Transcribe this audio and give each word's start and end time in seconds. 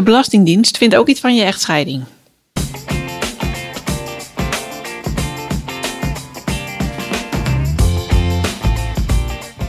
De 0.00 0.06
Belastingdienst 0.06 0.76
vindt 0.76 0.96
ook 0.96 1.08
iets 1.08 1.20
van 1.20 1.36
je 1.36 1.42
echtscheiding. 1.42 2.04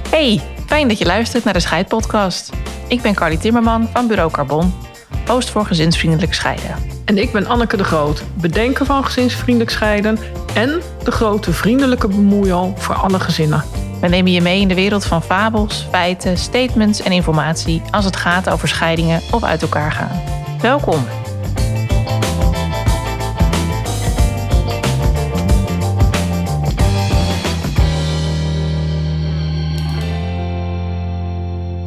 Hey, 0.09 0.41
fijn 0.65 0.87
dat 0.87 0.97
je 0.97 1.05
luistert 1.05 1.43
naar 1.43 1.53
de 1.53 1.59
Scheidpodcast. 1.59 2.49
Ik 2.87 3.01
ben 3.01 3.13
Carly 3.13 3.37
Timmerman 3.37 3.87
van 3.93 4.07
Bureau 4.07 4.31
Carbon, 4.31 4.73
host 5.27 5.49
voor 5.49 5.65
gezinsvriendelijk 5.65 6.33
scheiden. 6.33 6.75
En 7.05 7.17
ik 7.17 7.31
ben 7.31 7.47
Anneke 7.47 7.77
de 7.77 7.83
Groot, 7.83 8.23
bedenker 8.41 8.85
van 8.85 9.05
gezinsvriendelijk 9.05 9.71
scheiden 9.71 10.17
en 10.53 10.81
de 11.03 11.11
grote 11.11 11.53
vriendelijke 11.53 12.07
bemoeial 12.07 12.73
voor 12.77 12.95
alle 12.95 13.19
gezinnen. 13.19 13.80
We 14.01 14.07
nemen 14.07 14.31
je 14.31 14.41
mee 14.41 14.61
in 14.61 14.67
de 14.67 14.73
wereld 14.73 15.05
van 15.05 15.23
fabels, 15.23 15.87
feiten, 15.91 16.37
statements 16.37 17.01
en 17.01 17.11
informatie 17.11 17.81
als 17.91 18.05
het 18.05 18.15
gaat 18.15 18.49
over 18.49 18.67
scheidingen 18.67 19.21
of 19.31 19.43
uit 19.43 19.61
elkaar 19.61 19.91
gaan. 19.91 20.21
Welkom. 20.61 21.05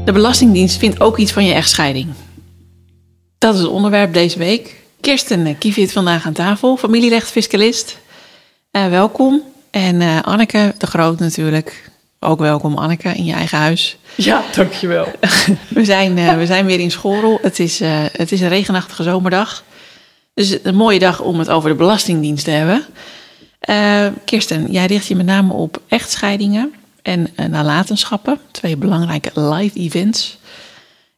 De 0.04 0.12
Belastingdienst 0.12 0.76
vindt 0.76 1.00
ook 1.00 1.18
iets 1.18 1.32
van 1.32 1.44
je 1.44 1.52
echtscheiding. 1.52 2.08
Dat 3.38 3.54
is 3.54 3.60
het 3.60 3.70
onderwerp 3.70 4.12
deze 4.12 4.38
week. 4.38 4.82
Kirsten 5.00 5.58
Kievit 5.58 5.92
vandaag 5.92 6.26
aan 6.26 6.32
tafel, 6.32 6.76
familierechtfiscalist. 6.76 7.98
Uh, 8.72 8.88
welkom. 8.88 9.42
En 9.70 10.00
uh, 10.00 10.22
Anneke 10.22 10.74
de 10.78 10.86
Groot 10.86 11.18
natuurlijk. 11.18 11.92
Ook 12.24 12.38
welkom 12.38 12.78
Anneke 12.78 13.08
in 13.08 13.24
je 13.24 13.32
eigen 13.32 13.58
huis. 13.58 13.96
Ja, 14.14 14.44
dankjewel. 14.54 15.06
we, 15.68 15.84
zijn, 15.84 16.18
uh, 16.18 16.36
we 16.36 16.46
zijn 16.46 16.66
weer 16.66 16.80
in 16.80 16.90
Schorel. 16.90 17.38
Het 17.42 17.58
is, 17.58 17.80
het 18.12 18.32
is 18.32 18.40
een 18.40 18.48
regenachtige 18.48 19.02
zomerdag. 19.02 19.64
Dus 20.34 20.58
een 20.62 20.74
mooie 20.74 20.98
dag 20.98 21.20
om 21.20 21.38
het 21.38 21.48
over 21.48 21.70
de 21.70 21.76
Belastingdienst 21.76 22.44
te 22.44 22.50
hebben. 22.50 22.84
Kirsten, 24.24 24.72
jij 24.72 24.86
richt 24.86 25.06
je 25.06 25.16
met 25.16 25.26
name 25.26 25.52
op 25.52 25.82
echtscheidingen 25.88 26.74
en 27.02 27.28
nalatenschappen. 27.50 28.38
Twee 28.50 28.76
belangrijke 28.76 29.40
live 29.40 29.78
events. 29.78 30.38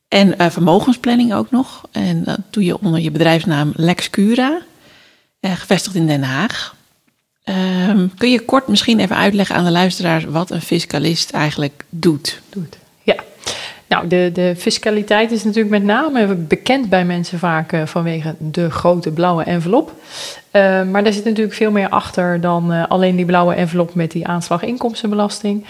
En 0.09 0.53
vermogensplanning 0.53 1.35
ook 1.35 1.51
nog. 1.51 1.83
En 1.93 2.25
dat 2.25 2.41
doe 2.51 2.65
je 2.65 2.79
onder 2.81 3.01
je 3.01 3.11
bedrijfsnaam 3.11 3.73
Lex 3.77 4.11
Cura, 4.11 4.59
gevestigd 5.41 5.97
in 5.97 6.07
Den 6.07 6.23
Haag. 6.23 6.76
Um, 7.49 8.11
kun 8.19 8.31
je 8.31 8.41
kort 8.41 8.69
misschien 8.69 9.01
even 9.01 9.17
uitleggen 9.17 9.57
aan 9.57 9.65
de 9.65 9.71
luisteraars 9.71 10.25
wat 10.25 10.51
een 10.51 10.61
fiscalist 10.61 11.31
eigenlijk 11.31 11.85
doet? 11.91 12.41
doet. 12.51 12.79
Ja, 13.03 13.17
nou, 13.89 14.09
de, 14.09 14.31
de 14.33 14.55
fiscaliteit 14.57 15.31
is 15.31 15.45
natuurlijk 15.45 15.71
met 15.71 15.83
name 15.83 16.35
bekend 16.35 16.89
bij 16.89 17.05
mensen 17.05 17.39
vaak 17.39 17.73
uh, 17.73 17.87
vanwege 17.87 18.35
de 18.39 18.71
grote 18.71 19.11
blauwe 19.11 19.43
envelop. 19.43 19.93
Uh, 20.53 20.83
maar 20.83 21.05
daar 21.05 21.13
zit 21.13 21.25
natuurlijk 21.25 21.57
veel 21.57 21.71
meer 21.71 21.89
achter 21.89 22.41
dan 22.41 22.73
uh, 22.73 22.87
alleen 22.89 23.17
die 23.17 23.25
blauwe 23.25 23.55
envelop 23.55 23.95
met 23.95 24.11
die 24.11 24.27
aanslag 24.27 24.63
inkomstenbelasting. 24.63 25.65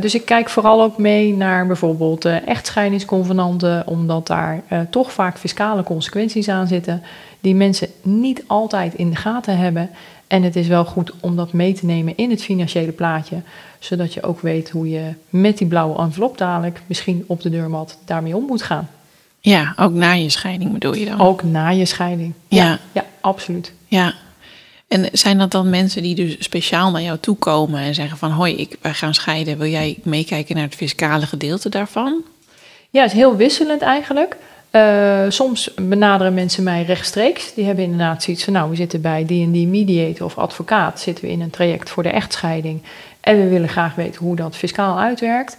dus 0.00 0.14
ik 0.14 0.24
kijk 0.24 0.48
vooral 0.48 0.82
ook 0.82 0.98
mee 0.98 1.34
naar 1.34 1.66
bijvoorbeeld 1.66 2.24
echtscheidingsconvenanten, 2.24 3.86
omdat 3.86 4.26
daar 4.26 4.62
toch 4.90 5.12
vaak 5.12 5.38
fiscale 5.38 5.82
consequenties 5.82 6.48
aan 6.48 6.66
zitten 6.66 7.02
die 7.42 7.54
mensen 7.54 7.88
niet 8.02 8.42
altijd 8.46 8.94
in 8.94 9.10
de 9.10 9.16
gaten 9.16 9.58
hebben. 9.58 9.90
En 10.32 10.42
het 10.42 10.56
is 10.56 10.66
wel 10.66 10.84
goed 10.84 11.12
om 11.20 11.36
dat 11.36 11.52
mee 11.52 11.72
te 11.72 11.86
nemen 11.86 12.16
in 12.16 12.30
het 12.30 12.42
financiële 12.42 12.92
plaatje, 12.92 13.42
zodat 13.78 14.14
je 14.14 14.22
ook 14.22 14.40
weet 14.40 14.70
hoe 14.70 14.90
je 14.90 15.14
met 15.30 15.58
die 15.58 15.66
blauwe 15.66 15.98
envelop 15.98 16.38
dadelijk 16.38 16.82
misschien 16.86 17.24
op 17.26 17.40
de 17.40 17.50
deurmat 17.50 17.98
daarmee 18.04 18.36
om 18.36 18.44
moet 18.44 18.62
gaan. 18.62 18.90
Ja, 19.40 19.74
ook 19.76 19.92
na 19.92 20.12
je 20.12 20.28
scheiding 20.28 20.72
bedoel 20.72 20.94
je 20.94 21.04
dan? 21.04 21.20
Ook 21.20 21.42
na 21.42 21.68
je 21.68 21.84
scheiding. 21.84 22.32
Ja, 22.48 22.64
ja, 22.64 22.78
ja 22.92 23.04
absoluut. 23.20 23.72
Ja. 23.86 24.14
En 24.88 25.08
zijn 25.12 25.38
dat 25.38 25.50
dan 25.50 25.70
mensen 25.70 26.02
die 26.02 26.14
dus 26.14 26.36
speciaal 26.38 26.90
naar 26.90 27.02
jou 27.02 27.18
toe 27.18 27.36
komen 27.36 27.80
en 27.80 27.94
zeggen 27.94 28.18
van 28.18 28.30
hoi, 28.30 28.54
ik, 28.56 28.76
wij 28.80 28.94
gaan 28.94 29.14
scheiden, 29.14 29.58
wil 29.58 29.70
jij 29.70 29.98
meekijken 30.02 30.54
naar 30.54 30.64
het 30.64 30.74
fiscale 30.74 31.26
gedeelte 31.26 31.68
daarvan? 31.68 32.22
Ja, 32.90 33.02
het 33.02 33.10
is 33.10 33.16
heel 33.16 33.36
wisselend 33.36 33.82
eigenlijk. 33.82 34.36
Uh, 34.72 35.20
soms 35.28 35.74
benaderen 35.74 36.34
mensen 36.34 36.62
mij 36.62 36.82
rechtstreeks. 36.82 37.54
Die 37.54 37.64
hebben 37.64 37.84
inderdaad 37.84 38.22
zoiets 38.22 38.44
van, 38.44 38.52
nou, 38.52 38.70
we 38.70 38.76
zitten 38.76 39.00
bij 39.00 39.24
die 39.26 39.44
en 39.44 39.50
die 39.50 39.66
mediator 39.66 40.26
of 40.26 40.38
advocaat, 40.38 41.00
zitten 41.00 41.24
we 41.24 41.30
in 41.30 41.40
een 41.40 41.50
traject 41.50 41.90
voor 41.90 42.02
de 42.02 42.08
echtscheiding. 42.08 42.82
En 43.20 43.36
we 43.36 43.48
willen 43.48 43.68
graag 43.68 43.94
weten 43.94 44.24
hoe 44.24 44.36
dat 44.36 44.56
fiscaal 44.56 44.98
uitwerkt. 44.98 45.58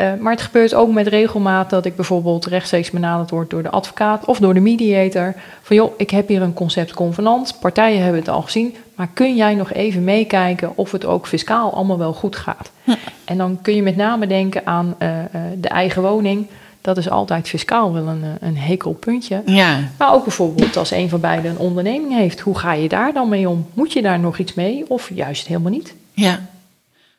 Uh, 0.00 0.14
maar 0.20 0.32
het 0.32 0.42
gebeurt 0.42 0.74
ook 0.74 0.92
met 0.92 1.06
regelmaat 1.06 1.70
dat 1.70 1.84
ik 1.84 1.96
bijvoorbeeld 1.96 2.46
rechtstreeks 2.46 2.90
benaderd 2.90 3.30
word 3.30 3.50
door 3.50 3.62
de 3.62 3.70
advocaat 3.70 4.24
of 4.24 4.38
door 4.38 4.54
de 4.54 4.60
mediator. 4.60 5.34
Van 5.62 5.76
joh, 5.76 5.92
ik 5.96 6.10
heb 6.10 6.28
hier 6.28 6.42
een 6.42 6.54
concept 6.54 6.92
convenant, 6.92 7.56
partijen 7.60 8.02
hebben 8.02 8.20
het 8.20 8.28
al 8.28 8.42
gezien, 8.42 8.74
maar 8.94 9.08
kun 9.14 9.36
jij 9.36 9.54
nog 9.54 9.72
even 9.72 10.04
meekijken 10.04 10.72
of 10.74 10.92
het 10.92 11.04
ook 11.04 11.26
fiscaal 11.26 11.74
allemaal 11.74 11.98
wel 11.98 12.12
goed 12.12 12.36
gaat? 12.36 12.70
Ja. 12.82 12.96
En 13.24 13.36
dan 13.36 13.58
kun 13.62 13.74
je 13.74 13.82
met 13.82 13.96
name 13.96 14.26
denken 14.26 14.66
aan 14.66 14.96
uh, 14.98 15.08
de 15.56 15.68
eigen 15.68 16.02
woning 16.02 16.46
dat 16.80 16.96
is 16.96 17.10
altijd 17.10 17.48
fiscaal 17.48 17.92
wel 17.92 18.06
een, 18.06 18.24
een 18.40 18.56
hekelpuntje. 18.56 19.42
Ja. 19.46 19.78
Maar 19.98 20.12
ook 20.12 20.24
bijvoorbeeld 20.24 20.76
als 20.76 20.90
een 20.90 21.08
van 21.08 21.20
beiden 21.20 21.50
een 21.50 21.58
onderneming 21.58 22.14
heeft, 22.14 22.40
hoe 22.40 22.58
ga 22.58 22.72
je 22.72 22.88
daar 22.88 23.12
dan 23.12 23.28
mee 23.28 23.48
om? 23.48 23.66
Moet 23.74 23.92
je 23.92 24.02
daar 24.02 24.20
nog 24.20 24.38
iets 24.38 24.54
mee 24.54 24.84
of 24.88 25.10
juist 25.14 25.46
helemaal 25.46 25.72
niet? 25.72 25.94
Ja, 26.12 26.46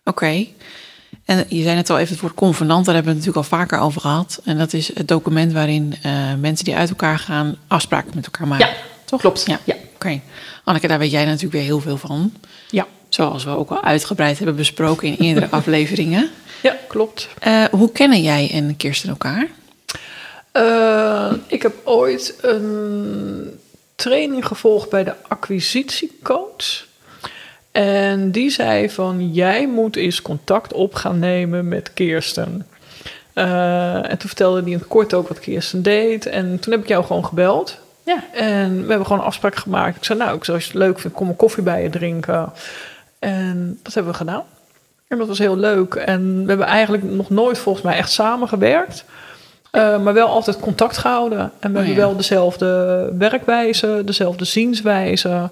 oké. 0.04 0.46
En 1.26 1.46
je 1.48 1.64
zei 1.64 1.76
net 1.76 1.90
al 1.90 1.98
even 1.98 2.12
het 2.12 2.22
woord 2.22 2.34
convenant, 2.34 2.86
daar 2.86 2.96
hebben 2.96 3.14
we 3.14 3.20
het 3.20 3.28
natuurlijk 3.28 3.52
al 3.54 3.58
vaker 3.60 3.80
over 3.80 4.02
gehad. 4.02 4.42
En 4.44 4.58
dat 4.58 4.74
is 4.74 4.96
het 4.96 5.08
document 5.08 5.54
waarin 5.54 5.94
uh, 6.06 6.12
mensen 6.40 6.66
die 6.66 6.76
uit 6.76 6.90
elkaar 6.90 7.20
gaan 7.20 7.56
afspraken 7.68 8.12
met 8.16 8.26
elkaar 8.26 8.48
maken. 8.48 8.68
Ja, 8.68 8.74
toch? 9.06 9.20
Klopt. 9.20 9.44
Ja, 9.46 9.60
ja. 9.64 9.76
oké. 9.96 10.22
Anneke, 10.64 10.88
daar 10.88 11.00
weet 11.00 11.12
jij 11.12 11.26
natuurlijk 11.26 11.54
weer 11.54 11.64
heel 11.64 11.80
veel 11.80 11.98
van. 11.98 12.34
Ja. 12.70 12.88
Zoals 13.10 13.44
we 13.44 13.50
ook 13.50 13.70
al 13.70 13.84
uitgebreid 13.84 14.38
hebben 14.38 14.56
besproken 14.56 15.08
in 15.08 15.16
eerdere 15.16 15.50
afleveringen. 15.58 16.30
Ja, 16.62 16.76
klopt. 16.88 17.30
Uh, 17.48 17.64
hoe 17.66 17.92
kennen 17.92 18.22
jij 18.22 18.50
en 18.52 18.78
Kirsten 18.78 19.10
elkaar? 19.10 19.48
Uh, 20.54 21.34
ik 21.48 21.62
heb 21.62 21.74
ooit 21.84 22.38
een 22.42 23.60
training 23.96 24.46
gevolgd 24.46 24.90
bij 24.90 25.04
de 25.04 25.14
acquisitiecoach. 25.28 26.88
En 27.72 28.32
die 28.32 28.50
zei 28.50 28.90
van, 28.90 29.34
jij 29.34 29.68
moet 29.68 29.96
eens 29.96 30.22
contact 30.22 30.74
op 30.74 30.96
gaan 30.96 31.20
nemen 31.20 31.68
met 31.68 31.94
Kirsten. 31.94 32.68
Uh, 33.36 34.12
en 34.12 34.18
toen 34.18 34.28
vertelde 34.28 34.62
hij 34.62 34.72
in 34.72 34.78
het 34.78 34.88
kort 34.88 35.14
ook 35.14 35.28
wat 35.28 35.40
Kirsten 35.40 35.84
deed. 35.84 36.26
En 36.26 36.60
toen 36.60 36.72
heb 36.72 36.82
ik 36.82 36.88
jou 36.88 37.06
gewoon 37.06 37.26
gebeld. 37.26 37.78
Ja. 38.06 38.24
En 38.34 38.82
we 38.82 38.88
hebben 38.88 39.06
gewoon 39.06 39.22
een 39.22 39.28
afspraak 39.28 39.56
gemaakt. 39.56 39.96
Ik 39.96 40.04
zei, 40.04 40.20
nou, 40.20 40.36
ik, 40.36 40.48
als 40.48 40.64
je 40.64 40.70
het 40.72 40.80
leuk 40.80 41.00
vindt, 41.00 41.18
kom 41.18 41.30
een 41.30 41.36
koffie 41.36 41.64
bij 41.64 41.84
je 41.84 41.90
drinken. 41.90 42.54
En 43.20 43.80
dat 43.84 43.94
hebben 43.94 44.12
we 44.12 44.18
gedaan. 44.18 44.44
En 45.08 45.18
dat 45.18 45.28
was 45.28 45.38
heel 45.38 45.58
leuk. 45.58 45.94
En 45.96 46.42
we 46.42 46.48
hebben 46.48 46.68
eigenlijk 46.68 47.04
nog 47.04 47.30
nooit 47.30 47.58
volgens 47.58 47.86
mij 47.86 47.98
echt 47.98 48.12
samengewerkt. 48.12 49.06
Uh, 49.72 50.00
maar 50.00 50.14
wel 50.14 50.28
altijd 50.28 50.60
contact 50.60 50.98
gehouden. 50.98 51.52
En 51.60 51.72
we 51.72 51.80
oh, 51.80 51.86
hebben 51.86 52.04
wel 52.04 52.16
dezelfde 52.16 53.14
werkwijze, 53.18 54.02
dezelfde 54.06 54.46
zienswijze. 54.46 55.50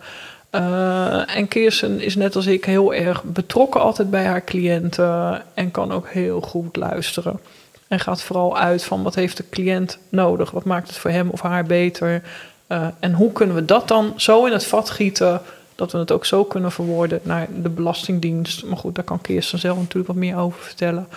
Uh, 0.52 1.36
en 1.38 1.48
Kirsten 1.48 2.02
is 2.02 2.16
net 2.16 2.36
als 2.36 2.46
ik 2.46 2.66
heel 2.66 2.94
erg 2.94 3.24
betrokken 3.24 3.82
altijd 3.82 4.10
bij 4.10 4.26
haar 4.26 4.44
cliënten. 4.44 5.42
En 5.54 5.72
kan 5.72 5.92
ook 5.92 6.08
heel 6.10 6.42
goed 6.42 6.76
luisteren. 6.76 7.40
En 7.88 8.00
gaat 8.00 8.22
vooral 8.22 8.58
uit 8.58 8.84
van 8.84 9.04
wat 9.04 9.16
heeft 9.16 9.38
de 9.38 9.50
cliënt 9.50 9.98
nodig? 10.10 10.52
Wat 10.52 10.66
maakt 10.66 10.88
het 10.88 10.98
voor 10.98 11.12
hem 11.12 11.30
of 11.30 11.42
haar 11.42 11.64
beter? 11.64 12.22
Uh, 12.68 12.88
en 13.00 13.14
hoe 13.14 13.32
kunnen 13.32 13.56
we 13.56 13.66
dat 13.66 13.88
dan 13.88 14.14
zo 14.16 14.46
in 14.46 14.52
het 14.52 14.66
vat 14.66 14.90
gieten 14.90 15.42
dat 15.78 15.92
we 15.92 15.98
het 15.98 16.12
ook 16.12 16.26
zo 16.26 16.44
kunnen 16.44 16.72
verwoorden 16.72 17.20
naar 17.24 17.48
de 17.62 17.70
Belastingdienst. 17.70 18.66
Maar 18.66 18.78
goed, 18.78 18.96
daar 18.96 19.04
kan 19.04 19.22
Kirsten 19.22 19.60
zelf 19.60 19.78
natuurlijk 19.78 20.08
wat 20.08 20.16
meer 20.16 20.38
over 20.38 20.62
vertellen. 20.62 21.08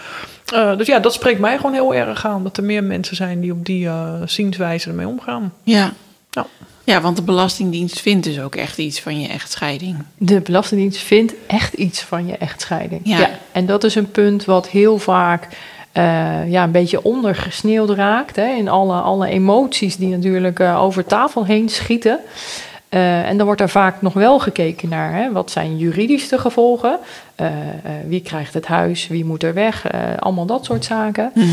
Uh, 0.54 0.76
dus 0.76 0.86
ja, 0.86 0.98
dat 0.98 1.12
spreekt 1.12 1.40
mij 1.40 1.56
gewoon 1.56 1.72
heel 1.72 1.94
erg 1.94 2.26
aan. 2.26 2.42
Dat 2.42 2.56
er 2.56 2.64
meer 2.64 2.84
mensen 2.84 3.16
zijn 3.16 3.40
die 3.40 3.52
op 3.52 3.66
die 3.66 3.84
uh, 3.84 4.12
zienswijze 4.24 4.88
ermee 4.88 5.06
omgaan. 5.06 5.52
Ja. 5.62 5.92
ja. 6.30 6.46
Ja, 6.84 7.00
want 7.00 7.16
de 7.16 7.22
Belastingdienst 7.22 8.00
vindt 8.00 8.24
dus 8.24 8.40
ook 8.40 8.54
echt 8.54 8.78
iets 8.78 9.00
van 9.00 9.20
je 9.20 9.28
echtscheiding. 9.28 9.96
De 10.18 10.40
Belastingdienst 10.40 10.98
vindt 10.98 11.34
echt 11.46 11.72
iets 11.72 12.02
van 12.02 12.26
je 12.26 12.36
echtscheiding. 12.36 13.00
Ja. 13.04 13.18
ja 13.18 13.30
en 13.52 13.66
dat 13.66 13.84
is 13.84 13.94
een 13.94 14.10
punt 14.10 14.44
wat 14.44 14.68
heel 14.68 14.98
vaak 14.98 15.48
uh, 15.94 16.50
ja, 16.50 16.64
een 16.64 16.70
beetje 16.70 17.02
ondergesneeuwd 17.02 17.90
raakt. 17.90 18.36
Hè, 18.36 18.48
in 18.48 18.68
alle, 18.68 19.00
alle 19.00 19.28
emoties 19.28 19.96
die 19.96 20.08
natuurlijk 20.08 20.58
uh, 20.58 20.82
over 20.82 21.04
tafel 21.04 21.44
heen 21.44 21.68
schieten. 21.68 22.18
Uh, 22.90 23.28
en 23.28 23.36
dan 23.36 23.46
wordt 23.46 23.60
er 23.60 23.68
vaak 23.68 24.02
nog 24.02 24.12
wel 24.12 24.38
gekeken 24.38 24.88
naar 24.88 25.12
hè, 25.12 25.32
wat 25.32 25.50
zijn 25.50 25.78
juridische 25.78 26.38
gevolgen. 26.38 26.98
Uh, 27.36 27.46
uh, 27.46 27.52
wie 28.06 28.20
krijgt 28.20 28.54
het 28.54 28.66
huis, 28.66 29.08
wie 29.08 29.24
moet 29.24 29.42
er 29.42 29.54
weg, 29.54 29.86
allemaal 30.18 30.46
dat 30.46 30.64
soort 30.64 30.84
zaken. 30.84 31.30
Mm 31.34 31.48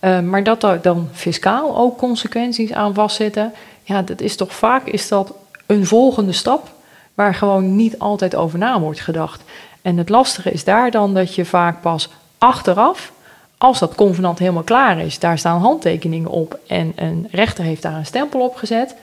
-hmm. 0.00 0.28
maar 0.28 0.42
dat 0.42 0.62
er 0.62 0.82
dan 0.82 1.08
fiscaal 1.12 1.76
ook 1.76 1.98
consequenties 1.98 2.72
aan 2.72 2.94
vastzitten, 2.94 3.52
ja, 3.82 4.02
dat 4.02 4.20
is 4.20 4.36
toch 4.36 4.54
vaak 4.54 4.86
is 4.86 5.08
dat 5.08 5.34
een 5.66 5.86
volgende 5.86 6.32
stap 6.32 6.70
waar 7.14 7.34
gewoon 7.34 7.76
niet 7.76 7.98
altijd 7.98 8.34
over 8.34 8.58
na 8.58 8.80
wordt 8.80 9.00
gedacht. 9.00 9.42
En 9.82 9.96
het 9.96 10.08
lastige 10.08 10.50
is 10.50 10.64
daar 10.64 10.90
dan 10.90 11.14
dat 11.14 11.34
je 11.34 11.44
vaak 11.44 11.80
pas 11.80 12.08
achteraf 12.38 13.12
als 13.58 13.78
dat 13.78 13.94
convenant 13.94 14.38
helemaal 14.38 14.62
klaar 14.62 15.00
is, 15.00 15.18
daar 15.18 15.38
staan 15.38 15.60
handtekeningen 15.60 16.30
op 16.30 16.58
en 16.66 16.92
een 16.96 17.28
rechter 17.30 17.64
heeft 17.64 17.82
daar 17.82 17.94
een 17.94 18.06
stempel 18.06 18.40
op 18.40 18.56
gezet. 18.56 18.94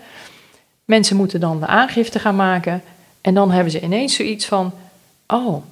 Mensen 0.86 1.16
moeten 1.16 1.40
dan 1.40 1.60
de 1.60 1.68
aangifte 1.68 2.20
gaan 2.20 2.36
maken 2.36 2.84
en 3.22 3.34
dan 3.34 3.52
hebben 3.52 3.72
ze 3.72 3.82
ineens 3.82 4.16
zoiets 4.16 4.46
van: 4.46 4.74
oh, 5.28 5.64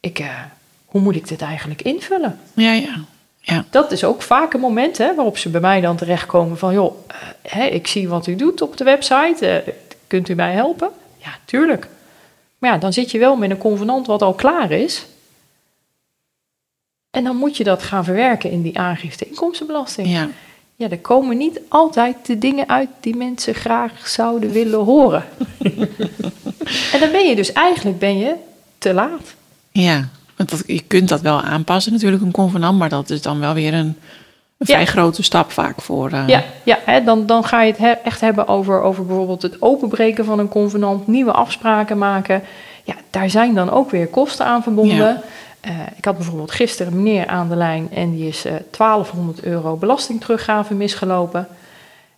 ik, 0.00 0.18
uh, 0.18 0.40
hoe 0.86 1.00
moet 1.00 1.16
ik 1.16 1.28
dit 1.28 1.42
eigenlijk 1.42 1.82
invullen? 1.82 2.38
Ja, 2.54 2.72
ja. 2.72 3.04
ja. 3.40 3.64
Dat 3.70 3.92
is 3.92 4.04
ook 4.04 4.22
vaak 4.22 4.52
een 4.52 4.60
moment 4.60 4.98
hè, 4.98 5.14
waarop 5.14 5.38
ze 5.38 5.48
bij 5.48 5.60
mij 5.60 5.80
dan 5.80 5.96
terechtkomen 5.96 6.58
van: 6.58 6.72
joh, 6.72 6.94
uh, 7.10 7.16
hè, 7.42 7.64
ik 7.64 7.86
zie 7.86 8.08
wat 8.08 8.26
u 8.26 8.36
doet 8.36 8.62
op 8.62 8.76
de 8.76 8.84
website, 8.84 9.64
uh, 9.66 9.74
kunt 10.06 10.28
u 10.28 10.34
mij 10.34 10.52
helpen? 10.52 10.90
Ja, 11.18 11.38
tuurlijk. 11.44 11.88
Maar 12.58 12.72
ja, 12.72 12.78
dan 12.78 12.92
zit 12.92 13.10
je 13.10 13.18
wel 13.18 13.36
met 13.36 13.50
een 13.50 13.58
convenant 13.58 14.06
wat 14.06 14.22
al 14.22 14.34
klaar 14.34 14.70
is. 14.70 15.06
En 17.10 17.24
dan 17.24 17.36
moet 17.36 17.56
je 17.56 17.64
dat 17.64 17.82
gaan 17.82 18.04
verwerken 18.04 18.50
in 18.50 18.62
die 18.62 18.78
aangifte 18.78 19.24
inkomstenbelasting. 19.24 20.08
Ja. 20.08 20.28
Ja, 20.78 20.88
er 20.90 20.98
komen 20.98 21.36
niet 21.36 21.60
altijd 21.68 22.16
de 22.26 22.38
dingen 22.38 22.68
uit 22.68 22.88
die 23.00 23.16
mensen 23.16 23.54
graag 23.54 24.08
zouden 24.08 24.50
willen 24.50 24.78
horen. 24.84 25.24
en 26.92 27.00
dan 27.00 27.10
ben 27.10 27.26
je 27.28 27.32
dus 27.36 27.52
eigenlijk 27.52 27.98
ben 27.98 28.18
je 28.18 28.34
te 28.78 28.94
laat. 28.94 29.34
Ja, 29.72 30.08
want 30.36 30.50
dat, 30.50 30.62
je 30.66 30.80
kunt 30.86 31.08
dat 31.08 31.20
wel 31.20 31.40
aanpassen 31.42 31.92
natuurlijk, 31.92 32.22
een 32.22 32.30
convenant, 32.30 32.78
maar 32.78 32.88
dat 32.88 33.10
is 33.10 33.22
dan 33.22 33.40
wel 33.40 33.54
weer 33.54 33.74
een, 33.74 33.96
een 34.58 34.66
vrij 34.66 34.86
grote 34.86 35.22
stap 35.22 35.50
vaak 35.50 35.80
voor. 35.82 36.10
eh, 36.10 36.24
Ja, 36.28 36.44
ja 36.62 36.78
hè, 36.84 37.04
dan, 37.04 37.26
dan 37.26 37.44
ga 37.44 37.62
je 37.62 37.70
het 37.70 37.80
he- 37.80 37.90
echt 38.04 38.20
hebben 38.20 38.48
over, 38.48 38.80
over 38.82 39.06
bijvoorbeeld 39.06 39.42
het 39.42 39.62
openbreken 39.62 40.24
van 40.24 40.38
een 40.38 40.48
convenant, 40.48 41.06
nieuwe 41.06 41.32
afspraken 41.32 41.98
maken. 41.98 42.42
Ja, 42.84 42.94
daar 43.10 43.30
zijn 43.30 43.54
dan 43.54 43.70
ook 43.70 43.90
weer 43.90 44.06
kosten 44.06 44.46
aan 44.46 44.62
verbonden. 44.62 44.96
Ja. 44.96 45.22
Eh, 45.60 45.72
ik 45.96 46.04
had 46.04 46.16
bijvoorbeeld 46.16 46.50
gisteren 46.50 46.92
een 46.92 47.02
meneer 47.02 47.26
aan 47.26 47.48
de 47.48 47.56
lijn 47.56 47.90
en 47.90 48.10
die 48.16 48.28
is 48.28 48.44
eh 48.44 48.54
1200 48.70 49.42
euro 49.42 49.76
belastingteruggave 49.76 50.74
misgelopen. 50.74 51.48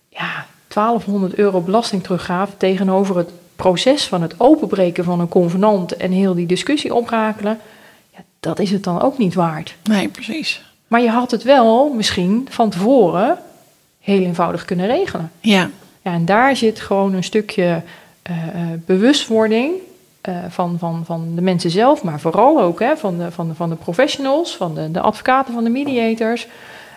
Ja, 0.09 0.45
1200 0.67 1.35
euro 1.35 1.61
belastingteruggave 1.61 2.57
tegenover 2.57 3.17
het 3.17 3.29
proces 3.55 4.07
van 4.07 4.21
het 4.21 4.39
openbreken 4.39 5.03
van 5.03 5.19
een 5.19 5.29
convenant 5.29 5.97
en 5.97 6.11
heel 6.11 6.33
die 6.33 6.45
discussie 6.45 6.93
oprakelen. 6.93 7.59
Ja, 8.13 8.19
dat 8.39 8.59
is 8.59 8.71
het 8.71 8.83
dan 8.83 9.01
ook 9.01 9.17
niet 9.17 9.33
waard. 9.33 9.75
Nee, 9.83 10.07
precies. 10.07 10.63
Maar 10.87 11.01
je 11.01 11.09
had 11.09 11.31
het 11.31 11.43
wel 11.43 11.93
misschien 11.93 12.47
van 12.49 12.69
tevoren 12.69 13.37
heel 13.99 14.21
eenvoudig 14.21 14.65
kunnen 14.65 14.87
regelen. 14.87 15.31
Ja, 15.39 15.69
Ja, 16.01 16.13
en 16.13 16.25
daar 16.25 16.55
zit 16.55 16.79
gewoon 16.79 17.13
een 17.13 17.23
stukje 17.23 17.81
eh, 18.21 18.35
bewustwording 18.85 19.73
eh, 20.21 20.35
van, 20.49 20.79
van, 20.79 21.05
van 21.05 21.35
de 21.35 21.41
mensen 21.41 21.69
zelf, 21.71 22.03
maar 22.03 22.19
vooral 22.19 22.61
ook 22.61 22.79
hè, 22.79 22.97
van, 22.97 23.17
de, 23.17 23.31
van, 23.31 23.47
de, 23.47 23.55
van 23.55 23.69
de 23.69 23.75
professionals, 23.75 24.55
van 24.55 24.75
de, 24.75 24.91
de 24.91 24.99
advocaten, 25.01 25.53
van 25.53 25.63
de 25.63 25.69
mediators. 25.69 26.47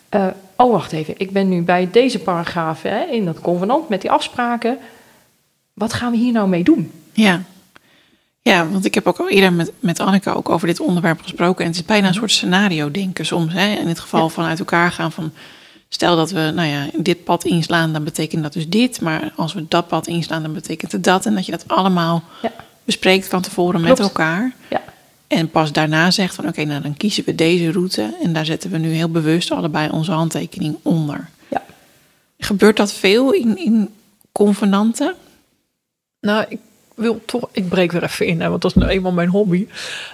Eh, 0.09 0.27
oh, 0.57 0.73
wacht 0.73 0.93
even, 0.93 1.15
ik 1.17 1.31
ben 1.31 1.49
nu 1.49 1.63
bij 1.63 1.89
deze 1.91 2.19
paragraaf 2.19 2.83
hè, 2.83 3.05
in 3.05 3.25
dat 3.25 3.41
convenant 3.41 3.89
met 3.89 4.01
die 4.01 4.11
afspraken. 4.11 4.79
Wat 5.73 5.93
gaan 5.93 6.11
we 6.11 6.17
hier 6.17 6.33
nou 6.33 6.49
mee 6.49 6.65
doen? 6.65 6.91
ja. 7.13 7.43
Ja, 8.43 8.69
want 8.69 8.85
ik 8.85 8.95
heb 8.95 9.07
ook 9.07 9.19
al 9.19 9.29
eerder 9.29 9.53
met, 9.53 9.73
met 9.81 10.01
Anneke 10.01 10.35
ook 10.35 10.49
over 10.49 10.67
dit 10.67 10.81
onderwerp 10.81 11.23
gesproken. 11.23 11.65
En 11.65 11.71
het 11.71 11.81
is 11.81 11.85
bijna 11.87 12.09
een 12.09 12.15
soort 12.15 12.31
scenario 12.31 12.91
denken 12.91 13.27
soms. 13.27 13.53
Hè? 13.53 13.75
In 13.75 13.89
het 13.89 13.99
geval 14.01 14.23
Ja. 14.23 14.29
van 14.29 14.45
uit 14.45 14.59
elkaar 14.59 14.93
gaan 14.93 15.13
van... 15.13 15.33
Stel 15.89 16.17
dat 16.17 16.31
we 16.31 16.51
nou 16.55 16.69
ja, 16.69 16.87
dit 16.97 17.25
pad 17.25 17.45
inslaan, 17.45 17.93
dan 17.93 18.05
betekent 18.05 18.43
dat 18.43 18.53
dus 18.53 18.69
dit. 18.69 19.01
Maar 19.01 19.33
als 19.37 19.53
we 19.55 19.65
dat 19.69 19.89
pad 19.89 20.07
inslaan, 20.07 20.43
dan 20.43 20.53
betekent 20.53 20.93
het 20.93 21.05
dat. 21.05 21.27
En 21.27 21.35
dat 21.35 21.47
je 21.47 21.53
dat 21.53 21.69
allemaal 21.69 22.23
Ja. 22.43 22.51
Bespreekt 22.85 23.29
van 23.29 23.43
tevoren 23.43 23.81
met 23.81 23.99
elkaar. 23.99 24.53
Ja, 24.71 24.83
En 25.27 25.51
pas 25.51 25.73
daarna 25.73 26.11
zegt 26.11 26.35
van 26.35 26.49
oké, 26.49 26.65
nou 26.65 26.83
dan 26.83 26.97
kiezen 26.97 27.25
we 27.25 27.35
deze 27.35 27.73
route. 27.73 28.17
En 28.23 28.33
daar 28.33 28.45
zetten 28.45 28.71
we 28.71 28.79
nu 28.79 28.93
heel 28.93 29.11
bewust 29.11 29.51
allebei 29.51 29.89
onze 29.91 30.13
handtekening 30.13 30.77
onder. 30.83 31.29
ja. 31.49 31.63
Gebeurt 32.39 32.77
dat 32.77 32.93
veel 32.93 33.33
in, 33.33 33.57
in 33.59 33.89
convenanten? 34.33 35.15
Nou, 36.21 36.45
ik 36.49 36.59
wil 36.95 37.23
toch, 37.25 37.49
ik 37.53 37.69
breek 37.69 37.93
weer 37.93 38.03
even 38.03 38.27
in, 38.27 38.41
hè, 38.41 38.49
want 38.49 38.63
dat 38.63 38.71
is 38.71 38.77
nou 38.77 38.93
eenmaal 38.93 39.13
mijn 39.13 39.29
hobby. 39.29 39.67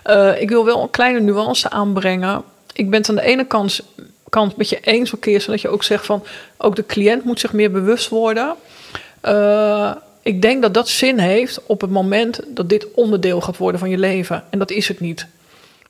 Eh, 0.02 0.40
ik 0.40 0.48
wil 0.48 0.64
wel 0.64 0.82
een 0.82 0.90
kleine 0.90 1.20
nuance 1.20 1.70
aanbrengen. 1.70 2.42
Ik 2.72 2.90
ben 2.90 3.00
het 3.00 3.08
aan 3.08 3.14
de 3.14 3.22
ene 3.22 3.44
kant, 3.46 3.80
kant 4.28 4.56
met 4.56 4.68
je 4.68 4.80
eens, 4.80 5.12
een 5.12 5.18
keer, 5.18 5.40
zodat 5.40 5.60
je 5.60 5.68
ook 5.68 5.82
zegt 5.82 6.06
van, 6.06 6.24
ook 6.56 6.76
de 6.76 6.86
cliënt 6.86 7.24
moet 7.24 7.40
zich 7.40 7.52
meer 7.52 7.70
bewust 7.70 8.08
worden. 8.08 8.54
Eh, 9.20 9.92
ik 10.22 10.42
denk 10.42 10.62
dat 10.62 10.74
dat 10.74 10.88
zin 10.88 11.18
heeft 11.18 11.66
op 11.66 11.80
het 11.80 11.90
moment 11.90 12.40
dat 12.48 12.68
dit 12.68 12.86
onderdeel 12.94 13.40
gaat 13.40 13.56
worden 13.56 13.80
van 13.80 13.90
je 13.90 13.98
leven. 13.98 14.44
En 14.50 14.58
dat 14.58 14.70
is 14.70 14.88
het 14.88 15.00
niet. 15.00 15.26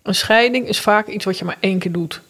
Een 0.02 0.14
scheiding 0.14 0.68
is 0.68 0.80
vaak 0.80 1.06
iets 1.06 1.24
wat 1.24 1.38
je 1.38 1.44
maar 1.44 1.56
één 1.60 1.78
keer 1.78 1.92
doet. 1.92 2.20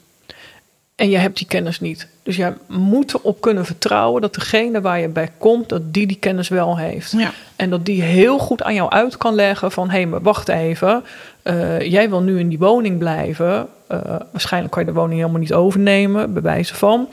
En 1.01 1.11
je 1.11 1.19
hebt 1.19 1.37
die 1.37 1.47
kennis 1.47 1.81
niet. 1.81 2.09
Dus 2.23 2.37
jij 2.37 2.55
moet 2.67 3.15
erop 3.15 3.41
kunnen 3.41 3.65
vertrouwen 3.65 4.23
dat 4.23 4.35
degene 4.35 4.81
waar 4.81 5.01
je 5.01 5.09
bij 5.09 5.29
komt, 5.39 5.69
dat 5.69 5.93
die 5.95 6.07
die 6.07 6.17
kennis 6.17 6.49
wel 6.49 6.79
heeft. 6.79 7.13
Ja. 7.13 7.33
En 7.57 7.71
dat 7.71 7.85
die 7.85 8.03
heel 8.03 8.39
goed 8.39 8.63
aan 8.63 8.75
jou 8.75 8.91
uit 8.91 9.17
kan 9.17 9.35
leggen 9.35 9.73
van... 9.73 9.91
hé, 9.91 9.97
hey, 9.97 10.07
maar 10.07 10.23
wacht 10.23 10.49
even, 10.49 11.05
eh, 11.43 11.81
jij 11.81 12.11
wil 12.11 12.21
nu 12.21 12.39
in 12.39 12.49
die 12.49 12.59
woning 12.59 12.99
blijven. 12.99 13.69
Eh, 13.87 13.99
waarschijnlijk 14.33 14.73
kan 14.73 14.85
je 14.85 14.93
de 14.93 14.99
woning 14.99 15.19
helemaal 15.21 15.41
niet 15.41 15.53
overnemen, 15.53 16.33
bij 16.33 16.43
wijze 16.43 16.75
van. 16.75 17.09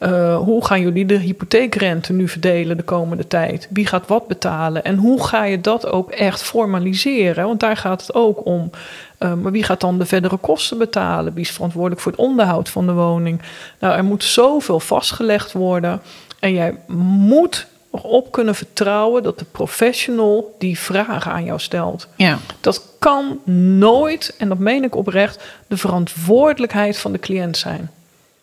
Eh, 0.00 0.36
hoe 0.36 0.64
gaan 0.64 0.80
jullie 0.80 1.06
de 1.06 1.18
hypotheekrente 1.18 2.12
nu 2.12 2.28
verdelen 2.28 2.76
de 2.76 2.82
komende 2.82 3.26
tijd? 3.26 3.68
Wie 3.70 3.86
gaat 3.86 4.06
wat 4.06 4.26
betalen? 4.26 4.84
En 4.84 4.96
hoe 4.96 5.24
ga 5.24 5.44
je 5.44 5.60
dat 5.60 5.86
ook 5.86 6.10
echt 6.10 6.42
formaliseren? 6.42 7.46
Want 7.46 7.60
daar 7.60 7.76
gaat 7.76 8.00
het 8.00 8.14
ook 8.14 8.46
om. 8.46 8.70
Eh, 9.18 9.34
maar 9.34 9.52
wie 9.52 9.62
gaat 9.62 9.80
dan 9.80 9.98
de 9.98 10.06
verdere 10.06 10.36
kosten 10.36 10.78
betalen? 10.78 11.34
Wie 11.34 11.44
is 11.44 11.50
verantwoordelijk 11.50 12.00
voor 12.00 12.12
het 12.12 12.20
onderhoud 12.20 12.68
van 12.68 12.86
de 12.86 12.92
woning? 12.92 13.42
Nou, 13.78 13.96
er 13.96 14.04
moet 14.04 14.24
zoveel 14.24 14.80
vastgelegd 14.80 15.52
worden. 15.52 16.00
En 16.38 16.52
jij 16.52 16.76
moet 16.86 17.66
erop 17.92 18.32
kunnen 18.32 18.54
vertrouwen 18.54 19.22
dat 19.22 19.38
de 19.38 19.44
professional 19.44 20.54
die 20.58 20.78
vragen 20.78 21.32
aan 21.32 21.44
jou 21.44 21.58
stelt. 21.58 22.08
Ja. 22.16 22.38
Dat 22.60 22.82
kan 22.98 23.38
nooit, 23.78 24.34
en 24.38 24.48
dat 24.48 24.58
meen 24.58 24.84
ik 24.84 24.94
oprecht, 24.94 25.44
de 25.66 25.76
verantwoordelijkheid 25.76 26.98
van 26.98 27.12
de 27.12 27.18
cliënt 27.18 27.56
zijn. 27.56 27.90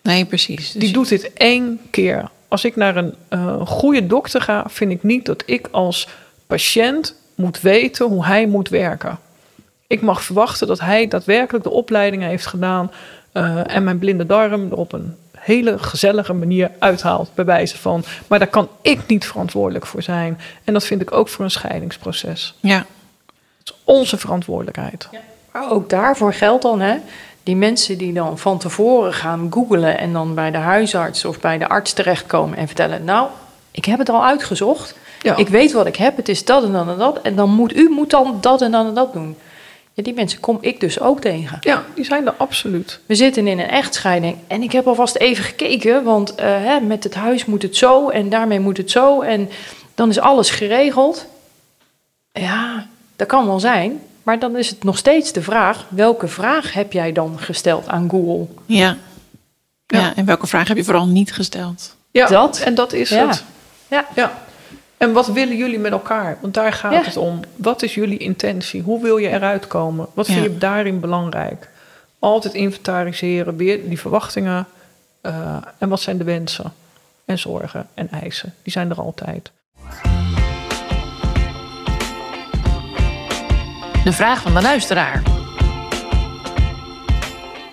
Nee, 0.08 0.26
precies. 0.26 0.72
Dus 0.72 0.82
Die 0.82 0.94
doet 0.94 1.10
dit 1.10 1.34
één 1.34 1.80
keer. 1.90 2.30
Als 2.48 2.66
ik 2.66 2.76
naar 2.76 2.96
een 2.96 3.16
eh, 3.28 3.68
goede 3.68 4.08
dokter 4.08 4.42
ga, 4.42 4.64
vind 4.68 4.92
ik 4.92 5.04
niet 5.04 5.26
dat 5.26 5.44
ik 5.46 5.68
als 5.72 6.08
patiënt 6.48 7.16
moet 7.36 7.62
weten 7.62 8.06
hoe 8.06 8.26
hij 8.26 8.48
moet 8.48 8.70
werken. 8.70 9.20
Ik 9.88 10.02
mag 10.02 10.24
verwachten 10.24 10.68
dat 10.68 10.80
hij 10.80 11.08
daadwerkelijk 11.08 11.64
de 11.64 11.70
opleidingen 11.70 12.30
heeft 12.30 12.46
gedaan 12.46 12.92
eh, 13.32 13.76
en 13.76 13.84
mijn 13.84 14.00
blinde 14.00 14.26
darm 14.26 14.72
er 14.72 14.78
op 14.78 14.94
een 14.94 15.16
hele 15.38 15.80
gezellige 15.80 16.34
manier 16.34 16.72
uithaalt, 16.80 17.30
bij 17.36 17.46
wijze 17.46 17.78
van. 17.78 18.04
Maar 18.28 18.40
daar 18.40 18.48
kan 18.48 18.70
ik 18.82 19.00
niet 19.08 19.26
verantwoordelijk 19.26 19.86
voor 19.86 20.02
zijn. 20.02 20.40
En 20.64 20.74
dat 20.74 20.86
vind 20.86 21.02
ik 21.02 21.12
ook 21.12 21.30
voor 21.30 21.46
een 21.46 21.52
scheidingsproces. 21.52 22.56
Ja, 22.60 22.78
Het 22.78 22.86
is 23.70 23.74
onze 23.84 24.18
verantwoordelijkheid. 24.18 25.10
Maar 25.52 25.72
ook 25.72 25.90
daarvoor 25.90 26.34
geldt 26.34 26.62
dan, 26.64 26.80
hè, 26.80 26.98
die 27.48 27.56
mensen 27.56 27.98
die 27.98 28.14
dan 28.14 28.38
van 28.38 28.58
tevoren 28.58 29.14
gaan 29.14 29.48
googlen 29.50 29.98
en 29.98 30.14
dan 30.14 30.36
bij 30.36 30.52
de 30.52 30.58
huisarts 30.58 31.26
of 31.26 31.40
bij 31.40 31.58
de 31.58 31.68
arts 31.68 31.94
terechtkomen 31.94 32.58
en 32.58 32.68
vertellen, 32.68 33.04
nou, 33.04 33.28
ik 33.72 33.86
heb 33.86 34.00
het 34.00 34.10
al 34.10 34.26
uitgezocht, 34.26 34.96
Ja. 35.22 35.36
ik 35.36 35.48
weet 35.48 35.72
wat 35.72 35.86
ik 35.86 35.96
heb, 35.96 36.16
het 36.18 36.30
is 36.30 36.46
dat 36.46 36.64
en 36.64 36.72
dan 36.72 36.90
en 36.90 36.98
dat, 36.98 37.22
en 37.22 37.36
dan 37.36 37.50
moet 37.50 37.76
u 37.76 37.90
moet 37.90 38.10
dan 38.10 38.38
dat 38.42 38.62
en 38.62 38.72
dan 38.72 38.88
en 38.88 38.94
dat 38.94 39.14
doen. 39.14 39.38
Ja, 39.94 40.04
die 40.04 40.14
mensen 40.14 40.40
kom 40.40 40.58
ik 40.62 40.80
dus 40.80 41.00
ook 41.00 41.20
tegen. 41.22 41.58
Ja, 41.62 41.84
die 41.96 42.06
zijn 42.06 42.26
er 42.26 42.34
absoluut. 42.38 43.00
We 43.06 43.16
zitten 43.16 43.48
in 43.48 43.60
een 43.60 43.70
echtscheiding 43.70 44.38
en 44.48 44.62
ik 44.62 44.72
heb 44.72 44.88
alvast 44.88 45.16
even 45.16 45.44
gekeken, 45.44 46.04
want 46.04 46.36
eh, 46.36 46.46
hè, 46.48 46.80
met 46.80 47.04
het 47.04 47.16
huis 47.16 47.46
moet 47.46 47.62
het 47.62 47.76
zo 47.76 48.10
en 48.10 48.30
daarmee 48.30 48.60
moet 48.60 48.78
het 48.78 48.92
zo 48.92 49.22
en 49.22 49.50
dan 49.96 50.10
is 50.10 50.20
alles 50.20 50.50
geregeld. 50.50 51.26
Ja, 52.32 52.88
dat 53.16 53.28
kan 53.28 53.46
wel 53.46 53.60
zijn, 53.60 54.00
maar 54.28 54.40
dan 54.40 54.58
is 54.58 54.70
het 54.70 54.84
nog 54.84 54.98
steeds 54.98 55.32
de 55.32 55.42
vraag, 55.42 55.86
welke 55.90 56.28
vraag 56.28 56.74
heb 56.74 56.92
jij 56.94 57.12
dan 57.12 57.40
gesteld 57.40 57.88
aan 57.88 58.10
Google? 58.10 58.46
ja. 58.66 58.98
Ja. 59.88 60.00
Ja. 60.00 60.16
en 60.16 60.26
welke 60.26 60.48
vraag 60.48 60.68
heb 60.68 60.78
je 60.78 60.84
vooral 60.84 61.08
niet 61.08 61.34
gesteld? 61.34 61.96
Ja, 62.12 62.28
Dat? 62.28 62.60
en 62.60 62.76
dat 62.76 62.94
is 62.94 63.10
Ja. 63.10 63.28
het. 63.28 63.44
Ja, 63.88 64.06
Ja. 64.16 64.38
En 64.98 65.14
wat 65.14 65.28
willen 65.28 65.58
jullie 65.58 65.80
met 65.80 65.92
elkaar? 65.92 66.38
Want 66.42 66.54
daar 66.54 66.74
gaat 66.74 66.92
Ja. 66.94 67.02
het 67.04 67.18
om. 67.18 67.40
Wat 67.56 67.82
is 67.84 67.94
jullie 67.96 68.18
intentie? 68.18 68.82
Hoe 68.82 69.02
wil 69.02 69.18
je 69.18 69.30
eruit 69.30 69.68
komen? 69.68 70.08
Wat 70.14 70.26
vind 70.26 70.44
je 70.44 70.58
daarin 70.58 71.00
belangrijk? 71.00 71.70
Altijd 72.20 72.54
inventariseren, 72.54 73.58
weer 73.58 73.90
die 73.90 74.00
verwachtingen. 74.00 74.66
eh, 75.22 75.58
en 75.78 75.90
wat 75.90 76.02
zijn 76.02 76.18
de 76.18 76.24
wensen 76.24 76.74
en 77.26 77.40
zorgen 77.40 77.88
en 77.94 78.10
eisen? 78.12 78.54
Die 78.64 78.72
zijn 78.72 78.90
er 78.90 79.00
altijd. 79.02 79.52
De 84.08 84.14
vraag 84.14 84.42
van 84.42 84.54
de 84.54 84.62
luisteraar. 84.62 85.24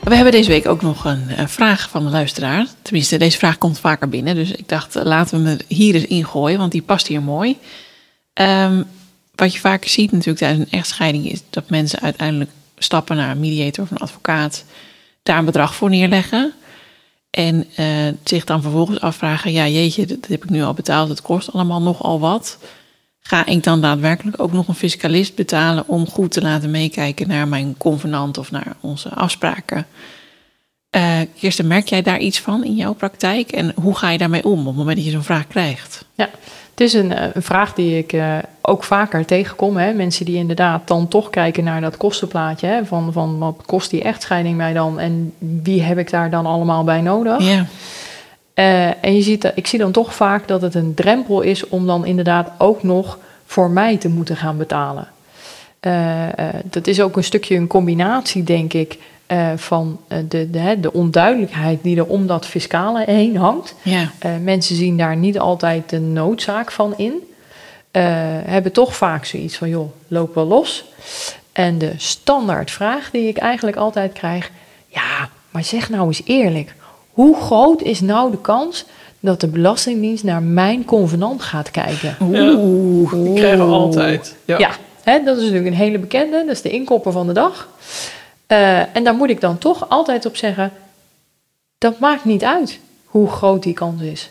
We 0.01 0.15
hebben 0.15 0.33
deze 0.33 0.49
week 0.49 0.69
ook 0.69 0.83
nog 0.83 1.05
een, 1.05 1.49
vraag 1.49 1.91
van 1.91 2.05
de 2.05 2.11
luisteraar. 2.11 2.67
Tenminste, 2.83 3.17
deze 3.17 3.39
vraag 3.39 3.59
komt 3.59 3.79
vaker 3.79 4.09
binnen. 4.09 4.35
Dus 4.35 4.51
ik 4.51 4.69
dacht, 4.69 4.97
eh, 4.97 5.05
laten 5.05 5.43
we 5.43 5.49
hem 5.49 5.59
er 5.59 5.65
hier 5.69 5.95
eens 5.95 6.05
ingooien, 6.05 6.59
want 6.59 6.73
die 6.73 6.83
past 6.83 7.07
hier 7.07 7.23
mooi. 7.23 7.59
Ehm, 8.33 8.83
wat 9.35 9.53
je 9.53 9.61
vaker 9.61 9.91
ziet 9.91 10.13
natuurlijk 10.13 10.39
tijdens 10.39 10.65
een 10.65 10.79
echtscheiding... 10.79 11.31
is 11.31 11.43
dat 11.51 11.71
mensen 11.71 12.01
uiteindelijk 12.01 12.51
stappen 12.79 13.17
naar 13.17 13.31
een 13.31 13.41
mediator 13.41 13.85
of 13.85 13.91
een 13.91 13.97
advocaat... 13.97 14.65
daar 15.23 15.39
een 15.39 15.45
bedrag 15.45 15.75
voor 15.75 15.91
neerleggen. 15.91 16.53
En 17.31 17.67
eh, 17.75 17.87
zich 18.25 18.45
dan 18.45 18.63
vervolgens 18.63 19.01
afvragen, 19.01 19.53
ja 19.53 19.69
jeetje, 19.69 20.07
dat 20.07 20.27
heb 20.27 20.45
ik 20.45 20.51
nu 20.51 20.63
al 20.63 20.75
betaald, 20.75 21.09
het 21.09 21.23
kost 21.23 21.53
allemaal 21.53 21.83
nogal 21.83 22.21
wat. 22.21 22.59
Ga 23.29 23.47
ik 23.47 23.63
dan 23.63 23.81
daadwerkelijk 23.81 24.43
ook 24.43 24.53
nog 24.53 24.69
een 24.69 24.75
fiscalist 24.75 25.35
betalen 25.35 25.89
om 25.89 26.07
goed 26.09 26.33
te 26.33 26.41
laten 26.41 26.71
meekijken 26.71 27.29
naar 27.29 27.49
mijn 27.49 27.75
convenant 27.79 28.39
of 28.39 28.51
naar 28.51 28.77
onze 28.81 29.09
afspraken? 29.09 29.87
Uh, 30.97 31.19
Kirsten, 31.39 31.67
merk 31.67 31.89
jij 31.89 32.03
daar 32.03 32.19
iets 32.19 32.41
van 32.41 32.65
in 32.65 32.75
jouw 32.75 32.93
praktijk? 32.93 33.53
En 33.53 33.73
hoe 33.81 33.97
ga 33.97 34.11
je 34.11 34.19
daarmee 34.19 34.45
om 34.45 34.59
op 34.61 34.67
het 34.67 34.77
moment 34.77 34.97
dat 34.97 35.05
je 35.05 35.11
zo'n 35.11 35.23
vraag 35.23 35.47
krijgt? 35.47 36.05
Ja, 36.15 36.29
het 36.71 36.81
is 36.81 36.93
een, 36.93 37.37
een 37.37 37.43
vraag 37.43 37.75
die 37.75 37.99
ik 37.99 38.13
uh, 38.13 38.39
ook 38.61 38.85
vaker 38.85 39.27
tegenkom. 39.27 39.77
Hè? 39.77 39.93
Mensen 39.93 40.25
die 40.25 40.37
inderdaad 40.37 40.89
dan 40.89 41.09
toch 41.09 41.31
kijken 41.31 41.65
naar 41.65 41.81
dat 41.81 41.97
kostenplaatje. 41.97 42.67
Hè? 42.67 42.85
Van, 42.85 43.13
van 43.13 43.39
wat 43.39 43.63
kost 43.67 43.91
die 43.91 44.03
echtscheiding 44.03 44.57
mij 44.57 44.73
dan 44.73 44.99
en 44.99 45.35
wie 45.39 45.83
heb 45.83 45.99
ik 45.99 46.11
daar 46.11 46.31
dan 46.31 46.47
allemaal 46.47 46.85
bij 46.85 47.01
nodig? 47.01 47.43
Ja. 47.43 47.67
Uh, 48.55 49.05
en 49.05 49.15
je 49.15 49.23
ziet, 49.23 49.53
ik 49.55 49.67
zie 49.67 49.79
dan 49.79 49.93
toch 49.93 50.15
vaak 50.15 50.49
dat 50.49 50.63
het 50.63 50.75
een 50.75 50.95
drempel 50.95 51.41
is 51.41 51.69
om 51.69 51.87
dan 51.87 52.07
inderdaad 52.07 52.51
ook 52.59 52.83
nog 52.83 53.19
voor 53.47 53.71
mij 53.71 53.97
te 53.97 54.09
moeten 54.09 54.37
gaan 54.37 54.57
betalen. 54.57 55.09
dat 56.65 56.87
is 56.87 57.01
ook 57.01 57.17
een 57.17 57.25
stukje 57.25 57.57
een 57.57 57.67
combinatie, 57.67 58.43
denk 58.43 58.73
ik 58.73 58.99
uh, 59.29 59.53
van 59.57 60.01
de, 60.29 60.51
de, 60.51 60.77
de, 60.81 60.93
onduidelijkheid 60.93 61.83
die 61.83 61.97
er 61.97 62.07
om 62.07 62.27
dat 62.27 62.47
fiscale 62.47 63.03
heen 63.07 63.37
hangt. 63.37 63.75
Ja. 63.83 64.11
Mensen 64.43 64.77
zien 64.77 64.97
daar 64.97 65.17
niet 65.17 65.39
altijd 65.39 65.91
de 65.91 66.01
noodzaak 66.01 66.73
van 66.73 66.95
in. 66.97 67.23
hebben 68.45 68.73
toch 68.73 68.97
vaak 68.97 69.25
zoiets 69.25 69.57
van, 69.57 69.69
joh, 69.69 69.91
loop 70.09 70.35
wel 70.35 70.47
los. 70.47 70.85
En 71.53 71.79
de 71.79 71.93
standaardvraag 71.97 73.11
die 73.11 73.29
ik 73.29 73.37
eigenlijk 73.37 73.77
altijd 73.77 74.13
krijg... 74.13 74.51
ja, 74.87 75.29
maar 75.51 75.65
zeg 75.65 75.91
nou 75.91 76.07
eens 76.07 76.23
eerlijk... 76.25 76.75
hoe 77.15 77.37
groot 77.37 77.83
is 77.83 78.01
nou 78.01 78.31
de 78.31 78.41
kans 78.41 78.85
dat 79.21 79.41
de 79.41 79.47
Belastingdienst 79.47 80.25
naar 80.25 80.43
mijn 80.43 80.85
convenant 80.85 81.43
gaat 81.43 81.71
kijken? 81.71 82.17
Oeh, 82.21 83.13
ja, 83.13 83.19
die 83.19 83.35
krijgen 83.35 83.67
we 83.67 83.73
altijd. 83.73 84.37
Ja, 84.45 84.59
ja 84.59 84.71
hè, 85.03 85.23
dat 85.23 85.37
is 85.37 85.43
natuurlijk 85.43 85.71
een 85.71 85.81
hele 85.81 85.99
bekende. 85.99 86.37
Dat 86.37 86.55
is 86.55 86.63
de 86.63 86.71
inkopper 86.71 87.13
van 87.13 87.27
de 87.27 87.33
dag. 87.33 87.69
Uh, 88.49 88.97
en 88.97 89.05
daar 89.05 89.15
moet 89.15 89.31
ik 89.31 89.41
dan 89.41 89.59
toch 89.59 89.89
altijd 89.89 90.27
op 90.27 90.37
zeggen: 90.37 90.73
dat 91.79 91.99
maakt 91.99 92.25
niet 92.25 92.45
uit 92.45 92.81
hoe 93.05 93.29
groot 93.29 93.63
die 93.63 93.75
kans 93.75 94.03
is. 94.03 94.31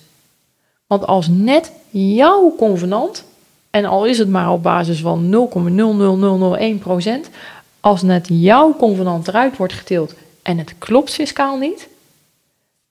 Want 0.87 1.07
als 1.07 1.27
net 1.27 1.71
jouw 1.89 2.53
convenant, 2.57 3.23
en 3.69 3.85
al 3.85 4.05
is 4.05 4.17
het 4.17 4.29
maar 4.29 4.51
op 4.51 4.63
basis 4.63 4.99
van 4.99 5.49
0,00001%, 7.25 7.29
als 7.79 8.01
net 8.01 8.27
jouw 8.29 8.75
convenant 8.75 9.27
eruit 9.27 9.57
wordt 9.57 9.73
getild 9.73 10.13
en 10.41 10.57
het 10.57 10.75
klopt 10.77 11.13
fiscaal 11.13 11.57
niet, 11.57 11.87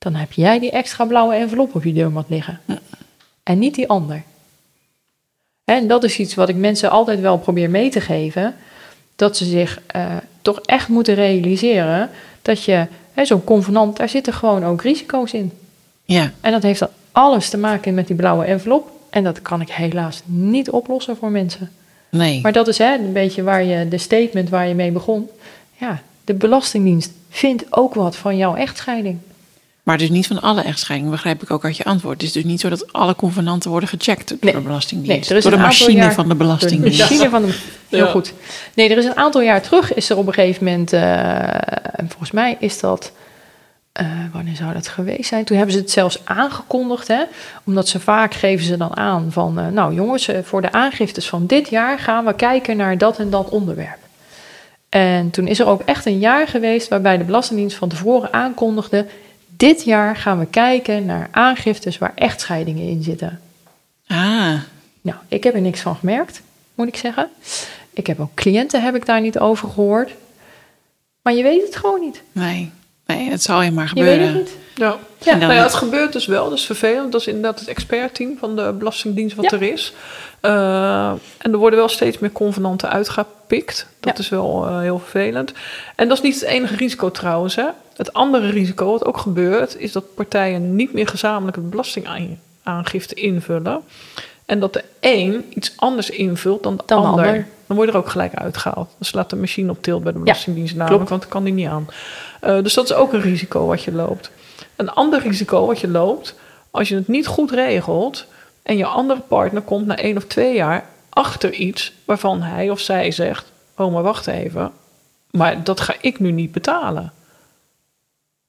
dan 0.03 0.15
heb 0.15 0.33
jij 0.33 0.59
die 0.59 0.71
extra 0.71 1.05
blauwe 1.05 1.35
envelop 1.35 1.75
op 1.75 1.85
je 1.85 1.93
deurmat 1.93 2.25
liggen. 2.29 2.61
En 3.43 3.59
niet 3.59 3.75
die 3.75 3.89
ander. 3.89 4.23
En 5.65 5.87
dat 5.87 6.05
is 6.05 6.19
iets 6.19 6.35
wat 6.35 6.49
ik 6.49 6.57
mensen 6.57 6.91
altijd 6.91 7.21
wel 7.21 7.39
probeer 7.39 7.71
mee 7.71 7.91
te 7.91 8.01
geven 8.01 8.55
dat 9.17 9.37
ze 9.37 9.45
zich 9.45 9.81
uh, 9.97 10.17
toch 10.43 10.61
echt 10.61 10.89
moeten 10.89 11.15
realiseren 11.15 12.11
dat 12.43 12.65
je, 12.65 12.87
zo'n 13.23 13.45
convenant, 13.45 13.97
daar 13.97 14.09
zitten 14.09 14.33
gewoon 14.33 14.65
ook 14.65 14.83
risico's 14.83 15.33
in. 15.33 15.53
Ja. 16.05 16.33
En 16.41 16.53
dat 16.53 16.63
heeft 16.63 16.81
dan 16.81 16.89
alles 17.13 17.49
te 17.49 17.59
maken 17.59 17.95
met 17.95 18.07
die 18.07 18.17
blauwe 18.17 18.45
envelop. 18.45 18.91
En 19.11 19.25
dat 19.25 19.43
kan 19.43 19.61
ik 19.61 19.71
helaas 19.71 20.23
niet 20.25 20.71
oplossen 20.71 21.17
voor 21.17 21.31
mensen. 21.31 21.71
Nee. 22.09 22.41
Maar 22.41 22.53
dat 22.53 22.69
is 22.69 22.79
hè, 22.79 22.95
een 22.95 23.13
beetje 23.13 23.43
waar 23.43 23.65
je, 23.65 23.89
de 23.89 23.99
statement 23.99 24.49
waar 24.49 24.69
je 24.69 24.75
mee 24.75 24.91
begon. 24.91 25.29
Ja, 25.77 26.03
de 26.25 26.35
Belastingdienst 26.35 27.13
vindt 27.29 27.65
ook 27.71 27.95
wat 27.95 28.17
van 28.17 28.37
jouw 28.37 28.55
echtscheiding. 28.55 29.19
Maar 29.83 29.99
dus 29.99 30.11
niet 30.11 30.27
van 30.27 30.41
alle 30.41 30.63
echtscheidingen, 30.63 31.15
begrijp 31.15 31.43
ik 31.43 31.51
ook 31.51 31.65
uit 31.65 31.77
je 31.77 31.85
antwoord. 31.85 32.15
Het 32.15 32.23
is 32.23 32.33
dus 32.33 32.45
niet 32.45 32.61
zo 32.61 32.69
dat 32.69 32.93
alle 32.93 33.15
convenanten 33.15 33.71
worden 33.71 33.89
gecheckt 33.89 34.29
door 34.29 34.39
nee. 34.41 34.53
de 34.53 34.61
Belastingdienst. 34.61 35.21
Nee, 35.21 35.31
er 35.31 35.37
is 35.37 35.43
door 35.43 35.53
de 35.53 35.57
een 35.57 35.63
machine 35.63 36.01
jaar, 36.01 36.13
van 36.13 36.29
de 36.29 36.35
Belastingdienst. 36.35 36.97
De 36.97 37.03
machine 37.03 37.31
van 37.31 37.43
de, 37.43 37.59
heel 37.89 38.05
ja. 38.05 38.11
goed. 38.11 38.33
Nee, 38.75 38.91
er 38.91 38.99
is 38.99 39.05
een 39.05 39.17
aantal 39.17 39.43
jaar 39.43 39.63
terug, 39.63 39.95
is 39.95 40.11
er 40.11 40.17
op 40.17 40.27
een 40.27 40.33
gegeven 40.33 40.65
moment, 40.65 40.93
uh, 40.93 41.01
en 41.99 42.09
volgens 42.09 42.31
mij 42.31 42.57
is 42.61 42.81
dat, 42.81 43.13
uh, 44.01 44.07
wanneer 44.33 44.57
zou 44.57 44.73
dat 44.73 44.89
geweest 44.89 45.29
zijn? 45.29 45.45
Toen 45.45 45.57
hebben 45.57 45.75
ze 45.75 45.81
het 45.81 45.91
zelfs 45.91 46.21
aangekondigd, 46.25 47.09
hè? 47.09 47.23
omdat 47.65 47.89
ze 47.89 48.01
vaak 48.01 48.35
geven 48.35 48.65
ze 48.65 48.77
dan 48.77 48.97
aan 48.97 49.33
van, 49.33 49.59
uh, 49.59 49.67
nou 49.67 49.95
jongens, 49.95 50.29
voor 50.43 50.63
de 50.63 50.73
aangiftes 50.73 51.29
van 51.29 51.47
dit 51.47 51.69
jaar 51.69 51.99
gaan 51.99 52.25
we 52.25 52.35
kijken 52.35 52.77
naar 52.77 52.99
dat 52.99 53.19
en 53.19 53.31
dat 53.31 53.49
onderwerp. 53.49 53.99
En 54.89 55.31
toen 55.31 55.47
is 55.47 55.59
er 55.59 55.67
ook 55.67 55.83
echt 55.85 56.07
een 56.07 56.19
jaar 56.19 56.49
geweest 56.49 56.89
waarbij 56.89 57.19
de 57.19 57.25
Belastingdienst 57.25 57.77
van 57.77 57.89
tevoren 57.89 58.33
aankondigde 58.33 59.07
dit 59.69 59.85
jaar 59.85 60.17
gaan 60.17 60.39
we 60.39 60.47
kijken 60.47 61.07
naar 61.07 61.29
aangiftes 61.31 61.99
waar 61.99 62.13
echtscheidingen 62.15 62.89
in 62.89 63.03
zitten. 63.03 63.41
Ah. 64.07 64.55
Nou, 65.01 65.17
ik 65.29 65.45
heb 65.45 65.55
er 65.55 65.61
niks 65.61 65.81
van 65.81 65.97
gemerkt, 65.97 66.43
moet 66.75 66.87
ik 66.89 66.97
zeggen. 66.97 67.29
Ik 67.93 68.07
heb 68.07 68.21
ook 68.21 68.35
cliënten 68.35 68.83
heb 68.83 68.95
ik 68.95 69.07
daar 69.07 69.21
niet 69.21 69.39
over 69.39 69.69
gehoord. 69.69 70.11
Maar 71.23 71.33
je 71.35 71.43
weet 71.43 71.63
het 71.63 71.77
gewoon 71.77 72.01
niet. 72.01 72.23
Nee, 72.33 72.71
nee 73.07 73.31
het 73.31 73.43
zal 73.43 73.63
je 73.63 73.71
maar 73.71 73.83
Je 73.85 73.89
gebeuren. 73.89 74.19
weet 74.19 74.29
het 74.29 74.37
niet. 74.37 74.57
Ja. 74.75 74.97
Dan- 75.19 75.39
Nou 75.39 75.53
ja, 75.53 75.63
het 75.63 75.75
gebeurt 75.75 76.13
dus 76.13 76.27
wel, 76.27 76.49
dat 76.49 76.59
is 76.59 76.65
vervelend. 76.65 77.13
Dat 77.13 77.21
is 77.21 77.27
inderdaad 77.27 77.59
het 77.61 77.69
expertteam 77.69 78.37
van 78.39 78.57
de 78.57 78.75
Belastingdienst 78.79 79.37
wat 79.37 79.51
Ja. 79.51 79.57
er 79.57 79.63
is. 79.63 79.93
Eh, 80.41 81.13
en 81.39 81.53
er 81.53 81.57
worden 81.57 81.79
wel 81.79 81.89
steeds 81.89 82.19
meer 82.19 82.33
convenanten 82.33 82.91
uitgepikt. 82.91 83.87
Dat 84.01 84.17
Ja. 84.17 84.23
is 84.23 84.29
wel 84.29 84.67
eh, 84.67 84.81
heel 84.81 84.99
vervelend. 84.99 85.53
En 85.97 86.09
dat 86.09 86.17
is 86.17 86.23
niet 86.23 86.35
het 86.35 86.43
enige 86.49 86.77
risico 86.77 87.11
trouwens. 87.11 87.55
Hè. 87.57 87.67
Het 88.03 88.13
andere 88.13 88.51
risico 88.51 88.91
wat 88.91 89.05
ook 89.05 89.19
gebeurt, 89.19 89.77
is 89.79 89.93
dat 89.93 90.15
partijen 90.15 90.77
niet 90.77 90.93
meer 90.93 91.09
gezamenlijk 91.09 91.57
een 91.57 91.69
belastingaangifte 91.69 93.15
invullen. 93.15 93.81
En 94.47 94.61
dat 94.61 94.73
de 94.73 94.85
een 95.01 95.45
iets 95.49 95.73
anders 95.77 96.11
invult 96.11 96.63
dan 96.63 96.77
de 96.77 96.83
Dan 96.87 97.05
ander. 97.05 97.27
ander. 97.27 97.47
Dan 97.67 97.77
word 97.77 97.89
je 97.89 97.95
er 97.95 98.01
ook 98.01 98.09
gelijk 98.09 98.35
uitgehaald. 98.35 98.89
Dan 98.99 99.07
slaat 99.07 99.31
de 99.31 99.37
machine 99.37 99.71
op 99.71 99.83
tilt 99.83 100.03
bij 100.03 100.13
de 100.13 100.19
Belastingdienst 100.19 100.75
namelijk, 100.77 101.09
want 101.09 101.21
dan 101.21 101.31
kan 101.31 101.45
die 101.45 101.53
niet 101.53 101.69
aan. 101.69 101.87
Eh, 102.41 102.63
dus 102.63 102.75
dat 102.75 102.85
is 102.85 102.93
ook 102.93 103.13
een 103.13 103.21
risico 103.21 103.67
wat 103.67 103.83
je 103.83 103.93
loopt. 103.93 104.31
Een 104.77 104.91
ander 104.91 105.21
risico 105.21 105.67
wat 105.67 105.81
je 105.81 105.89
loopt, 105.89 106.35
als 106.71 106.89
je 106.89 106.95
het 106.95 107.09
niet 107.09 107.27
goed 107.27 107.51
regelt 107.51 108.27
en 108.63 108.77
je 108.77 108.87
andere 108.87 109.21
partner 109.21 109.63
komt 109.63 109.87
na 109.87 109.97
één 109.97 110.17
of 110.17 110.25
twee 110.25 110.55
jaar 110.55 110.85
achter 111.09 111.53
iets 111.53 111.93
waarvan 112.05 112.43
hij 112.43 112.71
of 112.71 112.81
zij 112.81 113.11
zegt: 113.11 113.53
Oh, 113.77 113.93
maar 113.93 114.03
wacht 114.03 114.27
even, 114.27 114.73
maar 115.31 115.65
dat 115.65 115.81
ga 115.81 115.95
ik 116.01 116.19
nu 116.21 116.31
niet 116.33 116.53
betalen. 116.53 117.13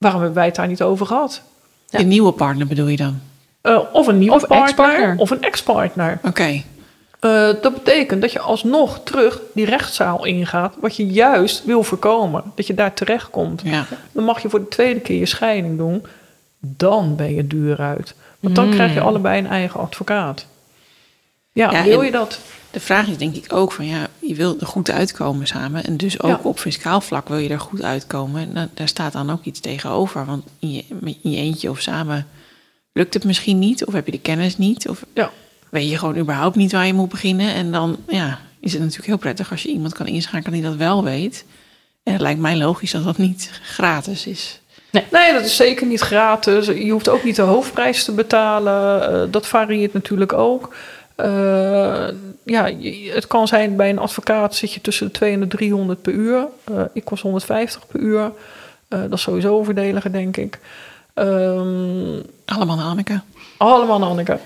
Waarom 0.03 0.22
hebben 0.22 0.38
wij 0.39 0.45
het 0.48 0.55
daar 0.55 0.67
niet 0.67 0.81
over 0.81 1.05
gehad? 1.05 1.41
Ja. 1.88 2.00
Een 2.00 2.07
nieuwe 2.07 2.31
partner 2.31 2.67
bedoel 2.67 2.88
je 2.88 2.98
dan? 2.98 3.19
Eh, 3.62 3.79
of 3.91 4.07
een 4.07 4.17
nieuwe 4.17 4.36
Of 4.36 4.48
partner, 4.48 4.67
ex-partner. 4.67 5.15
of 5.17 5.29
een 5.29 5.41
ex-partner. 5.41 6.19
Oké. 6.24 6.62
Eh, 7.19 7.50
dat 7.62 7.74
betekent 7.74 8.22
dat 8.22 8.31
je 8.31 8.39
alsnog 8.39 9.00
terug 9.03 9.39
die 9.53 9.65
rechtszaal 9.65 10.25
ingaat, 10.25 10.75
wat 10.81 10.95
je 10.95 11.07
juist 11.07 11.65
wil 11.65 11.83
voorkomen. 11.83 12.43
Dat 12.55 12.67
je 12.67 12.74
daar 12.74 12.93
terechtkomt. 12.93 13.62
Ja. 13.63 13.86
Dan 14.12 14.24
mag 14.24 14.41
je 14.41 14.50
voor 14.50 14.60
de 14.60 14.67
tweede 14.67 15.00
keer 15.00 15.19
je 15.19 15.25
scheiding 15.25 15.77
doen. 15.77 16.05
Dan 16.60 17.15
ben 17.15 17.36
je 17.36 17.48
duur 17.48 17.79
uit. 17.79 18.15
Want 18.39 18.55
dan 18.55 18.65
Mm. 18.65 18.72
krijg 18.72 18.93
je 18.93 19.01
allebei 19.01 19.39
een 19.39 19.48
eigen 19.48 19.79
advocaat. 19.79 20.45
Ja, 21.53 21.72
Ja, 21.72 21.83
wil 21.83 22.01
je 22.01 22.12
dat? 22.12 22.39
De 22.72 22.79
vraag 22.79 23.07
is 23.07 23.17
denk 23.17 23.36
ik 23.36 23.53
ook 23.53 23.72
van 23.72 23.86
ja, 23.86 24.07
je 24.19 24.36
wil 24.36 24.57
er 24.60 24.65
goed 24.67 24.91
uitkomen 24.91 25.48
samen. 25.48 25.83
En 25.83 25.98
dus 25.98 26.22
ook 26.22 26.29
Ja. 26.31 26.39
op 26.43 26.60
fiscaal 26.60 27.01
vlak 27.01 27.27
wil 27.27 27.38
je 27.38 27.50
er 27.50 27.60
goed 27.60 27.81
uitkomen. 27.83 28.41
En 28.41 28.53
da- 28.53 28.69
daar 28.74 28.88
staat 28.88 29.13
dan 29.13 29.29
ook 29.31 29.43
iets 29.43 29.60
tegenover. 29.60 30.25
Want 30.25 30.43
in 30.60 30.72
je, 30.74 30.83
in 31.22 31.31
je 31.31 31.38
eentje 31.38 31.69
of 31.69 31.79
samen 31.79 32.27
lukt 32.93 33.13
het 33.13 33.24
misschien 33.24 33.60
niet. 33.60 33.86
Of 33.86 33.93
heb 33.93 34.05
je 34.05 34.12
de 34.12 34.19
kennis 34.19 34.57
niet. 34.57 34.88
Of 34.89 35.03
Ja. 35.13 35.31
weet 35.69 35.89
je 35.89 35.98
gewoon 35.98 36.17
überhaupt 36.17 36.55
niet 36.55 36.72
waar 36.72 36.86
je 36.86 36.93
moet 36.93 37.10
beginnen. 37.10 37.53
En 37.53 37.72
dan 37.72 37.98
ja, 38.07 38.39
is 38.60 38.72
het 38.72 38.81
natuurlijk 38.81 39.07
heel 39.07 39.17
prettig 39.17 39.51
als 39.51 39.63
je 39.63 39.69
iemand 39.69 39.93
kan 39.93 40.07
inschakelen 40.07 40.53
die 40.53 40.62
dat 40.69 40.75
wel 40.75 41.03
weet. 41.03 41.45
En 42.03 42.13
het 42.13 42.22
lijkt 42.22 42.39
mij 42.39 42.57
logisch 42.57 42.91
dat 42.91 43.03
dat 43.03 43.17
niet 43.17 43.50
gratis 43.63 44.25
is. 44.27 44.60
Nee, 44.91 45.33
dat 45.33 45.45
is 45.45 45.55
zeker 45.55 45.88
niet 45.88 46.00
gratis. 46.01 46.65
Je 46.65 46.89
hoeft 46.91 47.10
ook 47.10 47.24
niet 47.24 47.36
de 47.36 47.41
hoofdprijs 47.41 48.03
te 48.03 48.12
betalen. 48.12 49.12
Eh, 49.13 49.31
dat 49.31 49.48
varieert 49.48 49.93
natuurlijk 49.93 50.33
ook. 50.33 50.75
Eh, 51.15 52.08
ja, 52.43 52.70
het 53.13 53.27
kan 53.27 53.48
zijn 53.48 53.75
bij 53.75 53.89
een 53.89 54.00
advocaat 54.00 54.55
zit 54.55 54.74
je 54.74 54.82
tussen 54.82 55.05
de 55.05 55.12
200 55.12 55.51
en 55.51 55.58
de 55.58 55.63
300 55.65 56.01
per 56.01 56.13
uur. 56.13 56.46
Eh, 56.63 56.82
ik 56.93 57.05
kost 57.05 57.24
150 57.24 57.88
per 57.88 58.00
uur. 58.00 58.32
Eh, 58.88 59.00
dat 59.01 59.13
is 59.13 59.22
sowieso 59.22 59.63
voordeliger, 59.63 60.12
denk 60.12 60.38
ik. 60.38 60.60
Ehm, 61.13 62.20
Allemaal 62.46 62.79
Anneke. 62.79 63.22
allemaal 63.58 64.03
Anneke. 64.03 64.38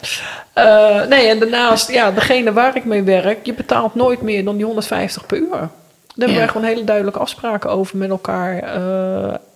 Nee, 1.10 1.28
en 1.28 1.40
daarnaast, 1.40 1.92
ja, 1.92 2.12
degene 2.12 2.54
waar 2.54 2.76
ik 2.76 2.86
mee 2.86 3.04
werk, 3.04 3.46
je 3.46 3.54
betaalt 3.54 3.96
nooit 3.96 4.22
meer 4.22 4.46
dan 4.46 4.56
die 4.56 4.66
150 4.66 5.26
per 5.26 5.38
uur. 5.38 5.50
Daar 5.50 5.70
hebben 6.16 6.32
Ja. 6.32 6.38
wij 6.38 6.48
gewoon 6.48 6.68
hele 6.68 6.84
duidelijke 6.84 7.20
afspraken 7.20 7.70
over 7.70 7.98
met 7.98 8.10
elkaar. 8.10 8.60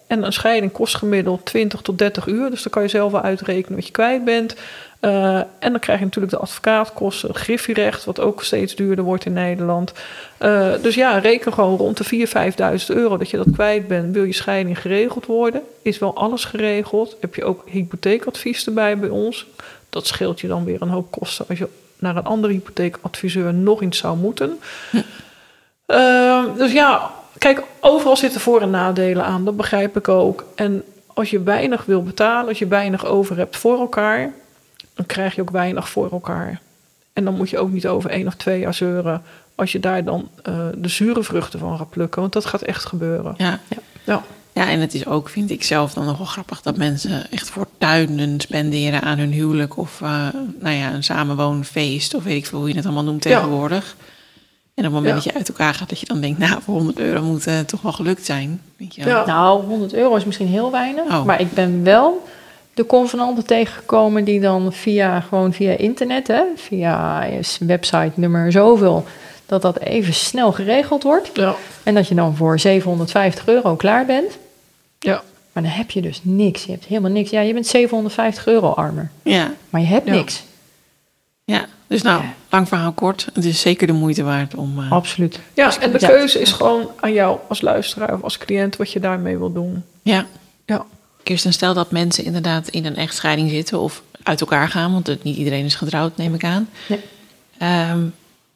En 0.08 0.24
een 0.24 0.34
scheiding 0.34 0.72
kost 0.72 0.96
gemiddeld 0.96 1.46
20 1.46 1.82
tot 1.82 1.98
30 1.98 2.26
uur. 2.26 2.50
Dus 2.50 2.64
dan 2.64 2.72
kan 2.72 2.82
je 2.82 2.88
zelf 2.88 3.12
wel 3.12 3.22
uitrekenen 3.22 3.76
wat 3.76 3.86
je 3.86 3.92
kwijt 3.92 4.24
bent. 4.26 4.56
Eh, 5.02 5.36
en 5.36 5.72
dan 5.72 5.80
krijg 5.80 6.00
je 6.00 6.06
natuurlijk 6.06 6.34
de 6.34 6.40
advocaatkosten, 6.40 7.36
griffierecht, 7.36 8.06
wat 8.06 8.20
ook 8.20 8.44
steeds 8.44 8.76
duurder 8.76 9.06
wordt 9.06 9.26
in 9.26 9.34
Nederland. 9.34 9.94
Eh, 10.38 10.74
dus 10.82 10.96
ja, 10.96 11.18
reken 11.18 11.54
gewoon 11.54 11.78
rond 11.78 11.98
de 11.98 12.04
4.000, 12.04 12.56
5.000 12.86 12.88
euro 12.88 13.18
dat 13.18 13.30
je 13.30 13.38
dat 13.38 13.52
kwijt 13.54 13.88
bent. 13.88 14.14
Wil 14.14 14.24
je 14.24 14.34
scheiding 14.34 14.82
geregeld 14.82 15.26
worden? 15.26 15.62
Is 15.82 16.00
wel 16.00 16.16
alles 16.16 16.46
geregeld? 16.46 17.18
Heb 17.22 17.36
je 17.36 17.44
ook 17.44 17.64
hypotheekadvies 17.66 18.66
erbij 18.66 18.98
bij 18.98 19.10
ons? 19.10 19.46
Dat 19.90 20.08
scheelt 20.08 20.40
je 20.40 20.48
dan 20.48 20.64
weer 20.64 20.82
een 20.82 20.90
hoop 20.90 21.12
kosten 21.12 21.46
als 21.50 21.58
je 21.58 21.68
naar 22.00 22.16
een 22.16 22.26
andere 22.26 22.54
hypotheekadviseur 22.54 23.54
nog 23.54 23.82
iets 23.82 23.98
zou 23.98 24.18
moeten. 24.18 24.60
Uh, 25.88 26.44
dus 26.58 26.72
ja, 26.72 27.12
kijk, 27.38 27.64
overal 27.80 28.18
zitten 28.18 28.42
voor- 28.42 28.62
en 28.62 28.70
nadelen 28.70 29.26
aan. 29.26 29.46
Dat 29.46 29.58
begrijp 29.58 29.98
ik 29.98 30.08
ook. 30.08 30.46
En 30.56 30.84
als 31.14 31.30
je 31.30 31.44
weinig 31.44 31.86
wil 31.86 32.04
betalen, 32.04 32.48
als 32.48 32.60
je 32.60 32.68
weinig 32.68 33.06
over 33.06 33.38
hebt 33.38 33.58
voor 33.58 33.80
elkaar, 33.80 34.34
dan 34.94 35.06
krijg 35.06 35.36
je 35.36 35.42
ook 35.42 35.52
weinig 35.52 35.90
voor 35.90 36.12
elkaar. 36.12 36.62
En 37.14 37.24
dan 37.24 37.36
moet 37.36 37.50
je 37.50 37.60
ook 37.60 37.72
niet 37.72 37.88
over 37.88 38.10
één 38.10 38.28
of 38.28 38.36
twee 38.36 38.60
jaar 38.60 38.74
zeuren 38.74 39.22
als 39.56 39.72
je 39.72 39.80
daar 39.80 40.04
dan 40.04 40.30
uh, 40.50 40.68
de 40.76 40.88
zure 40.88 41.24
vruchten 41.24 41.60
van 41.60 41.78
gaat 41.78 41.90
plukken. 41.90 42.22
Want 42.22 42.34
dat 42.34 42.46
gaat 42.46 42.62
echt 42.62 42.86
gebeuren. 42.86 43.34
Ja. 43.38 43.60
Ja. 43.68 43.78
ja. 44.04 44.24
Ja, 44.54 44.70
en 44.70 44.80
het 44.80 44.94
is 44.94 45.06
ook, 45.06 45.30
vind 45.30 45.50
ik 45.50 45.64
zelf 45.64 45.94
dan 45.94 46.06
nog 46.06 46.18
wel 46.18 46.26
grappig, 46.26 46.62
dat 46.62 46.78
mensen 46.78 47.32
echt 47.32 47.50
fortuinen 47.50 48.40
spenderen 48.40 49.02
aan 49.02 49.18
hun 49.18 49.32
huwelijk 49.32 49.78
of 49.78 50.00
uh, 50.02 50.28
nou 50.60 50.76
ja, 50.76 50.94
een 50.94 51.04
samenwoonfeest 51.04 52.14
of 52.14 52.24
weet 52.24 52.38
ik 52.38 52.46
veel 52.46 52.60
hoe 52.60 52.68
je 52.68 52.76
het 52.76 52.86
allemaal 52.86 53.04
noemt 53.04 53.22
tegenwoordig. 53.22 53.96
Ja. 53.98 54.06
En 54.74 54.88
op 54.88 54.94
het 54.94 55.02
moment 55.02 55.08
ja. 55.08 55.14
dat 55.14 55.24
je 55.24 55.34
uit 55.34 55.50
elkaar 55.50 55.74
gaat, 55.74 55.90
dat 55.90 56.00
je 56.00 56.06
dan 56.06 56.22
denkt, 56.22 56.40
nou, 56.40 56.62
voor 56.62 56.74
100 56.74 57.00
euro 57.00 57.22
moet 57.22 57.46
het 57.46 57.68
toch 57.68 57.82
wel 57.82 57.92
gelukt 57.92 58.26
zijn. 58.26 58.62
Weet 58.78 58.96
je 58.96 59.06
ja. 59.06 59.26
Nou, 59.26 59.66
100 59.66 59.94
euro 59.94 60.16
is 60.16 60.26
misschien 60.26 60.48
heel 60.48 60.72
weinig, 60.72 61.06
oh. 61.06 61.26
maar 61.26 61.42
ik 61.42 61.54
ben 61.54 61.84
wel 61.84 62.28
de 62.74 62.86
convenanten 62.86 63.46
tegengekomen 63.46 64.24
die 64.24 64.40
dan 64.40 64.74
via, 64.74 65.20
gewoon 65.20 65.54
via 65.54 65.72
internet, 65.78 66.28
hè, 66.28 66.42
via 66.56 67.26
website 67.60 68.12
nummer 68.16 68.52
zoveel, 68.52 69.06
dat 69.46 69.62
dat 69.62 69.80
even 69.80 70.14
snel 70.14 70.52
geregeld 70.52 71.04
wordt. 71.04 71.30
Ja. 71.34 71.56
En 71.84 71.94
dat 71.94 72.08
je 72.08 72.16
dan 72.16 72.36
voor 72.36 72.60
750 72.60 73.48
euro 73.48 73.76
klaar 73.76 74.06
bent. 74.06 74.38
Ja. 75.00 75.22
Maar 75.52 75.64
dan 75.64 75.72
heb 75.72 75.92
je 75.92 76.02
dus 76.02 76.20
niks. 76.24 76.64
Je 76.64 76.72
hebt 76.72 76.86
helemaal 76.86 77.12
niks. 77.12 77.30
Ja, 77.30 77.42
je 77.42 77.54
bent 77.54 77.68
750 77.68 78.48
euro 78.48 78.70
armer. 78.70 79.12
Ja. 79.24 79.52
Maar 79.70 79.82
je 79.82 79.88
hebt 79.88 80.08
Ja. 80.08 80.14
niks. 80.14 80.44
Ja, 81.44 81.66
dus 81.88 82.02
nou, 82.02 82.22
Ja. 82.24 82.34
lang 82.50 82.68
verhaal 82.68 82.92
kort. 82.92 83.28
Het 83.34 83.46
is 83.46 83.62
zeker 83.62 83.88
de 83.88 83.94
moeite 83.94 84.24
waard 84.24 84.56
om... 84.56 84.80
eh, 84.80 84.92
Absoluut. 84.92 85.40
Ja, 85.54 85.80
en 85.80 85.92
de 85.92 85.98
keuze 85.98 86.40
is 86.40 86.52
gewoon 86.52 86.88
aan 87.00 87.14
jou 87.14 87.40
als 87.48 87.62
luisteraar 87.62 88.14
of 88.14 88.22
als 88.24 88.38
cliënt 88.38 88.76
wat 88.76 88.92
je 88.92 89.00
daarmee 89.00 89.38
wil 89.38 89.52
doen. 89.52 89.84
ja. 90.02 90.26
Ja. 90.66 90.86
Kirsten, 91.24 91.54
stel 91.54 91.74
dat 91.74 91.92
mensen 91.92 92.24
inderdaad 92.24 92.68
in 92.68 92.86
een 92.86 92.96
echtscheiding 92.96 93.50
zitten 93.50 93.80
of 93.80 94.04
uit 94.24 94.42
elkaar 94.42 94.70
gaan, 94.70 94.92
want 94.92 95.08
het, 95.08 95.24
niet 95.24 95.38
iedereen 95.38 95.66
is 95.66 95.76
getrouwd, 95.76 96.18
neem 96.18 96.34
ik 96.34 96.44
aan. 96.44 96.70
Nee. 96.88 97.00
Ehm, 97.58 98.02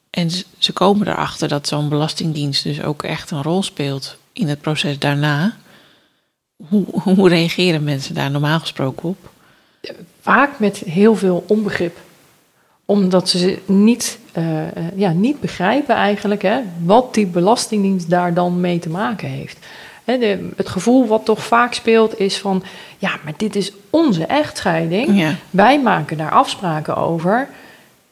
en 0.10 0.32
ze, 0.32 0.46
ze 0.58 0.74
komen 0.74 1.08
erachter 1.08 1.48
dat 1.48 1.68
zo'n 1.68 1.90
belastingdienst 1.90 2.64
dus 2.64 2.82
ook 2.82 3.04
echt 3.04 3.32
een 3.32 3.44
rol 3.44 3.64
speelt 3.64 4.18
in 4.34 4.48
het 4.48 4.62
proces 4.62 5.00
daarna. 5.00 5.56
Hoe, 6.68 6.86
hoe 7.16 7.30
reageren 7.30 7.84
mensen 7.84 8.16
daar 8.16 8.32
normaal 8.32 8.60
gesproken 8.60 9.10
op? 9.10 9.30
Vaak 10.22 10.60
met 10.60 10.78
heel 10.78 11.16
veel 11.16 11.44
onbegrip. 11.48 11.98
Omdat 12.86 13.30
ze 13.30 13.60
niet, 13.66 14.20
eh, 14.32 14.68
eh, 14.68 14.84
ja, 14.96 15.12
niet 15.12 15.40
begrijpen 15.40 15.96
eigenlijk 15.96 16.42
hè, 16.42 16.60
wat 16.84 17.14
die 17.14 17.28
belastingdienst 17.28 18.10
daar 18.10 18.34
dan 18.34 18.60
mee 18.60 18.80
te 18.80 18.90
maken 18.90 19.30
heeft. 19.30 19.58
Hè, 20.06 20.18
de, 20.18 20.50
het 20.56 20.70
gevoel 20.70 21.08
wat 21.08 21.26
toch 21.26 21.44
vaak 21.44 21.74
speelt 21.74 22.20
is 22.20 22.38
van... 22.38 22.64
ja, 22.98 23.12
maar 23.24 23.34
dit 23.38 23.56
is 23.56 23.72
onze 23.90 24.26
echtscheiding. 24.26 25.20
Ja, 25.20 25.36
Wij 25.50 25.82
maken 25.82 26.18
daar 26.18 26.32
afspraken 26.32 26.98
over. 26.98 27.48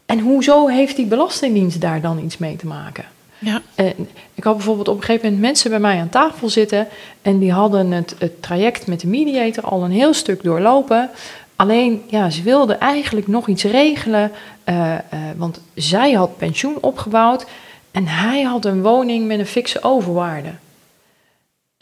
En 0.05 0.19
hoezo 0.19 0.67
heeft 0.67 0.95
die 0.95 1.05
belastingdienst 1.05 1.81
daar 1.81 2.01
dan 2.01 2.19
iets 2.19 2.37
mee 2.37 2.55
te 2.55 2.67
maken? 2.67 3.03
ja, 3.39 3.61
En 3.75 4.09
ik 4.33 4.43
had 4.43 4.55
bijvoorbeeld 4.55 4.87
op 4.87 4.97
een 4.97 5.03
gegeven 5.03 5.25
moment 5.25 5.41
mensen 5.45 5.69
bij 5.69 5.79
mij 5.79 5.99
aan 5.99 6.09
tafel 6.09 6.49
zitten. 6.49 6.87
En 7.21 7.39
die 7.39 7.51
hadden 7.51 7.91
het, 7.91 8.15
het 8.19 8.41
traject 8.41 8.87
met 8.87 8.99
de 8.99 9.07
mediator 9.07 9.63
al 9.63 9.83
een 9.83 9.91
heel 9.91 10.13
stuk 10.13 10.43
doorlopen. 10.43 11.09
Alleen, 11.55 12.01
ja, 12.07 12.29
ze 12.29 12.41
wilden 12.43 12.79
eigenlijk 12.79 13.27
nog 13.27 13.47
iets 13.47 13.63
regelen. 13.63 14.31
eh, 14.63 14.93
eh, 14.93 14.99
want 15.35 15.59
zij 15.73 16.11
had 16.11 16.37
pensioen 16.37 16.77
opgebouwd. 16.81 17.45
En 17.91 18.07
hij 18.07 18.41
had 18.41 18.65
een 18.65 18.81
woning 18.81 19.27
met 19.27 19.39
een 19.39 19.45
fikse 19.45 19.83
overwaarde. 19.83 20.49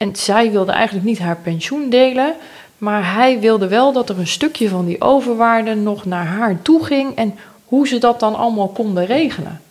En 0.01 0.15
zij 0.15 0.51
wilde 0.51 0.71
eigenlijk 0.71 1.05
niet 1.05 1.19
haar 1.19 1.37
pensioen 1.37 1.89
delen. 1.89 2.33
Maar 2.77 3.13
hij 3.13 3.39
wilde 3.39 3.67
wel 3.67 3.93
dat 3.93 4.09
er 4.09 4.19
een 4.19 4.27
stukje 4.27 4.69
van 4.69 4.85
die 4.85 5.01
overwaarde 5.01 5.75
nog 5.75 6.05
naar 6.05 6.25
haar 6.25 6.61
toe 6.61 6.85
ging. 6.85 7.15
En 7.15 7.35
hoe 7.65 7.87
ze 7.87 7.97
dat 7.97 8.19
dan 8.19 8.35
allemaal 8.35 8.67
konden 8.67 9.05
regelen. 9.05 9.61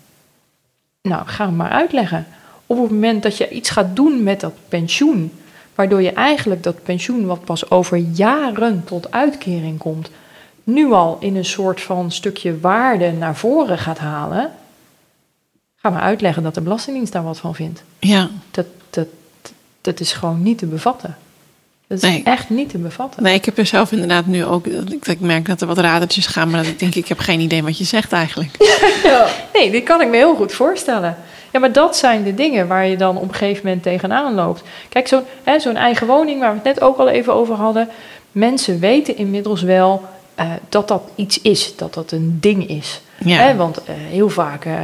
Nou, 1.02 1.26
ga 1.26 1.46
hem 1.46 1.56
maar 1.56 1.70
uitleggen. 1.70 2.26
Op 2.66 2.82
het 2.82 2.90
moment 2.90 3.22
dat 3.22 3.36
je 3.36 3.48
iets 3.48 3.70
gaat 3.70 3.96
doen 3.96 4.22
met 4.22 4.40
dat 4.40 4.52
pensioen, 4.68 5.32
waardoor 5.74 6.02
je 6.02 6.12
eigenlijk 6.12 6.62
dat 6.62 6.82
pensioen, 6.82 7.26
wat 7.26 7.44
pas 7.44 7.70
over 7.70 7.96
jaren 7.96 8.84
tot 8.84 9.10
uitkering 9.10 9.78
komt, 9.78 10.10
nu 10.64 10.92
al 10.92 11.16
in 11.20 11.36
een 11.36 11.44
soort 11.44 11.80
van 11.80 12.10
stukje 12.10 12.60
waarde 12.60 13.12
naar 13.12 13.36
voren 13.36 13.78
gaat 13.78 13.98
halen, 13.98 14.50
ga 15.76 15.90
maar 15.90 16.02
uitleggen 16.02 16.42
dat 16.42 16.54
de 16.54 16.60
Belastingdienst 16.60 17.12
daar 17.12 17.24
wat 17.24 17.38
van 17.38 17.54
vindt. 17.54 17.82
ja. 17.98 18.30
Dat, 18.50 18.66
dat, 19.80 20.00
is 20.00 20.12
gewoon 20.12 20.42
niet 20.42 20.58
te 20.58 20.66
bevatten. 20.66 21.16
Dat 21.86 22.02
is 22.02 22.08
Nee. 22.08 22.22
echt 22.24 22.50
niet 22.50 22.70
te 22.70 22.78
bevatten. 22.78 23.22
Nee, 23.22 23.34
ik 23.34 23.44
heb 23.44 23.58
er 23.58 23.66
zelf 23.66 23.92
inderdaad 23.92 24.26
nu 24.26 24.44
ook... 24.44 24.66
Ik, 24.66 25.20
merk 25.20 25.46
dat 25.46 25.60
er 25.60 25.66
wat 25.66 25.78
radertjes 25.78 26.26
gaan, 26.26 26.50
maar 26.50 26.62
dat 26.62 26.72
ik 26.72 26.78
denk, 26.78 26.94
ik 26.94 27.08
heb 27.08 27.18
geen 27.18 27.40
idee 27.40 27.62
wat 27.62 27.78
je 27.78 27.84
zegt 27.84 28.12
eigenlijk. 28.12 28.50
Nee, 29.54 29.70
dit 29.70 29.84
kan 29.84 30.00
ik 30.00 30.08
me 30.08 30.16
heel 30.16 30.34
goed 30.34 30.52
voorstellen. 30.52 31.16
Ja, 31.52 31.58
maar 31.60 31.72
dat 31.72 31.96
zijn 31.96 32.22
de 32.22 32.34
dingen 32.34 32.68
waar 32.68 32.86
je 32.86 32.96
dan 32.96 33.16
op 33.16 33.28
een 33.28 33.34
gegeven 33.34 33.64
moment 33.64 33.82
tegenaan 33.82 34.34
loopt. 34.34 34.62
Kijk, 34.88 35.08
zo'n 35.08 35.22
zo'n 35.58 35.76
eigen 35.76 36.06
woning 36.06 36.40
waar 36.40 36.50
we 36.50 36.54
het 36.54 36.64
net 36.64 36.80
ook 36.80 36.98
al 36.98 37.08
even 37.08 37.34
over 37.34 37.54
hadden. 37.54 37.88
Mensen 38.32 38.78
weten 38.78 39.16
inmiddels 39.16 39.62
wel 39.62 40.04
eh, 40.40 40.46
dat 40.68 40.88
dat 40.88 41.02
iets 41.14 41.40
is, 41.40 41.76
dat 41.76 41.94
dat 41.94 42.12
een 42.12 42.38
ding 42.40 42.68
is. 42.68 43.00
Ja, 43.24 43.36
Hè, 43.36 43.56
want 43.56 43.84
eh, 43.84 43.94
heel 43.94 44.28
vaak 44.28 44.64
eh, 44.64 44.80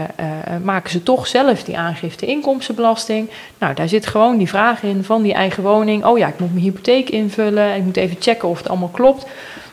maken 0.62 0.90
ze 0.90 1.02
toch 1.02 1.26
zelf 1.26 1.64
die 1.64 1.78
aangifte 1.78 2.26
inkomstenbelasting. 2.26 3.30
Nou, 3.58 3.74
daar 3.74 3.88
zit 3.88 4.06
gewoon 4.06 4.36
die 4.36 4.48
vraag 4.48 4.82
in 4.82 5.04
van 5.04 5.22
die 5.22 5.32
eigen 5.32 5.62
woning. 5.62 6.04
Oh 6.04 6.18
ja, 6.18 6.28
ik 6.28 6.38
moet 6.38 6.52
mijn 6.52 6.64
hypotheek 6.64 7.10
invullen. 7.10 7.76
Ik 7.76 7.82
moet 7.82 7.96
even 7.96 8.16
checken 8.20 8.48
of 8.48 8.58
het 8.58 8.68
allemaal 8.68 8.88
klopt. 8.88 9.26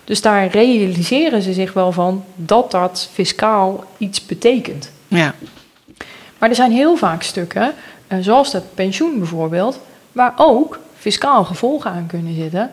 Dus 0.03 0.21
daar 0.21 0.47
realiseren 0.47 1.41
ze 1.41 1.53
zich 1.53 1.73
wel 1.73 1.91
van 1.91 2.23
dat 2.35 2.71
dat 2.71 3.09
fiscaal 3.13 3.83
iets 3.97 4.25
betekent. 4.25 4.91
ja, 5.07 5.33
Maar 6.37 6.49
er 6.49 6.55
zijn 6.55 6.71
heel 6.71 6.95
vaak 6.95 7.23
stukken, 7.23 7.73
zoals 8.19 8.51
dat 8.51 8.63
pensioen 8.73 9.17
bijvoorbeeld, 9.17 9.79
waar 10.11 10.33
ook 10.35 10.79
fiscaal 10.97 11.43
gevolgen 11.43 11.91
aan 11.91 12.07
kunnen 12.07 12.35
zitten. 12.35 12.71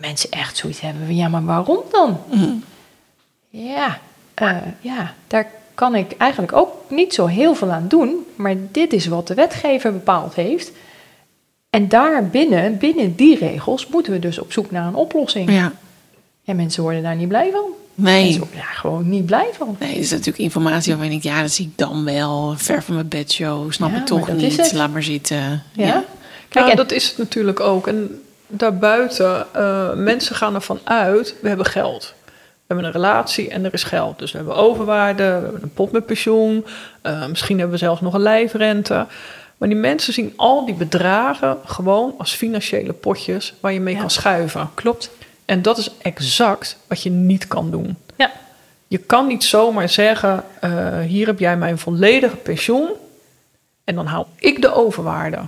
Mensen 0.00 0.30
echt 0.30 0.56
zoiets 0.56 0.80
hebben 0.80 1.06
van, 1.06 1.16
ja, 1.16 1.28
maar 1.28 1.44
waarom 1.44 1.78
dan? 1.92 2.20
Mhm. 2.30 2.50
Ja, 3.48 3.98
eh, 4.34 4.56
ja, 4.80 5.14
daar 5.26 5.50
kan 5.74 5.94
ik 5.94 6.12
eigenlijk 6.18 6.52
ook 6.52 6.72
niet 6.88 7.14
zo 7.14 7.26
heel 7.26 7.54
veel 7.54 7.70
aan 7.70 7.88
doen. 7.88 8.26
Maar 8.36 8.54
dit 8.72 8.92
is 8.92 9.06
wat 9.06 9.26
de 9.26 9.34
wetgever 9.34 9.92
bepaald 9.92 10.34
heeft. 10.34 10.70
En 11.70 11.88
daarbinnen, 11.88 12.78
binnen 12.78 13.16
die 13.16 13.38
regels, 13.38 13.86
moeten 13.86 14.12
we 14.12 14.18
dus 14.18 14.38
op 14.38 14.52
zoek 14.52 14.70
naar 14.70 14.86
een 14.86 14.94
oplossing. 14.94 15.50
ja. 15.50 15.72
En 16.44 16.56
mensen 16.56 16.82
worden 16.82 17.02
daar 17.02 17.16
niet 17.16 17.28
blij 17.28 17.50
van. 17.52 17.64
Nee. 17.94 18.22
Mensen 18.22 18.40
worden 18.40 18.58
daar 18.58 18.74
gewoon 18.76 19.08
niet 19.08 19.26
blij 19.26 19.48
van. 19.52 19.76
Nee, 19.78 19.92
dat 19.94 19.98
is 20.02 20.10
natuurlijk 20.10 20.38
informatie 20.38 20.92
waarvan 20.94 21.12
ik 21.12 21.22
denk, 21.22 21.34
ja, 21.36 21.42
dat 21.42 21.50
zie 21.50 21.66
ik 21.66 21.78
dan 21.78 22.04
wel. 22.04 22.54
Ver 22.56 22.82
van 22.82 22.94
mijn 22.94 23.08
bedshow, 23.08 23.72
snap 23.72 23.90
Ja, 23.90 23.96
ik 23.98 24.06
toch 24.06 24.32
niet. 24.32 24.56
het. 24.56 24.72
Laat 24.72 24.92
maar 24.92 25.02
zitten. 25.02 25.38
Ja? 25.72 25.86
Ja. 25.86 26.04
Kijk, 26.48 26.64
ja, 26.64 26.70
en- 26.70 26.76
dat 26.76 26.92
is 26.92 27.08
het 27.08 27.18
natuurlijk 27.18 27.60
ook. 27.60 27.86
En 27.86 28.22
daarbuiten, 28.50 29.46
eh, 29.52 29.92
mensen 29.94 30.34
gaan 30.36 30.54
ervan 30.54 30.78
uit, 30.84 31.34
we 31.42 31.48
hebben 31.48 31.66
geld. 31.66 32.14
We 32.24 32.76
hebben 32.76 32.84
een 32.84 32.92
relatie 33.02 33.48
en 33.50 33.64
er 33.64 33.72
is 33.74 33.84
geld. 33.84 34.18
Dus 34.18 34.30
we 34.32 34.38
hebben 34.38 34.56
overwaarde, 34.56 35.22
we 35.24 35.30
hebben 35.30 35.62
een 35.62 35.72
pot 35.74 35.92
met 35.92 36.06
pensioen. 36.06 36.66
eh, 37.02 37.26
misschien 37.26 37.56
hebben 37.58 37.78
we 37.78 37.84
zelfs 37.84 38.00
nog 38.00 38.14
een 38.14 38.20
lijfrente. 38.20 39.06
Maar 39.56 39.68
die 39.68 39.78
mensen 39.78 40.12
zien 40.12 40.32
al 40.36 40.66
die 40.66 40.74
bedragen 40.74 41.56
gewoon 41.64 42.14
als 42.18 42.32
financiële 42.34 42.92
potjes 42.92 43.54
waar 43.60 43.72
je 43.72 43.80
mee 43.80 43.94
Ja. 43.94 44.00
kan 44.00 44.10
schuiven. 44.10 44.70
Klopt. 44.74 45.10
En 45.44 45.62
dat 45.62 45.78
is 45.78 45.90
exact 46.02 46.76
wat 46.86 47.02
je 47.02 47.10
niet 47.10 47.48
kan 47.48 47.70
doen. 47.70 47.96
Ja. 48.16 48.30
Je 48.88 48.98
kan 48.98 49.26
niet 49.26 49.44
zomaar 49.44 49.88
zeggen: 49.88 50.44
eh, 50.60 50.98
hier 51.00 51.26
heb 51.26 51.38
jij 51.38 51.56
mijn 51.56 51.78
volledige 51.78 52.36
pensioen 52.36 52.88
en 53.84 53.94
dan 53.94 54.06
haal 54.06 54.28
ik 54.38 54.62
de 54.62 54.74
overwaarde. 54.74 55.38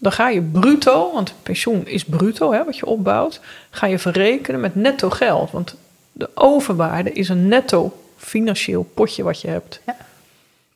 Dan 0.00 0.12
ga 0.12 0.28
je 0.28 0.42
bruto, 0.42 1.12
want 1.12 1.34
pensioen 1.42 1.86
is 1.86 2.04
bruto, 2.04 2.52
hè, 2.52 2.64
wat 2.64 2.76
je 2.76 2.86
opbouwt, 2.86 3.40
ga 3.70 3.86
je 3.86 3.98
verrekenen 3.98 4.60
met 4.60 4.74
netto 4.74 5.10
geld. 5.10 5.50
Want 5.50 5.74
de 6.12 6.30
overwaarde 6.34 7.12
is 7.12 7.28
een 7.28 7.48
netto 7.48 8.02
financieel 8.16 8.82
potje 8.94 9.22
wat 9.22 9.40
je 9.40 9.48
hebt. 9.48 9.80
Ja. 9.86 9.96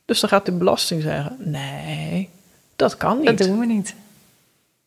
Dus 0.04 0.20
dan 0.20 0.28
gaat 0.28 0.46
de 0.46 0.52
belasting 0.52 1.02
zeggen: 1.02 1.36
nee, 1.38 2.28
dat 2.76 2.96
kan 2.96 3.18
niet. 3.18 3.26
Dat 3.26 3.46
doen 3.46 3.58
we 3.58 3.66
niet. 3.66 3.94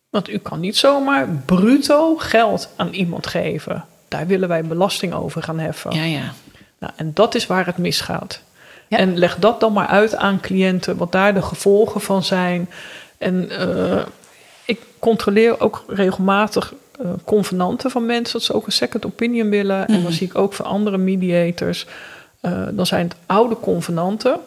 Want 0.09 0.29
u 0.29 0.37
kan 0.37 0.59
niet 0.59 0.77
zomaar 0.77 1.27
bruto 1.45 2.17
geld 2.17 2.69
aan 2.75 2.89
iemand 2.89 3.27
geven. 3.27 3.85
Daar 4.07 4.27
willen 4.27 4.47
wij 4.47 4.63
belasting 4.63 5.13
over 5.13 5.43
gaan 5.43 5.59
heffen. 5.59 5.91
ja, 5.91 6.03
ja. 6.03 6.33
Nou, 6.79 6.93
en 6.95 7.13
dat 7.13 7.35
is 7.35 7.47
waar 7.47 7.65
het 7.65 7.77
misgaat. 7.77 8.41
Ja. 8.87 8.97
En 8.97 9.17
leg 9.17 9.37
dat 9.39 9.59
dan 9.59 9.73
maar 9.73 9.87
uit 9.87 10.15
aan 10.15 10.39
cliënten, 10.39 10.97
wat 10.97 11.11
daar 11.11 11.33
de 11.33 11.41
gevolgen 11.41 12.01
van 12.01 12.23
zijn. 12.23 12.69
En 13.17 13.49
eh, 13.49 14.05
ik 14.67 14.79
controleer 14.99 15.59
ook 15.59 15.83
regelmatig 15.87 16.73
eh, 17.01 17.09
convenanten 17.25 17.91
van 17.91 18.05
mensen, 18.05 18.33
dat 18.33 18.43
ze 18.43 18.53
ook 18.53 18.65
een 18.65 18.71
second 18.71 19.05
opinion 19.05 19.49
willen. 19.49 19.87
En 19.87 19.93
dan 19.93 20.01
Mhm. 20.01 20.11
zie 20.11 20.27
ik 20.27 20.37
ook 20.37 20.53
van 20.53 20.65
andere 20.65 20.97
mediators. 20.97 21.85
eh, 22.41 22.63
dan 22.71 22.85
zijn 22.85 23.07
het 23.07 23.15
oude 23.25 23.59
convenanten, 23.59 24.39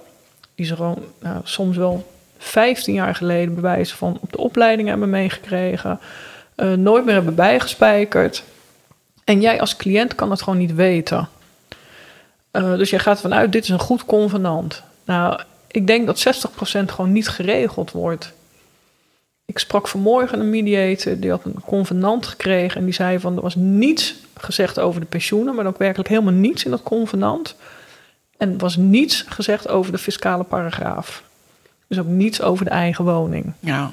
die 0.55 0.67
ze 0.67 0.77
gewoon 0.77 0.99
nou, 1.21 1.41
soms 1.45 1.77
wel 1.77 2.07
15 2.39 2.95
jaar 2.95 3.15
geleden 3.15 3.55
bewijzen 3.55 3.97
van 3.97 4.19
op 4.21 4.33
de 4.33 4.39
opleiding 4.39 4.89
hebben 4.89 5.11
meegekregen, 5.11 6.01
eh, 6.55 6.73
nooit 6.73 7.05
meer 7.05 7.15
hebben 7.15 7.35
bijgespijkerd. 7.35 8.43
En 9.25 9.41
jij 9.41 9.61
als 9.61 9.77
cliënt 9.77 10.15
kan 10.15 10.31
het 10.31 10.43
gewoon 10.43 10.59
niet 10.59 10.75
weten. 10.75 11.29
Dus 12.51 12.91
jij 12.91 12.99
gaat 12.99 13.15
ervan 13.15 13.35
uit, 13.35 13.53
dit 13.53 13.63
is 13.63 13.69
een 13.69 13.79
goed 13.79 14.05
convenant. 14.05 14.83
Nou, 15.05 15.41
ik 15.67 15.87
denk 15.87 16.07
dat 16.07 16.19
60% 16.19 16.91
gewoon 16.93 17.13
niet 17.13 17.29
geregeld 17.29 17.91
wordt. 17.91 18.33
Ik 19.51 19.59
sprak 19.59 19.89
vanmorgen 19.89 20.41
een 20.41 20.51
mediator, 20.51 21.19
die 21.19 21.31
had 21.31 21.45
een 21.45 21.61
convenant 21.67 22.27
gekregen... 22.27 22.79
en 22.79 22.85
die 22.85 22.95
zei 22.95 23.19
van, 23.19 23.37
er 23.37 23.43
was 23.43 23.55
niets 23.55 24.15
gezegd 24.35 24.81
over 24.81 25.01
de 25.01 25.07
pensioenen... 25.07 25.55
maar 25.55 25.67
ook 25.67 25.79
werkelijk 25.79 26.09
helemaal 26.09 26.33
niets 26.33 26.65
in 26.65 26.71
dat 26.71 26.83
convenant. 26.83 27.57
En 28.37 28.53
er 28.53 28.59
was 28.59 28.77
niets 28.77 29.25
gezegd 29.29 29.69
over 29.69 29.93
de 29.93 29.99
fiscale 29.99 30.45
paragraaf. 30.45 31.23
Dus 31.87 31.99
ook 31.99 32.07
niets 32.07 32.43
over 32.43 32.65
de 32.65 32.71
eigen 32.71 33.05
woning. 33.05 33.53
Ja. 33.61 33.91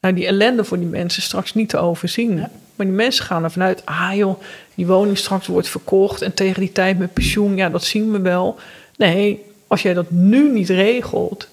Nou, 0.00 0.14
die 0.14 0.26
ellende 0.26 0.64
voor 0.64 0.78
die 0.78 0.86
mensen 0.86 1.18
is 1.18 1.24
straks 1.24 1.54
niet 1.54 1.68
te 1.68 1.78
overzien. 1.78 2.36
Maar 2.74 2.86
die 2.86 2.94
mensen 2.94 3.24
gaan 3.24 3.44
ervan 3.44 3.62
uit, 3.62 3.86
ah 3.86 4.14
joh, 4.14 4.40
die 4.74 4.86
woning 4.86 5.18
straks 5.18 5.46
wordt 5.46 5.68
verkocht 5.68 6.22
en 6.22 6.34
tegen 6.34 6.60
die 6.60 6.72
tijd 6.72 6.98
met 6.98 7.12
pensioen, 7.12 7.56
ja, 7.56 7.68
dat 7.68 7.84
zien 7.84 8.12
we 8.12 8.20
wel. 8.20 8.58
Nee, 8.96 9.44
als 9.66 9.82
jij 9.82 9.94
dat 9.94 10.10
nu 10.10 10.52
niet 10.52 10.68
regelt 10.68 11.48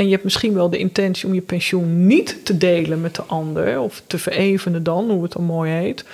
en 0.00 0.06
je 0.06 0.12
hebt 0.12 0.24
misschien 0.24 0.54
wel 0.54 0.70
de 0.70 0.78
intentie 0.78 1.26
om 1.26 1.34
je 1.34 1.40
pensioen 1.40 2.06
niet 2.06 2.44
te 2.44 2.56
delen 2.58 3.00
met 3.00 3.14
de 3.14 3.22
ander 3.22 3.80
of 3.80 4.02
te 4.06 4.18
verevenen 4.18 4.82
dan, 4.82 5.10
hoe 5.10 5.22
het 5.22 5.32
dan 5.32 5.44
mooi 5.44 5.70
heet. 5.72 6.04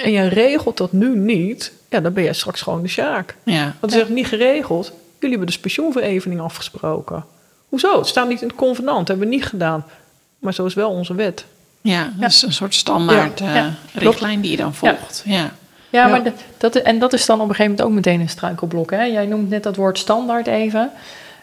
En 0.00 0.12
jij 0.12 0.28
regelt 0.28 0.76
dat 0.76 0.92
nu 0.92 1.16
niet, 1.16 1.72
ja, 1.90 2.00
dan 2.00 2.12
ben 2.12 2.22
jij 2.22 2.32
straks 2.32 2.60
gewoon 2.62 2.82
de 2.82 2.88
sjaak. 2.88 3.36
Ja. 3.42 3.74
Dat 3.80 3.92
is 3.92 4.00
echt 4.00 4.08
niet 4.08 4.26
geregeld. 4.26 4.86
Jullie 5.12 5.28
hebben 5.28 5.46
dus 5.46 5.58
pensioenverevening 5.58 6.40
afgesproken. 6.40 7.24
Hoezo? 7.68 7.98
Het 7.98 8.06
staat 8.06 8.28
niet 8.28 8.42
in 8.42 8.48
het 8.48 8.56
convenant, 8.56 9.08
hebben 9.08 9.28
we 9.28 9.34
niet 9.34 9.46
gedaan. 9.46 9.84
Maar 10.38 10.54
zo 10.54 10.64
is 10.66 10.74
wel 10.74 10.90
onze 10.90 11.14
wet. 11.14 11.44
Ja, 11.80 12.12
dat 12.16 12.30
is 12.30 12.42
een 12.42 12.52
soort 12.52 12.74
standaard 12.74 13.38
Ja, 13.38 13.54
eh, 13.56 14.02
richtlijn 14.02 14.40
die 14.40 14.50
je 14.50 14.56
dan 14.56 14.74
volgt. 14.74 15.22
Ja. 15.24 15.32
Ja, 15.34 15.50
Ja. 15.90 16.06
maar 16.08 16.24
dat, 16.24 16.34
dat, 16.56 16.76
en 16.76 16.98
dat 16.98 17.12
is 17.12 17.26
dan 17.26 17.40
op 17.40 17.48
een 17.48 17.54
gegeven 17.54 17.70
moment 17.70 17.88
ook 17.88 17.94
meteen 17.94 18.20
een 18.20 18.28
struikelblok. 18.28 18.90
Hè? 18.90 19.02
Jij 19.02 19.26
noemt 19.26 19.48
net 19.48 19.62
dat 19.62 19.76
woord 19.76 19.98
standaard 19.98 20.46
even. 20.46 20.90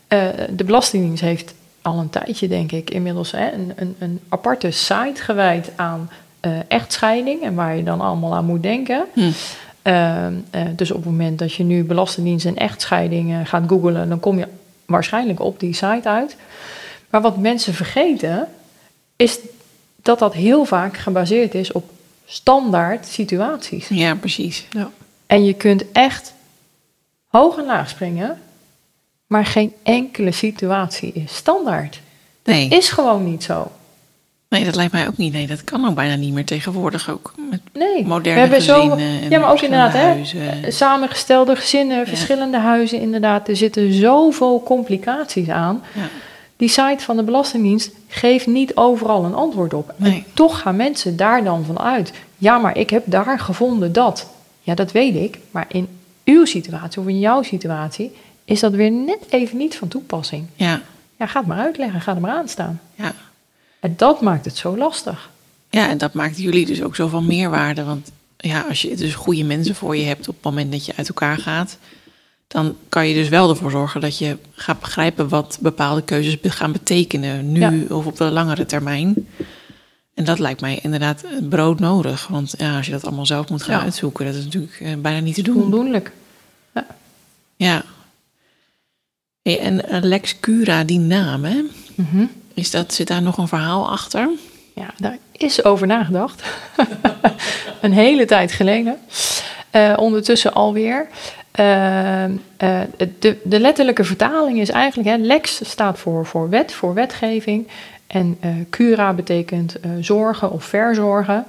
Eh, 0.07 0.27
de 0.49 0.63
Belastingdienst 0.63 1.21
heeft 1.21 1.53
al 1.81 1.99
een 1.99 2.09
tijdje, 2.09 2.47
denk 2.47 2.71
ik, 2.71 2.89
inmiddels 2.89 3.31
hè, 3.31 3.51
een, 3.51 3.73
een, 3.75 3.95
een 3.99 4.19
aparte 4.29 4.71
site 4.71 5.21
gewijd 5.21 5.71
aan 5.75 6.09
eh, 6.45 6.51
echtscheiding 6.67 7.41
en 7.43 7.55
waar 7.55 7.75
je 7.75 7.83
dan 7.83 8.01
allemaal 8.01 8.35
aan 8.35 8.45
moet 8.45 8.63
denken. 8.63 9.05
Hm. 9.13 9.31
Eh, 9.81 10.27
eh, 10.27 10.33
dus 10.75 10.91
op 10.91 10.97
het 10.97 11.05
moment 11.05 11.39
dat 11.39 11.53
je 11.53 11.63
nu 11.63 11.83
Belastingdienst 11.83 12.45
en 12.45 12.55
echtscheiding 12.55 13.49
gaat 13.49 13.63
googlen, 13.67 14.09
dan 14.09 14.19
kom 14.19 14.37
je 14.37 14.47
waarschijnlijk 14.85 15.39
op 15.39 15.59
die 15.59 15.73
site 15.73 16.09
uit. 16.09 16.35
Maar 17.09 17.21
wat 17.21 17.37
mensen 17.37 17.73
vergeten, 17.73 18.47
is 19.15 19.39
dat 19.95 20.19
dat 20.19 20.33
heel 20.33 20.65
vaak 20.65 20.97
gebaseerd 20.97 21.55
is 21.55 21.71
op 21.71 21.89
standaard 22.25 23.05
situaties. 23.05 23.87
ja, 23.87 24.15
precies. 24.15 24.67
Ja. 24.69 24.89
En 25.25 25.45
je 25.45 25.53
kunt 25.53 25.91
echt 25.91 26.33
hoog 27.27 27.57
en 27.57 27.65
laag 27.65 27.89
springen, 27.89 28.39
maar 29.35 29.45
geen 29.45 29.73
enkele 29.83 30.31
situatie 30.31 31.11
is 31.13 31.35
standaard. 31.35 31.99
Nee, 32.43 32.67
Is 32.69 32.89
gewoon 32.89 33.25
niet 33.29 33.43
zo. 33.43 33.71
nee, 34.49 34.65
dat 34.65 34.75
lijkt 34.75 34.91
mij 34.91 35.07
ook 35.07 35.17
niet. 35.17 35.33
Nee, 35.33 35.47
dat 35.47 35.63
kan 35.63 35.87
ook 35.87 35.95
bijna 35.95 36.15
niet 36.15 36.33
meer 36.33 36.45
tegenwoordig. 36.45 37.09
Ook 37.09 37.33
met 37.49 37.59
Nee, 37.73 38.05
moderne 38.05 38.33
we 38.33 38.39
hebben 38.39 38.61
zo, 38.61 38.97
ja, 39.29 39.39
maar 39.39 39.51
ook 39.51 39.61
inderdaad, 39.61 39.93
hè, 39.93 39.99
huizen. 39.99 40.63
eh, 40.63 40.71
samengestelde 40.71 41.55
gezinnen, 41.55 42.07
verschillende 42.07 42.57
huizen, 42.57 42.99
inderdaad. 43.01 43.47
Er 43.47 43.55
zitten 43.55 43.93
zoveel 43.93 44.63
complicaties 44.65 45.49
aan. 45.49 45.83
Ja. 45.93 46.07
Die 46.57 46.69
site 46.69 47.03
van 47.03 47.15
de 47.17 47.23
Belastingdienst 47.23 47.91
geeft 48.07 48.47
niet 48.47 48.75
overal 48.75 49.25
een 49.25 49.35
antwoord 49.35 49.73
op. 49.73 49.93
Nee. 49.97 50.11
En 50.13 50.23
toch 50.33 50.59
gaan 50.59 50.75
mensen 50.75 51.17
daar 51.17 51.43
dan 51.43 51.65
van 51.65 51.79
uit. 51.79 52.13
Ja, 52.37 52.57
maar 52.57 52.77
ik 52.77 52.89
heb 52.89 53.03
daar 53.05 53.39
gevonden 53.39 53.93
dat. 53.93 54.27
Ja, 54.61 54.75
dat 54.75 54.91
weet 54.91 55.15
ik. 55.15 55.39
Maar 55.51 55.65
in 55.67 55.87
uw 56.25 56.45
situatie 56.45 57.01
of 57.01 57.07
in 57.07 57.19
jouw 57.19 57.41
situatie 57.43 58.11
is 58.45 58.59
dat 58.59 58.71
weer 58.73 58.91
net 58.91 59.19
even 59.29 59.57
niet 59.57 59.75
van 59.77 59.87
toepassing. 59.87 60.47
Ja, 60.55 60.81
Ja, 61.19 61.27
ga 61.27 61.39
het 61.39 61.47
maar 61.47 61.57
uitleggen, 61.59 62.01
ga 62.01 62.15
er 62.15 62.21
maar 62.21 62.35
aan 62.35 62.47
staan. 62.47 62.81
ja. 62.95 63.13
En 63.79 63.93
dat 63.97 64.21
maakt 64.21 64.45
het 64.45 64.57
zo 64.57 64.77
lastig. 64.77 65.29
ja, 65.69 65.89
en 65.89 65.97
dat 65.97 66.13
maakt 66.13 66.37
jullie 66.37 66.65
dus 66.65 66.81
ook 66.83 66.95
zoveel 66.95 67.21
meerwaarde. 67.21 67.83
Want 67.83 68.11
ja, 68.37 68.61
als 68.69 68.81
je 68.81 68.95
dus 68.95 69.15
goede 69.15 69.43
mensen 69.43 69.75
voor 69.75 69.95
je 69.97 70.03
hebt 70.05 70.27
op 70.27 70.35
het 70.35 70.43
moment 70.43 70.71
dat 70.71 70.85
je 70.85 70.93
uit 70.95 71.07
elkaar 71.07 71.37
gaat, 71.37 71.77
dan 72.47 72.75
kan 72.89 73.07
je 73.07 73.13
dus 73.13 73.29
wel 73.29 73.49
ervoor 73.49 73.71
zorgen 73.71 74.01
dat 74.01 74.17
je 74.17 74.37
gaat 74.51 74.79
begrijpen 74.79 75.29
wat 75.29 75.57
bepaalde 75.61 76.01
keuzes 76.01 76.37
gaan 76.41 76.71
betekenen, 76.71 77.51
nu 77.51 77.59
Ja. 77.59 77.73
of 77.95 78.05
op 78.05 78.17
de 78.17 78.23
langere 78.23 78.65
termijn. 78.65 79.27
En 80.13 80.23
dat 80.23 80.39
lijkt 80.39 80.61
mij 80.61 80.79
inderdaad 80.81 81.23
broodnodig. 81.49 82.27
Want 82.27 82.53
ja, 82.57 82.77
als 82.77 82.85
je 82.85 82.91
dat 82.91 83.05
allemaal 83.05 83.25
zelf 83.25 83.49
moet 83.49 83.63
gaan 83.63 83.77
Ja. 83.77 83.83
uitzoeken, 83.83 84.25
dat 84.25 84.35
is 84.35 84.43
natuurlijk 84.43 84.79
eh, 84.79 84.93
bijna 84.97 85.19
niet 85.19 85.35
te 85.35 85.41
doen. 85.41 85.63
Ondoenlijk. 85.63 86.11
Ja. 87.57 87.83
Hey, 89.45 89.59
en 89.59 89.89
eh, 89.89 90.01
Lex 90.01 90.39
Cura, 90.39 90.83
die 90.83 90.99
naam, 90.99 91.43
hè? 91.43 91.61
Mhm. 91.95 92.25
Is 92.53 92.71
dat, 92.71 92.93
zit 92.93 93.07
daar 93.07 93.21
nog 93.21 93.37
een 93.37 93.47
verhaal 93.47 93.89
achter? 93.89 94.29
Ja, 94.73 94.93
daar 94.97 95.17
is 95.31 95.63
over 95.63 95.87
nagedacht. 95.87 96.43
een 97.81 97.93
hele 97.93 98.25
tijd 98.25 98.51
geleden. 98.51 98.97
Eh, 99.69 99.93
ondertussen 99.97 100.53
alweer. 100.53 101.07
Eh, 101.51 102.23
de, 103.19 103.37
de 103.43 103.59
letterlijke 103.59 104.03
vertaling 104.03 104.59
is 104.59 104.69
eigenlijk... 104.69 105.09
Hè, 105.09 105.15
lex 105.17 105.69
staat 105.69 105.99
voor, 105.99 106.25
voor 106.25 106.49
wet, 106.49 106.73
voor 106.73 106.93
wetgeving. 106.93 107.67
En 108.07 108.39
cura 108.69 109.13
betekent 109.13 109.75
zorgen 109.99 110.51
of 110.51 110.63
verzorgen. 110.63 111.45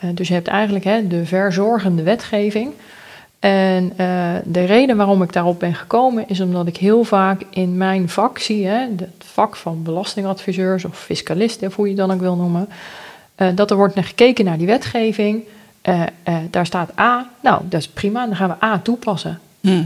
Dus 0.00 0.28
je 0.28 0.34
hebt 0.34 0.48
eigenlijk 0.48 0.84
hè, 0.84 1.06
de 1.06 1.26
verzorgende 1.26 2.02
wetgeving. 2.02 2.72
En 3.38 3.92
eh, 3.96 4.34
de 4.44 4.64
reden 4.64 4.96
waarom 4.96 5.22
ik 5.22 5.32
daarop 5.32 5.58
ben 5.60 5.74
gekomen 5.74 6.28
is 6.28 6.40
omdat 6.40 6.66
ik 6.66 6.76
heel 6.76 7.04
vaak 7.04 7.42
in 7.50 7.76
mijn 7.76 8.08
vak 8.08 8.38
zie, 8.38 8.66
hè, 8.66 8.78
het 8.96 9.24
vak 9.24 9.56
van 9.56 9.82
belastingadviseurs 9.82 10.84
of 10.84 10.98
fiscalisten, 10.98 11.68
of 11.68 11.76
hoe 11.76 11.84
je 11.84 11.90
het 11.90 12.00
dan 12.00 12.10
ook 12.10 12.20
wil 12.20 12.36
noemen, 12.36 12.68
eh, 13.34 13.48
dat 13.54 13.70
er 13.70 13.76
wordt 13.76 13.94
naar 13.94 14.04
gekeken 14.04 14.44
naar 14.44 14.58
die 14.58 14.66
wetgeving. 14.66 15.44
Eh, 15.82 16.02
daar 16.50 16.66
staat 16.66 16.98
A, 16.98 17.30
nou 17.42 17.62
dat 17.68 17.80
is 17.80 17.88
prima, 17.88 18.26
dan 18.26 18.36
gaan 18.36 18.56
we 18.58 18.66
A 18.66 18.78
toepassen. 18.78 19.40
Hm. 19.60 19.82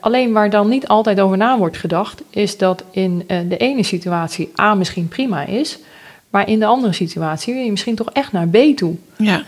Alleen 0.00 0.32
waar 0.32 0.50
dan 0.50 0.68
niet 0.68 0.88
altijd 0.88 1.20
over 1.20 1.36
na 1.36 1.58
wordt 1.58 1.76
gedacht, 1.76 2.22
is 2.30 2.58
dat 2.58 2.84
in 2.90 3.24
de 3.26 3.56
ene 3.56 3.82
situatie 3.82 4.52
A 4.60 4.74
misschien 4.74 5.08
prima 5.08 5.44
is, 5.44 5.78
maar 6.30 6.48
in 6.48 6.58
de 6.58 6.66
andere 6.66 6.92
situatie 6.92 7.54
wil 7.54 7.62
je 7.62 7.70
misschien 7.70 7.94
toch 7.94 8.10
echt 8.10 8.32
naar 8.32 8.48
B 8.48 8.56
toe. 8.76 8.94
Ja, 9.16 9.42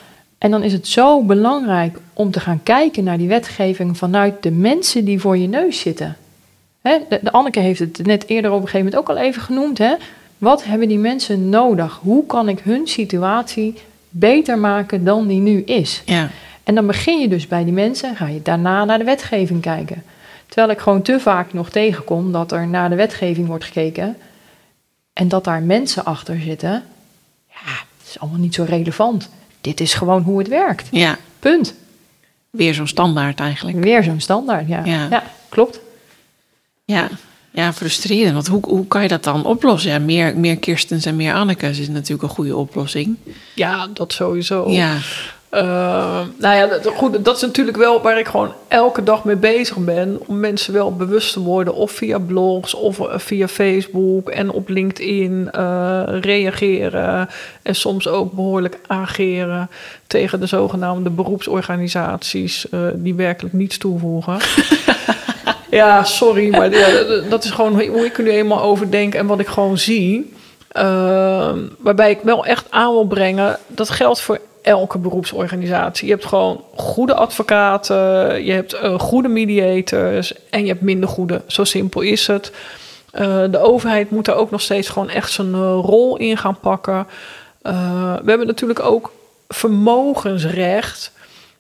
En 0.45 0.51
dan 0.51 0.63
is 0.63 0.73
het 0.73 0.87
zo 0.87 1.23
belangrijk 1.23 1.99
om 2.13 2.31
te 2.31 2.41
gaan 2.41 2.63
kijken 2.63 3.05
naar 3.05 3.19
die 3.19 3.29
wetgeving 3.29 3.97
vanuit 3.97 4.43
de 4.43 4.51
mensen 4.51 5.05
die 5.05 5.21
voor 5.21 5.39
je 5.39 5.49
neus 5.49 5.81
zitten. 5.81 6.17
Hè, 6.83 6.99
de, 7.09 7.19
de 7.23 7.33
Anneke 7.33 7.61
heeft 7.61 7.79
het 7.79 8.07
net 8.07 8.29
eerder 8.29 8.51
op 8.51 8.61
een 8.61 8.69
gegeven 8.69 8.87
moment 8.87 9.11
ook 9.11 9.17
al 9.17 9.23
even 9.23 9.43
genoemd. 9.43 9.79
Hè? 9.79 9.95
Wat 10.39 10.65
hebben 10.65 10.89
die 10.89 10.99
mensen 10.99 11.49
nodig? 11.49 11.99
Hoe 12.03 12.27
kan 12.27 12.49
ik 12.49 12.59
hun 12.59 12.87
situatie 12.87 13.75
beter 14.09 14.59
maken 14.59 15.05
dan 15.05 15.27
die 15.27 15.41
nu 15.41 15.63
is? 15.63 16.03
ja, 16.05 16.31
En 16.65 16.75
dan 16.75 16.87
begin 16.87 17.21
je 17.21 17.29
dus 17.29 17.47
bij 17.47 17.65
die 17.65 17.73
mensen 17.73 18.09
en 18.09 18.17
ga 18.17 18.27
je 18.27 18.43
daarna 18.43 18.85
naar 18.85 18.99
de 18.99 19.05
wetgeving 19.05 19.61
kijken. 19.61 20.03
Terwijl 20.47 20.71
ik 20.71 20.79
gewoon 20.79 21.03
te 21.03 21.21
vaak 21.21 21.53
nog 21.53 21.71
tegenkom 21.71 22.33
dat 22.33 22.53
er 22.53 22.67
naar 22.67 22.91
de 22.91 22.97
wetgeving 22.97 23.47
wordt 23.47 23.65
gekeken 23.65 24.17
en 25.13 25.29
dat 25.29 25.45
daar 25.45 25.63
mensen 25.63 26.05
achter 26.05 26.41
zitten. 26.41 26.83
Ja, 27.49 27.73
het 27.99 28.09
is 28.09 28.21
allemaal 28.21 28.41
niet 28.41 28.55
zo 28.55 28.65
relevant. 28.69 29.29
Dit 29.65 29.81
is 29.81 29.95
gewoon 29.95 30.23
hoe 30.23 30.39
het 30.39 30.49
werkt. 30.49 30.89
ja. 30.91 31.19
Punt. 31.39 31.75
Weer 32.51 32.75
zo'n 32.75 32.87
standaard 32.87 33.41
eigenlijk. 33.41 33.85
Weer 33.85 34.03
zo'n 34.03 34.21
standaard, 34.21 34.69
ja. 34.69 34.85
Ja. 34.85 35.07
Ja, 35.11 35.23
klopt. 35.49 35.81
Ja, 36.85 37.09
ja 37.51 37.73
frustrerend. 37.73 38.33
Want 38.33 38.47
hoe, 38.47 38.61
hoe 38.67 38.87
kan 38.87 39.03
je 39.03 39.09
dat 39.09 39.25
dan 39.25 39.45
oplossen? 39.45 39.91
Ja, 39.91 39.99
meer, 39.99 40.37
meer 40.37 40.57
Kirstens 40.59 41.07
en 41.07 41.17
meer 41.17 41.35
Annekes 41.35 41.79
is 41.79 41.89
natuurlijk 41.89 42.23
een 42.23 42.29
goede 42.29 42.57
oplossing. 42.57 43.17
Ja, 43.55 43.87
dat 43.87 44.13
sowieso. 44.13 44.71
Ja, 44.71 44.99
Eh, 45.55 46.21
nou 46.39 46.57
ja, 46.57 46.67
dat, 46.67 46.87
goed, 46.87 47.25
dat 47.25 47.37
is 47.37 47.43
natuurlijk 47.43 47.77
wel 47.77 48.03
waar 48.03 48.19
ik 48.19 48.27
gewoon 48.27 48.53
elke 48.69 49.03
dag 49.03 49.25
mee 49.25 49.37
bezig 49.37 49.77
ben. 49.77 50.19
Om 50.27 50.41
mensen 50.41 50.73
wel 50.73 50.97
bewust 50.97 51.33
te 51.33 51.41
worden. 51.41 51.75
Of 51.75 51.91
via 51.93 52.19
blogs, 52.19 52.75
of 52.75 53.01
eh, 53.01 53.19
via 53.19 53.49
Facebook 53.49 54.29
en 54.31 54.51
op 54.51 54.69
LinkedIn 54.69 55.49
eh, 55.53 56.03
reageren. 56.21 57.29
En 57.63 57.75
soms 57.75 58.09
ook 58.09 58.33
behoorlijk 58.33 58.79
ageren 58.87 59.69
tegen 60.07 60.41
de 60.41 60.47
zogenaamde 60.47 61.11
beroepsorganisaties. 61.11 62.67
die 62.95 63.15
werkelijk 63.15 63.55
niets 63.55 63.79
toevoegen. 63.79 64.37
Ja, 65.71 66.05
sorry, 66.05 66.51
maar 66.51 66.71
ja, 66.71 66.91
dat- 67.05 67.31
dat 67.31 67.45
is 67.45 67.51
gewoon 67.51 67.73
hoe 67.89 68.05
ik 68.05 68.19
er 68.19 68.25
nu 68.25 68.31
eenmaal 68.31 68.63
over 68.63 68.91
denk 68.91 69.15
en 69.15 69.27
wat 69.27 69.39
ik 69.39 69.47
gewoon 69.47 69.79
zie. 69.79 70.33
Ehm, 70.69 71.59
waarbij 71.79 72.11
ik 72.11 72.19
wel 72.23 72.45
echt 72.47 72.67
aan 72.71 72.93
wil 72.93 73.07
brengen, 73.07 73.59
dat 73.67 73.91
geldt 73.91 74.21
voor 74.21 74.39
elke 74.65 74.99
beroepsorganisatie. 74.99 76.07
Je 76.07 76.13
hebt 76.13 76.27
gewoon 76.27 76.65
goede 76.75 77.15
advocaten, 77.15 77.97
je 78.45 78.53
hebt 78.53 78.73
eh, 78.73 78.99
goede 78.99 79.29
mediators 79.29 80.33
en 80.51 80.61
je 80.61 80.69
hebt 80.69 80.81
minder 80.81 81.09
goede. 81.09 81.43
Zo 81.47 81.65
simpel 81.65 82.01
is 82.01 82.27
het. 82.27 82.53
Eh, 83.11 83.45
de 83.51 83.59
overheid 83.59 84.11
moet 84.11 84.29
er 84.29 84.35
ook 84.35 84.51
nog 84.51 84.61
steeds 84.61 84.89
gewoon 84.89 85.09
echt 85.09 85.33
zijn 85.33 85.55
eh, 85.55 85.79
rol 85.83 86.17
in 86.17 86.37
gaan 86.37 86.59
pakken. 86.61 87.07
We 87.63 88.31
hebben 88.31 88.47
natuurlijk 88.47 88.81
ook 88.81 89.13
vermogensrecht 89.49 91.13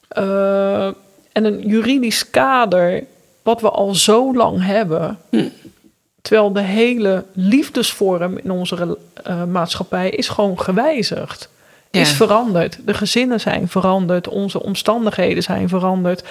en 0.09 1.45
een 1.45 1.61
juridisch 1.61 2.31
kader 2.31 3.05
wat 3.43 3.61
we 3.61 3.71
al 3.71 3.95
zo 3.95 4.35
lang 4.35 4.64
hebben. 4.64 5.19
Terwijl 6.23 6.53
de 6.53 6.61
hele 6.61 7.25
liefdesvorm 7.33 8.38
in 8.38 8.51
onze 8.51 8.99
maatschappij 9.49 10.11
is 10.11 10.29
gewoon 10.29 10.61
gewijzigd. 10.61 11.49
Ja. 11.95 12.01
Is 12.01 12.13
veranderd. 12.13 12.79
De 12.85 12.95
gezinnen 12.95 13.41
zijn 13.41 13.69
veranderd. 13.69 14.29
Onze 14.29 14.63
omstandigheden 14.63 15.43
zijn 15.43 15.69
veranderd. 15.69 16.25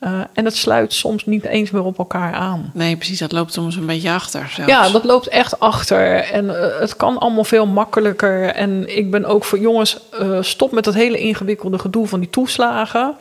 Eh, 0.00 0.20
en 0.32 0.44
het 0.44 0.56
sluit 0.56 0.92
soms 0.92 1.26
niet 1.26 1.44
eens 1.44 1.70
meer 1.70 1.84
op 1.84 1.98
elkaar 1.98 2.32
aan. 2.32 2.70
Nee, 2.74 2.96
precies. 2.96 3.18
Dat 3.18 3.32
loopt 3.32 3.52
soms 3.52 3.76
een 3.76 3.86
beetje 3.86 4.10
achter. 4.10 4.48
Zelfs. 4.50 4.70
Ja, 4.70 4.88
dat 4.88 5.04
loopt 5.04 5.28
echt 5.28 5.60
achter. 5.60 6.16
En 6.16 6.62
eh, 6.62 6.80
het 6.80 6.96
kan 6.96 7.18
allemaal 7.18 7.44
veel 7.44 7.66
makkelijker. 7.66 8.44
En 8.44 8.96
ik 8.96 9.10
ben 9.10 9.24
ook 9.24 9.44
voor 9.44 9.58
jongens, 9.58 9.98
eh, 10.18 10.38
stop 10.40 10.72
met 10.72 10.84
dat 10.84 10.94
hele 10.94 11.18
ingewikkelde 11.18 11.78
gedoe 11.78 12.06
van 12.06 12.20
die 12.20 12.30
toeslagen. 12.30 13.14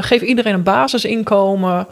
Geef 0.00 0.22
iedereen 0.22 0.54
een 0.54 0.62
basisinkomen. 0.62 1.86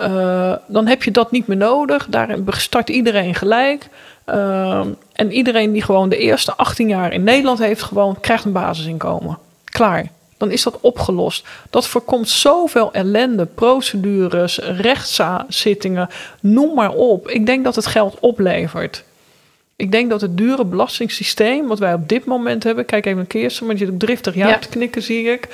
Eh, 0.00 0.52
dan 0.66 0.86
heb 0.86 1.02
je 1.02 1.10
dat 1.10 1.30
niet 1.30 1.46
meer 1.46 1.56
nodig. 1.56 2.06
Daarin 2.08 2.46
start 2.48 2.88
iedereen 2.88 3.34
gelijk. 3.34 3.88
Eh, 4.24 4.80
en 5.12 5.32
iedereen 5.32 5.72
die 5.72 5.82
gewoon 5.82 6.08
de 6.08 6.16
eerste 6.16 6.54
18 6.56 6.88
jaar 6.88 7.12
in 7.12 7.24
Nederland 7.24 7.58
heeft 7.58 7.82
gewoond, 7.82 8.20
krijgt 8.20 8.44
een 8.44 8.52
basisinkomen. 8.52 9.38
Klaar. 9.64 10.06
Dan 10.36 10.50
is 10.50 10.62
dat 10.62 10.78
opgelost. 10.80 11.46
Dat 11.70 11.86
voorkomt 11.86 12.28
zoveel 12.28 12.92
ellende, 12.92 13.46
procedures, 13.46 14.58
rechtszittingen, 14.58 16.08
noem 16.40 16.74
maar 16.74 16.92
op. 16.92 17.28
Ik 17.28 17.46
denk 17.46 17.64
dat 17.64 17.74
het 17.74 17.86
geld 17.86 18.16
oplevert. 18.20 19.04
Ik 19.76 19.92
denk 19.92 20.10
dat 20.10 20.20
het 20.20 20.36
dure 20.36 20.64
belastingssysteem, 20.64 21.66
wat 21.66 21.78
wij 21.78 21.94
op 21.94 22.08
dit 22.08 22.24
moment 22.24 22.64
hebben, 22.64 22.84
kijk 22.84 23.04
even 23.06 23.18
naar 23.18 23.26
Kirsten, 23.26 23.66
maar 23.66 23.76
je 23.76 23.84
zit 23.84 23.98
driftig 24.00 24.34
ja, 24.34 24.48
Ja. 24.48 24.58
te 24.58 24.68
knikken, 24.68 25.02
zie 25.02 25.24
ik. 25.24 25.48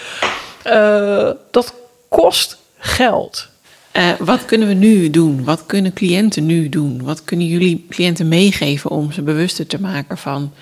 Eh, 0.63 1.31
dat 1.51 1.75
kost 2.09 2.59
geld. 2.79 3.49
Eh, 3.97 4.09
wat 4.19 4.45
kunnen 4.45 4.69
we 4.69 4.75
nu 4.75 5.11
doen? 5.11 5.45
Wat 5.45 5.67
kunnen 5.67 5.93
cliënten 5.93 6.47
nu 6.47 6.69
doen? 6.69 7.03
Wat 7.03 7.25
kunnen 7.25 7.47
jullie 7.47 7.87
cliënten 7.91 8.29
meegeven 8.29 8.91
om 8.91 9.13
ze 9.13 9.23
bewuster 9.23 9.67
te 9.67 9.81
maken 9.81 10.19
van, 10.19 10.53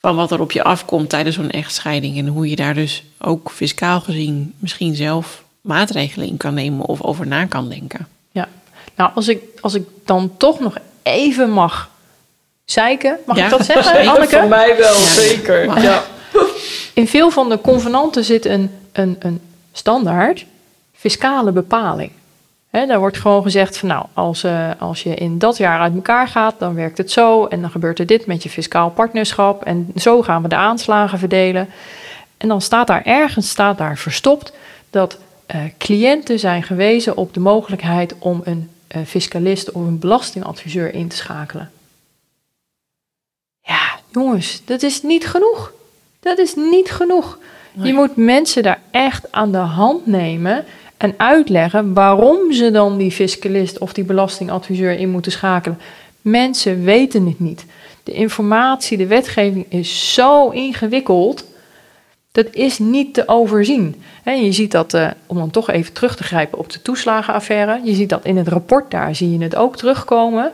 van 0.00 0.16
wat 0.16 0.30
er 0.30 0.40
op 0.40 0.52
je 0.52 0.62
afkomt 0.62 1.08
tijdens 1.08 1.36
zo'n 1.36 1.50
echtscheiding? 1.50 2.18
En 2.18 2.26
hoe 2.26 2.48
je 2.50 2.56
daar 2.56 2.74
dus 2.74 3.04
ook 3.18 3.50
fiscaal 3.50 4.00
gezien 4.00 4.54
misschien 4.58 4.94
zelf 4.94 5.42
maatregelen 5.60 6.28
in 6.28 6.36
kan 6.36 6.54
nemen 6.54 6.86
of 6.86 7.02
over 7.02 7.26
na 7.26 7.44
kan 7.46 7.68
denken. 7.68 8.06
Ja, 8.32 8.48
nou 8.96 9.10
als 9.14 9.28
ik, 9.28 9.42
als 9.60 9.74
ik 9.74 9.86
dan 10.04 10.30
toch 10.36 10.60
nog 10.60 10.76
even 11.02 11.50
mag 11.50 11.90
zeiken, 12.64 13.18
mag 13.26 13.36
Ja, 13.36 13.44
ik 13.44 13.50
dat 13.50 13.64
zeggen, 13.74 13.84
zeker. 13.96 14.08
Anneke? 14.10 14.38
Voor 14.38 14.48
mij 14.48 14.76
wel, 14.78 14.94
Ja. 14.98 15.06
zeker. 15.06 15.82
Ja. 15.82 16.04
In 16.94 17.08
veel 17.08 17.30
van 17.30 17.48
de 17.48 17.60
convenanten 17.60 18.24
zit 18.24 18.44
een, 18.44 18.70
een, 18.92 19.16
een 19.18 19.40
standaard 19.72 20.46
fiscale 20.92 21.52
bepaling. 21.52 22.10
Hè, 22.74 22.86
daar 22.86 22.98
wordt 22.98 23.18
gewoon 23.18 23.42
gezegd 23.42 23.78
van 23.78 23.88
nou, 23.88 24.06
als, 24.12 24.44
eh, 24.44 24.70
als 24.78 25.02
je 25.02 25.14
in 25.14 25.38
dat 25.38 25.56
jaar 25.56 25.80
uit 25.80 25.94
elkaar 25.94 26.28
gaat, 26.28 26.54
dan 26.58 26.74
werkt 26.74 26.98
het 26.98 27.10
zo 27.10 27.46
en 27.46 27.60
dan 27.60 27.70
gebeurt 27.70 27.98
er 27.98 28.06
dit 28.06 28.26
met 28.26 28.42
je 28.42 28.50
fiscaal 28.50 28.90
partnerschap 28.90 29.64
en 29.64 29.92
zo 29.96 30.22
gaan 30.22 30.42
we 30.42 30.48
de 30.48 30.56
aanslagen 30.56 31.18
verdelen. 31.18 31.68
En 32.36 32.48
dan 32.48 32.60
staat 32.60 32.86
daar 32.86 33.02
ergens 33.04 33.48
staat 33.48 33.78
daar 33.78 33.98
verstopt 33.98 34.52
dat 34.90 35.18
eh, 35.46 35.60
cliënten 35.78 36.38
zijn 36.38 36.62
gewezen 36.62 37.16
op 37.16 37.34
de 37.34 37.40
mogelijkheid 37.40 38.14
om 38.18 38.40
een 38.44 38.70
eh, 38.86 39.02
fiscalist 39.06 39.72
of 39.72 39.82
een 39.82 39.98
belastingadviseur 39.98 40.94
in 40.94 41.08
te 41.08 41.16
schakelen. 41.16 41.70
Ja, 43.60 43.98
jongens, 44.12 44.62
dat 44.64 44.82
is 44.82 45.02
niet 45.02 45.26
genoeg. 45.26 45.72
Dat 46.20 46.38
is 46.38 46.54
niet 46.54 46.90
genoeg. 46.90 47.38
Nee. 47.72 47.86
Je 47.86 47.94
moet 47.94 48.16
mensen 48.16 48.62
daar 48.62 48.80
echt 48.90 49.32
aan 49.32 49.52
de 49.52 49.58
hand 49.58 50.06
nemen 50.06 50.64
en 51.04 51.14
uitleggen 51.16 51.94
waarom 51.94 52.52
ze 52.52 52.70
dan 52.70 52.96
die 52.96 53.10
fiscalist 53.10 53.78
of 53.78 53.92
die 53.92 54.04
belastingadviseur 54.04 54.98
in 54.98 55.10
moeten 55.10 55.32
schakelen. 55.32 55.78
Mensen 56.20 56.84
weten 56.84 57.26
het 57.26 57.40
niet. 57.40 57.64
De 58.02 58.12
informatie, 58.12 58.96
de 58.96 59.06
wetgeving 59.06 59.66
is 59.68 60.14
zo 60.14 60.48
ingewikkeld. 60.48 61.44
Dat 62.32 62.46
is 62.50 62.78
niet 62.78 63.14
te 63.14 63.28
overzien. 63.28 64.02
Hè, 64.22 64.32
je 64.32 64.52
ziet 64.52 64.70
dat, 64.70 64.94
eh, 64.94 65.10
om 65.26 65.36
dan 65.36 65.50
toch 65.50 65.70
even 65.70 65.92
terug 65.92 66.16
te 66.16 66.22
grijpen 66.22 66.58
op 66.58 66.72
de 66.72 66.82
toeslagenaffaire, 66.82 67.80
je 67.84 67.94
ziet 67.94 68.08
dat 68.08 68.24
in 68.24 68.36
het 68.36 68.48
rapport 68.48 68.90
daar, 68.90 69.14
zie 69.14 69.38
je 69.38 69.44
het 69.44 69.56
ook 69.56 69.76
terugkomen. 69.76 70.52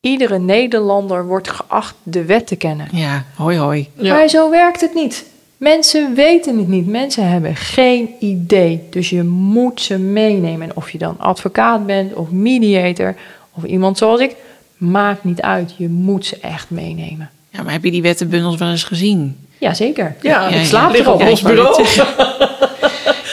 Iedere 0.00 0.38
Nederlander 0.38 1.26
wordt 1.26 1.50
geacht 1.50 1.94
de 2.02 2.24
wet 2.24 2.46
te 2.46 2.56
kennen. 2.56 2.88
Ja, 2.92 3.24
hoi 3.34 3.58
hoi. 3.58 3.88
Ja. 3.94 4.14
Maar 4.14 4.28
zo 4.28 4.50
werkt 4.50 4.80
het 4.80 4.94
niet. 4.94 5.29
Mensen 5.60 6.14
weten 6.14 6.58
het 6.58 6.68
niet. 6.68 6.86
Mensen 6.86 7.28
hebben 7.28 7.56
geen 7.56 8.08
idee. 8.18 8.82
Dus 8.90 9.10
je 9.10 9.22
moet 9.22 9.80
ze 9.80 9.98
meenemen. 9.98 10.68
En 10.68 10.76
of 10.76 10.90
je 10.90 10.98
dan 10.98 11.14
advocaat 11.18 11.86
bent 11.86 12.14
of 12.14 12.30
mediator 12.30 13.14
of 13.54 13.64
iemand 13.64 13.98
zoals 13.98 14.20
ik, 14.20 14.36
maakt 14.76 15.24
niet 15.24 15.40
uit. 15.40 15.74
Je 15.76 15.88
moet 15.88 16.26
ze 16.26 16.38
echt 16.40 16.70
meenemen. 16.70 17.30
Ja, 17.50 17.62
maar 17.62 17.72
heb 17.72 17.84
je 17.84 17.90
die 17.90 18.02
wettenbundels 18.02 18.56
wel 18.56 18.68
eens 18.68 18.84
gezien? 18.84 19.36
Jazeker. 19.58 20.14
Ja, 20.22 20.46
ik 20.48 20.54
ja, 20.54 20.64
slaap 20.64 20.94
ja. 20.94 21.00
erop. 21.00 21.18
Ja, 21.18 21.24
ik 21.24 21.30
ons 21.30 21.42
bureau. 21.42 21.76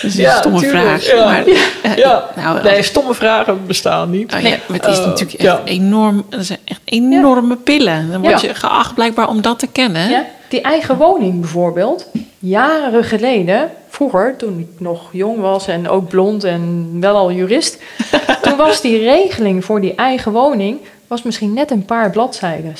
Dat 0.01 0.11
is 0.11 0.15
een 0.15 0.21
Ja, 0.21 0.37
stomme 0.37 0.59
tuurlijk, 0.59 0.83
vraag. 1.01 1.05
ja. 1.07 1.25
Maar, 1.25 1.45
eh, 1.83 1.95
Ja, 1.97 2.29
nou, 2.35 2.63
nee, 2.63 2.83
stomme 2.83 3.13
vragen 3.13 3.65
bestaan 3.67 4.09
niet. 4.09 4.33
Oh, 4.33 4.41
Nee. 4.41 4.59
maar 4.67 4.77
het 4.79 4.87
is 4.87 4.97
Eh, 4.99 5.05
natuurlijk 5.05 5.41
ja. 5.41 5.53
echt 5.59 5.67
enorm. 5.67 6.25
Dat 6.29 6.45
zijn 6.45 6.59
echt 6.63 6.81
enorme 6.85 7.55
pillen. 7.55 8.11
Dan 8.11 8.21
word 8.21 8.41
Ja. 8.41 8.47
je 8.47 8.53
geacht 8.55 8.93
blijkbaar 8.93 9.27
om 9.27 9.41
dat 9.41 9.59
te 9.59 9.67
kennen. 9.67 10.25
Die 10.49 10.61
eigen 10.61 10.97
woning 10.97 11.39
bijvoorbeeld. 11.39 12.07
Jaren 12.39 13.03
geleden, 13.03 13.71
vroeger, 13.89 14.35
toen 14.35 14.59
ik 14.59 14.79
nog 14.79 15.09
jong 15.11 15.39
was 15.39 15.67
en 15.67 15.89
ook 15.89 16.07
blond 16.07 16.43
en 16.43 16.91
wel 16.99 17.15
al 17.15 17.31
jurist. 17.31 17.81
toen 18.41 18.57
was 18.57 18.81
die 18.81 18.97
regeling 18.97 19.65
voor 19.65 19.81
die 19.81 19.95
eigen 19.95 20.31
woning 20.31 20.79
was 21.07 21.23
misschien 21.23 21.53
net 21.53 21.71
een 21.71 21.85
paar 21.85 22.09
bladzijden. 22.09 22.75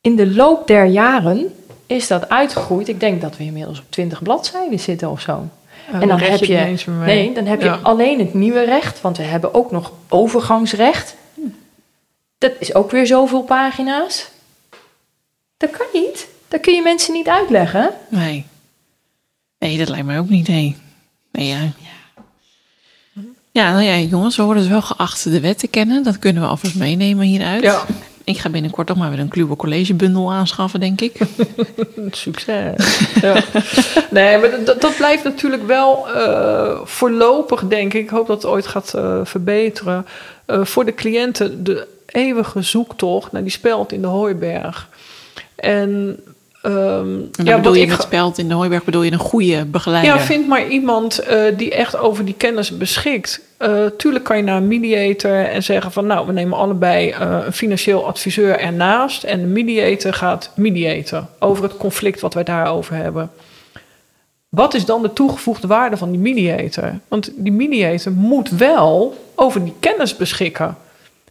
In 0.00 0.16
de 0.16 0.34
loop 0.34 0.66
der 0.66 0.84
jaren 0.84 1.54
is 1.86 2.06
dat 2.06 2.28
uitgegroeid. 2.28 2.88
Ik 2.88 3.00
denk 3.00 3.20
dat 3.20 3.36
we 3.36 3.44
inmiddels 3.44 3.78
op 3.78 3.84
20 3.88 4.22
bladzijden 4.22 4.80
zitten 4.80 5.10
of 5.10 5.20
zo. 5.20 5.48
Ja, 5.92 6.00
en 6.00 6.08
dan 6.08 6.20
heb 6.20 6.44
je, 6.44 6.76
nee, 7.04 7.32
dan 7.32 7.46
heb 7.46 7.62
je 7.62 7.70
alleen 7.70 8.18
het 8.18 8.34
nieuwe 8.34 8.64
recht, 8.64 9.00
want 9.00 9.16
we 9.16 9.22
hebben 9.22 9.54
ook 9.54 9.70
nog 9.70 9.92
overgangsrecht. 10.08 11.16
Dat 12.38 12.52
is 12.58 12.74
ook 12.74 12.90
weer 12.90 13.06
zoveel 13.06 13.42
pagina's. 13.42 14.30
Dat 15.56 15.70
kan 15.70 15.86
niet. 15.92 16.28
Dat 16.48 16.60
kun 16.60 16.74
je 16.74 16.82
mensen 16.82 17.12
niet 17.12 17.28
uitleggen. 17.28 17.90
Nee. 18.08 18.46
Nee, 19.58 19.78
dat 19.78 19.88
lijkt 19.88 20.06
mij 20.06 20.18
ook 20.18 20.28
niet. 20.28 20.48
Nee. 20.48 20.76
Nee, 21.32 21.46
ja. 21.46 21.72
Ja, 23.50 23.72
nou 23.72 23.84
ja, 23.84 23.98
jongens, 23.98 24.36
we 24.36 24.42
worden 24.42 24.62
dus 24.62 24.72
wel 24.72 24.82
geacht 24.82 25.30
de 25.30 25.40
wet 25.40 25.58
te 25.58 25.66
kennen. 25.66 26.02
Dat 26.02 26.18
kunnen 26.18 26.42
we 26.42 26.48
alvast 26.48 26.74
meenemen 26.74 27.26
hieruit. 27.26 27.62
Ja. 27.62 27.84
Ik 28.24 28.38
ga 28.38 28.48
binnenkort 28.48 28.86
toch 28.86 28.96
maar 28.96 29.10
weer 29.10 29.18
een 29.18 29.28
Kluwe 29.28 29.56
collegebundel 29.56 30.32
aanschaffen, 30.32 30.80
denk 30.80 31.00
ik. 31.00 31.16
Succes. 32.10 33.00
ja. 33.20 33.42
Nee, 34.10 34.38
maar 34.38 34.64
dat, 34.64 34.80
dat 34.80 34.96
blijft 34.96 35.24
natuurlijk 35.24 35.66
wel 35.66 36.08
eh, 36.08 36.80
voorlopig, 36.84 37.66
denk 37.66 37.94
ik. 37.94 38.02
Ik 38.02 38.08
hoop 38.08 38.26
dat 38.26 38.42
het 38.42 38.52
ooit 38.52 38.66
gaat 38.66 38.94
eh, 38.94 39.20
verbeteren. 39.24 40.06
Eh, 40.44 40.64
voor 40.64 40.84
de 40.84 40.94
cliënten 40.94 41.64
de 41.64 41.86
eeuwige 42.06 42.62
zoektocht 42.62 43.32
naar 43.32 43.42
die 43.42 43.50
speld 43.50 43.92
in 43.92 44.00
de 44.00 44.06
hooiberg. 44.06 44.88
En, 45.54 46.18
En 46.66 47.28
dan 47.30 47.44
ja, 47.46 47.56
bedoel 47.56 47.74
je 47.74 47.80
ik 47.80 47.88
met 47.88 48.02
speld 48.02 48.38
in 48.38 48.48
de 48.48 48.54
hooiberg, 48.54 48.84
bedoel 48.84 49.02
je 49.02 49.12
een 49.12 49.18
goede 49.18 49.64
begeleider. 49.64 50.14
Ja, 50.14 50.20
vind 50.20 50.46
maar 50.46 50.68
iemand 50.68 51.18
eh, 51.18 51.42
die 51.56 51.74
echt 51.74 51.96
over 51.96 52.24
die 52.24 52.34
kennis 52.34 52.76
beschikt. 52.76 53.40
Eh, 53.56 53.86
tuurlijk 53.96 54.24
kan 54.24 54.36
je 54.36 54.42
naar 54.42 54.56
een 54.56 54.68
mediator 54.68 55.44
en 55.44 55.62
zeggen 55.62 55.92
van... 55.92 56.06
nou, 56.06 56.26
we 56.26 56.32
nemen 56.32 56.58
allebei 56.58 57.10
eh, 57.10 57.38
een 57.44 57.52
financieel 57.52 58.06
adviseur 58.06 58.58
ernaast... 58.58 59.24
en 59.24 59.40
de 59.40 59.46
mediator 59.46 60.12
gaat 60.12 60.50
mediaten 60.54 61.28
over 61.38 61.62
het 61.64 61.76
conflict 61.76 62.20
wat 62.20 62.34
wij 62.34 62.44
daarover 62.44 62.94
hebben. 62.94 63.30
Wat 64.48 64.74
is 64.74 64.84
dan 64.84 65.02
de 65.02 65.12
toegevoegde 65.12 65.66
waarde 65.66 65.96
van 65.96 66.10
die 66.10 66.20
mediator? 66.20 66.98
Want 67.08 67.30
die 67.34 67.52
mediator 67.52 68.12
moet 68.12 68.50
wel 68.50 69.16
over 69.34 69.64
die 69.64 69.74
kennis 69.80 70.16
beschikken. 70.16 70.76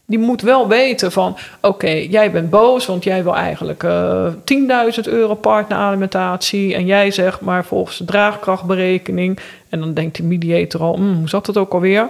Die 0.08 0.18
moet 0.18 0.42
wel 0.42 0.68
weten 0.68 1.12
van, 1.12 1.36
oké, 1.60 1.88
jij 1.90 2.30
bent 2.30 2.50
boos, 2.50 2.86
want 2.86 3.04
jij 3.04 3.22
wil 3.22 3.36
eigenlijk 3.36 3.82
eh 3.82 4.26
10.000 4.44 5.00
euro 5.04 5.34
partneralimentatie. 5.34 6.74
En 6.74 6.86
jij 6.86 7.10
zegt 7.10 7.40
maar 7.40 7.64
volgens 7.64 7.98
de 7.98 8.04
draagkrachtberekening. 8.04 9.38
En 9.68 9.80
dan 9.80 9.94
denkt 9.94 10.16
die 10.16 10.24
mediator 10.24 10.80
al, 10.80 10.94
"Hmm, 10.94 11.14
hoe 11.14 11.28
zat 11.28 11.46
dat 11.46 11.56
ook 11.56 11.72
alweer? 11.72 12.08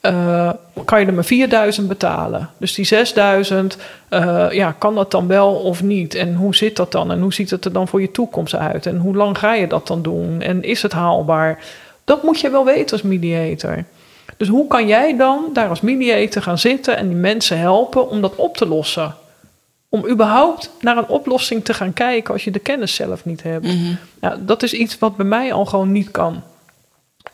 eh, 0.00 0.50
kan 0.84 1.00
je 1.00 1.06
er 1.06 1.14
maar 1.14 1.24
4000 1.24 1.88
betalen. 1.88 2.50
Dus 2.58 2.74
die 2.74 2.84
6000, 2.84 3.76
eh, 4.08 4.46
ja, 4.50 4.74
kan 4.78 4.94
dat 4.94 5.10
dan 5.10 5.26
wel 5.26 5.54
of 5.54 5.82
niet? 5.82 6.14
En 6.14 6.34
hoe 6.34 6.54
zit 6.56 6.76
dat 6.76 6.92
dan? 6.92 7.10
En 7.12 7.20
hoe 7.20 7.32
ziet 7.32 7.50
het 7.50 7.64
er 7.64 7.72
dan 7.72 7.88
voor 7.88 8.00
je 8.00 8.10
toekomst 8.10 8.54
uit? 8.54 8.86
En 8.86 8.96
hoe 8.98 9.16
lang 9.16 9.38
ga 9.38 9.54
je 9.54 9.66
dat 9.66 9.86
dan 9.86 10.02
doen? 10.02 10.40
En 10.40 10.62
is 10.62 10.82
het 10.82 10.92
haalbaar? 10.92 11.58
Dat 12.04 12.22
moet 12.22 12.40
je 12.40 12.50
wel 12.50 12.64
weten 12.64 12.92
als 12.92 13.02
mediator. 13.02 13.84
Dus 14.38 14.48
hoe 14.48 14.66
kan 14.66 14.86
jij 14.86 15.16
dan 15.16 15.50
daar 15.52 15.68
als 15.68 15.80
mediator 15.80 16.42
gaan 16.42 16.58
zitten 16.58 16.96
en 16.96 17.08
die 17.08 17.16
mensen 17.16 17.58
helpen 17.58 18.08
om 18.08 18.20
dat 18.20 18.34
op 18.36 18.56
te 18.56 18.66
lossen? 18.66 19.14
Om 19.88 20.06
überhaupt 20.08 20.70
naar 20.80 20.96
een 20.96 21.08
oplossing 21.08 21.64
te 21.64 21.74
gaan 21.74 21.92
kijken 21.92 22.32
als 22.32 22.44
je 22.44 22.50
de 22.50 22.58
kennis 22.58 22.94
zelf 22.94 23.24
niet 23.24 23.42
hebt. 23.42 23.66
Ja, 24.20 24.36
dat 24.40 24.62
is 24.62 24.72
iets 24.72 24.98
wat 24.98 25.16
bij 25.16 25.26
mij 25.26 25.52
al 25.52 25.64
gewoon 25.64 25.92
niet 25.92 26.10
kan. 26.10 26.42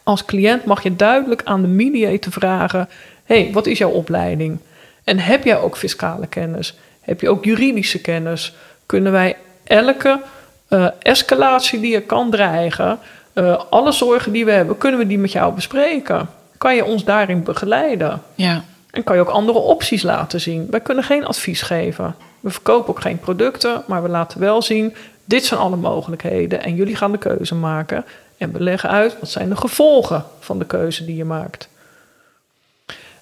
Als 0.03 0.25
cliënt 0.25 0.64
mag 0.64 0.83
je 0.83 0.97
duidelijk 0.97 1.43
aan 1.45 1.62
de 1.62 1.69
mediator 1.69 2.33
vragen: 2.33 2.88
hey, 3.25 3.51
wat 3.53 3.67
is 3.67 3.79
jouw 3.79 3.90
opleiding? 3.90 4.59
En 5.05 5.19
heb 5.19 5.45
jij 5.45 5.59
ook 5.59 5.77
fiscale 5.77 6.27
kennis? 6.27 6.75
Heb 7.01 7.21
je 7.21 7.29
ook 7.29 7.45
juridische 7.45 8.01
kennis? 8.01 8.55
Kunnen 8.87 9.12
wij 9.12 9.37
elke 9.64 10.21
uh, 10.69 10.88
escalatie 10.99 11.81
die 11.81 11.95
er 11.95 12.03
kan 12.03 12.31
dreigen, 12.31 12.99
uh, 13.35 13.62
alle 13.71 13.93
zorgen 13.93 14.33
die 14.33 14.45
we 14.45 14.51
hebben, 14.51 14.79
kunnen 14.79 15.01
we 15.01 15.07
die 15.07 15.19
met 15.19 15.33
jou 15.33 15.55
bespreken? 15.55 16.29
Kan 16.59 16.75
je 16.75 16.85
ons 16.85 17.05
daarin 17.05 17.43
begeleiden? 17.43 18.23
Ja. 18.35 18.64
En 18.90 19.05
kan 19.05 19.14
je 19.14 19.21
ook 19.21 19.29
andere 19.29 19.59
opties 19.59 20.03
laten 20.03 20.40
zien? 20.40 20.67
Wij 20.71 20.81
kunnen 20.81 21.05
geen 21.05 21.27
advies 21.27 21.62
geven. 21.62 22.14
We 22.40 22.51
verkopen 22.51 22.88
ook 22.88 23.01
geen 23.01 23.19
producten, 23.19 23.83
maar 23.87 24.03
we 24.03 24.09
laten 24.09 24.40
wel 24.40 24.62
zien: 24.62 24.95
dit 25.25 25.45
zijn 25.45 25.61
alle 25.61 25.77
mogelijkheden 25.77 26.62
en 26.62 26.75
jullie 26.75 26.97
gaan 26.97 27.12
de 27.12 27.19
keuze 27.19 27.55
maken. 27.55 28.05
En 28.37 28.53
we 28.53 28.61
leggen 28.61 28.90
uit 28.90 29.17
wat 29.21 29.31
zijn 29.31 29.49
de 29.49 29.57
gevolgen 29.57 30.25
van 30.40 30.59
de 30.59 30.67
keuze 30.67 31.05
die 31.05 31.17
je 31.17 31.25
maakt. 31.25 31.69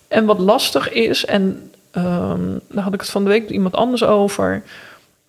En 0.09 0.25
wat 0.25 0.39
lastig 0.39 0.91
is, 0.91 1.25
en 1.25 1.71
um, 1.93 2.61
daar 2.69 2.85
had 2.85 2.95
ik 2.95 3.01
het 3.01 3.11
van 3.11 3.25
de 3.25 3.31
week 3.31 3.43
met 3.43 3.51
iemand 3.51 3.75
anders 3.75 4.05
over. 4.05 4.63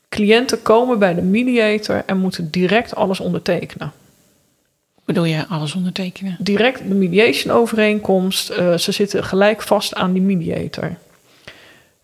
Cliënten 0.09 0.61
komen 0.61 0.99
bij 0.99 1.13
de 1.15 1.21
mediator 1.21 2.03
en 2.05 2.17
moeten 2.17 2.49
direct 2.51 2.95
alles 2.95 3.19
ondertekenen. 3.19 3.91
Bedoel 5.05 5.23
je 5.23 5.47
alles 5.47 5.75
ondertekenen? 5.75 6.37
Direct 6.39 6.87
de 6.87 6.93
mediation 6.93 7.53
overeenkomst. 7.53 8.51
Uh, 8.51 8.77
ze 8.77 8.91
zitten 8.91 9.23
gelijk 9.23 9.61
vast 9.61 9.95
aan 9.95 10.13
die 10.13 10.21
mediator. 10.21 10.95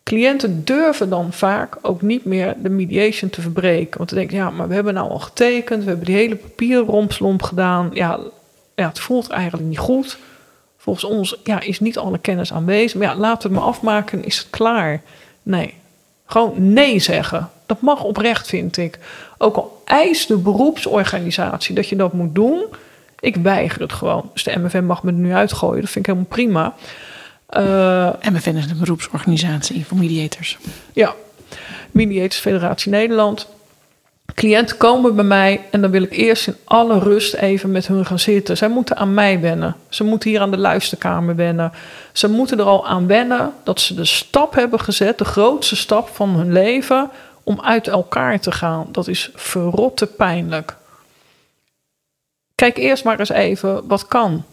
Cliënten 0.04 0.66
durven 0.66 1.10
dan 1.10 1.34
vaak 1.34 1.78
ook 1.82 2.02
niet 2.02 2.26
meer 2.26 2.56
de 2.62 2.70
mediation 2.70 3.30
te 3.30 3.42
verbreken. 3.42 3.98
Want 3.98 4.10
dan 4.10 4.20
denken 4.20 4.38
ja, 4.38 4.50
maar 4.50 4.68
we 4.68 4.74
hebben 4.74 4.94
nou 4.94 5.10
al 5.10 5.20
getekend, 5.20 5.84
we 5.84 5.90
hebben 5.90 6.06
die 6.06 6.16
hele 6.16 6.36
papierrompslomp 6.36 7.42
gedaan. 7.42 7.90
Ja, 7.94 8.20
ja, 8.76 8.88
het 8.88 9.00
voelt 9.00 9.30
eigenlijk 9.30 9.68
niet 9.68 9.78
goed. 9.78 10.18
Volgens 10.78 11.06
ons 11.06 11.38
ja, 11.44 11.60
is 11.60 11.80
niet 11.80 11.98
alle 11.98 12.18
kennis 12.18 12.54
aanwezig. 12.54 13.00
Maar 13.00 13.08
ja, 13.08 13.20
we 13.20 13.26
het 13.26 13.52
maar 13.52 13.62
afmaken, 13.62 14.26
is 14.26 14.38
het 14.38 14.48
klaar. 14.50 15.02
Nee, 15.44 15.74
gewoon 16.26 16.74
nee 16.74 17.00
zeggen. 17.00 17.50
Dat 17.66 17.82
mag 17.82 18.04
oprecht, 18.04 18.48
vind 18.48 18.78
ik. 18.78 19.00
Ook 19.38 19.56
al 19.56 19.82
eist 19.86 20.28
de 20.28 20.38
beroepsorganisatie 20.38 21.76
dat 21.76 21.88
je 21.88 21.96
dat 21.96 22.14
moet 22.14 22.36
doen, 22.36 22.66
ik 23.20 23.36
weiger 23.36 23.82
het 23.82 23.94
gewoon. 23.94 24.30
Dus 24.34 24.44
de 24.44 24.60
MFM 24.60 24.84
mag 24.84 25.04
me 25.04 25.12
er 25.12 25.18
nu 25.18 25.34
uitgooien, 25.34 25.82
dat 25.82 25.90
vind 25.90 26.08
ik 26.08 26.14
helemaal 26.14 26.36
prima. 26.36 26.74
Uh, 27.58 28.32
MFN 28.32 28.56
is 28.56 28.66
een 28.66 28.80
beroepsorganisatie 28.80 29.86
voor 29.86 29.98
mediators. 29.98 30.58
Ja, 30.94 31.16
Mediators 31.92 32.40
Federatie 32.40 32.92
Nederland. 32.92 33.48
Cliënten 34.34 34.78
komen 34.78 35.16
bij 35.16 35.24
mij 35.24 35.66
en 35.72 35.82
dan 35.82 35.92
wil 35.92 36.02
ik 36.02 36.12
eerst 36.12 36.48
in 36.48 36.56
alle 36.64 37.00
rust 37.00 37.34
even 37.34 37.72
met 37.72 37.88
hun 37.88 38.06
gaan 38.06 38.20
zitten. 38.20 38.58
Zij 38.58 38.68
moeten 38.68 38.98
aan 38.98 39.14
mij 39.14 39.40
wennen. 39.40 39.76
Ze 39.90 40.04
moeten 40.04 40.30
hier 40.30 40.40
aan 40.40 40.52
de 40.52 40.58
luisterkamer 40.58 41.36
wennen. 41.36 41.72
Ze 42.12 42.30
moeten 42.30 42.60
er 42.60 42.66
al 42.66 42.88
aan 42.88 43.08
wennen 43.08 43.54
dat 43.64 43.80
ze 43.80 43.94
de 43.94 44.06
stap 44.06 44.54
hebben 44.54 44.80
gezet, 44.80 45.18
de 45.18 45.26
grootste 45.26 45.76
stap 45.76 46.08
van 46.08 46.30
hun 46.30 46.52
leven, 46.52 47.10
om 47.44 47.62
uit 47.62 47.88
elkaar 47.88 48.40
te 48.40 48.52
gaan. 48.52 48.88
Dat 48.92 49.08
is 49.08 49.30
verrotte 49.36 50.06
pijnlijk. 50.06 50.76
Kijk 52.60 52.78
eerst 52.78 53.04
maar 53.04 53.20
eens 53.20 53.30
even 53.30 53.88
wat 53.88 54.08
kan. 54.08 54.44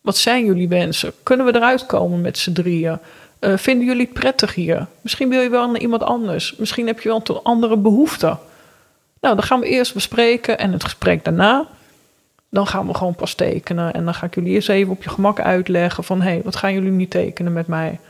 Wat 0.00 0.16
zijn 0.16 0.44
jullie 0.44 0.68
wensen? 0.68 1.12
Kunnen 1.22 1.46
we 1.46 1.54
eruit 1.54 1.86
komen 1.86 2.20
met 2.20 2.38
z'n 2.38 2.52
drieën? 2.52 2.98
Uh, 3.40 3.56
vinden 3.56 3.86
jullie 3.86 4.04
het 4.04 4.12
prettig 4.12 4.54
hier? 4.54 4.86
Misschien 5.00 5.28
wil 5.28 5.40
je 5.40 5.48
wel 5.48 5.70
naar 5.70 5.80
iemand 5.80 6.02
anders. 6.02 6.56
Misschien 6.56 6.86
heb 6.86 7.00
je 7.00 7.08
wel 7.08 7.22
een 7.24 7.42
andere 7.42 7.76
behoefte. 7.76 8.26
Nou, 9.20 9.34
dan 9.34 9.42
gaan 9.42 9.60
we 9.60 9.66
eerst 9.66 9.94
bespreken 9.94 10.58
en 10.58 10.72
het 10.72 10.84
gesprek 10.84 11.24
daarna. 11.24 11.66
Dan 12.48 12.66
gaan 12.66 12.86
we 12.86 12.94
gewoon 12.94 13.14
pas 13.14 13.34
tekenen. 13.34 13.92
En 13.92 14.04
dan 14.04 14.14
ga 14.14 14.26
ik 14.26 14.34
jullie 14.34 14.52
eerst 14.52 14.68
even 14.68 14.92
op 14.92 15.02
je 15.02 15.10
gemak 15.10 15.40
uitleggen 15.40 16.04
van... 16.04 16.20
hé, 16.20 16.30
hey, 16.30 16.40
wat 16.44 16.56
gaan 16.56 16.72
jullie 16.72 16.90
niet 16.90 17.10
tekenen 17.10 17.52
met 17.52 17.66
mij? 17.66 18.00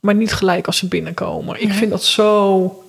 Maar 0.00 0.14
niet 0.14 0.32
gelijk 0.32 0.66
als 0.66 0.78
ze 0.78 0.88
binnenkomen. 0.88 1.60
Ik 1.60 1.72
vind 1.72 1.90
dat 1.90 2.04
zo 2.04 2.83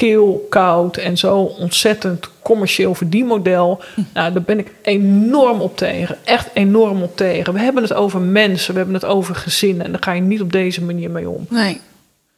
keel, 0.00 0.46
koud 0.48 0.96
en 0.96 1.18
zo 1.18 1.36
ontzettend 1.36 2.28
commercieel 2.42 2.94
verdienmodel. 2.94 3.82
Nou, 4.14 4.32
daar 4.32 4.42
ben 4.42 4.58
ik 4.58 4.72
enorm 4.82 5.60
op 5.60 5.76
tegen. 5.76 6.16
Echt 6.24 6.48
enorm 6.52 7.02
op 7.02 7.16
tegen. 7.16 7.52
We 7.52 7.60
hebben 7.60 7.82
het 7.82 7.92
over 7.92 8.20
mensen, 8.20 8.72
we 8.72 8.78
hebben 8.78 8.94
het 8.94 9.04
over 9.04 9.34
gezinnen. 9.34 9.84
En 9.84 9.92
daar 9.92 10.02
ga 10.02 10.12
je 10.12 10.20
niet 10.20 10.40
op 10.40 10.52
deze 10.52 10.82
manier 10.82 11.10
mee 11.10 11.28
om. 11.28 11.46
Nee. 11.48 11.80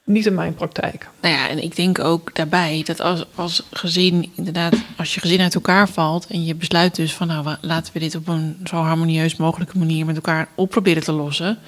Niet 0.05 0.27
in 0.27 0.35
mijn 0.35 0.55
praktijk. 0.55 1.09
Nou 1.21 1.35
ja, 1.35 1.49
en 1.49 1.63
ik 1.63 1.77
denk 1.77 1.99
ook 1.99 2.35
daarbij 2.35 2.83
dat 2.85 3.01
als, 3.01 3.25
als 3.35 3.63
gezin, 3.71 4.33
inderdaad, 4.35 4.75
als 4.97 5.15
je 5.15 5.21
gezin 5.21 5.41
uit 5.41 5.55
elkaar 5.55 5.89
valt 5.89 6.27
en 6.27 6.45
je 6.45 6.55
besluit 6.55 6.95
dus 6.95 7.15
van 7.15 7.27
nou, 7.27 7.57
laten 7.61 7.93
we 7.93 7.99
dit 7.99 8.15
op 8.15 8.29
een 8.29 8.57
zo 8.65 8.77
harmonieus 8.77 9.37
mogelijke 9.37 9.79
manier 9.79 10.07
met 10.07 10.17
elkaar 10.17 10.49
op 10.55 10.71
proberen 10.71 11.03
te 11.03 11.13
lossen 11.13 11.59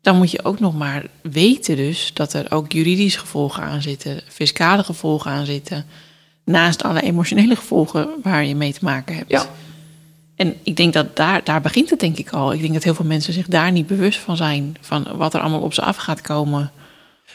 dan 0.00 0.16
moet 0.16 0.30
je 0.30 0.44
ook 0.44 0.60
nog 0.60 0.74
maar 0.74 1.04
weten 1.22 1.76
dus 1.76 2.10
dat 2.14 2.32
er 2.32 2.52
ook 2.52 2.72
juridische 2.72 3.18
gevolgen 3.18 3.62
aan 3.62 3.82
zitten, 3.82 4.20
fiscale 4.28 4.84
gevolgen 4.84 5.30
aan 5.30 5.46
zitten, 5.46 5.86
naast 6.44 6.82
alle 6.82 7.00
emotionele 7.00 7.56
gevolgen 7.56 8.08
waar 8.22 8.44
je 8.44 8.54
mee 8.54 8.72
te 8.72 8.84
maken 8.84 9.16
hebt. 9.16 9.30
Ja. 9.30 9.46
En 10.36 10.56
ik 10.62 10.76
denk 10.76 10.92
dat 10.92 11.16
daar, 11.16 11.44
daar 11.44 11.60
begint 11.60 11.90
het 11.90 12.00
denk 12.00 12.16
ik 12.16 12.30
al. 12.30 12.52
Ik 12.52 12.60
denk 12.60 12.72
dat 12.72 12.84
heel 12.84 12.94
veel 12.94 13.04
mensen 13.04 13.32
zich 13.32 13.46
daar 13.46 13.72
niet 13.72 13.86
bewust 13.86 14.18
van 14.18 14.36
zijn, 14.36 14.76
van 14.80 15.06
wat 15.14 15.34
er 15.34 15.40
allemaal 15.40 15.60
op 15.60 15.74
ze 15.74 15.82
af 15.82 15.96
gaat 15.96 16.20
komen. 16.20 16.70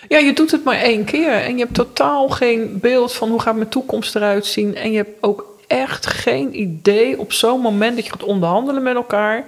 Ja, 0.08 0.18
je 0.18 0.34
doet 0.34 0.52
het 0.52 0.64
maar 0.64 0.76
één 0.76 1.04
keer 1.04 1.34
en 1.34 1.58
je 1.58 1.64
hebt 1.64 1.74
totaal 1.74 2.30
geen 2.30 2.80
beeld 2.80 3.14
van 3.14 3.30
hoe 3.30 3.42
gaat 3.42 3.56
mijn 3.56 3.70
toekomst 3.70 4.16
eruit 4.16 4.46
zien. 4.46 4.76
En 4.76 4.92
je 4.92 4.98
hebt 4.98 5.24
ook 5.24 5.46
echt 5.68 6.08
geen 6.08 6.60
idee 6.62 7.20
op 7.20 7.34
zo'n 7.34 7.62
moment 7.62 7.96
dat 7.96 8.06
je 8.06 8.12
gaat 8.12 8.24
onderhandelen 8.24 8.84
met 8.84 8.96
elkaar 8.96 9.46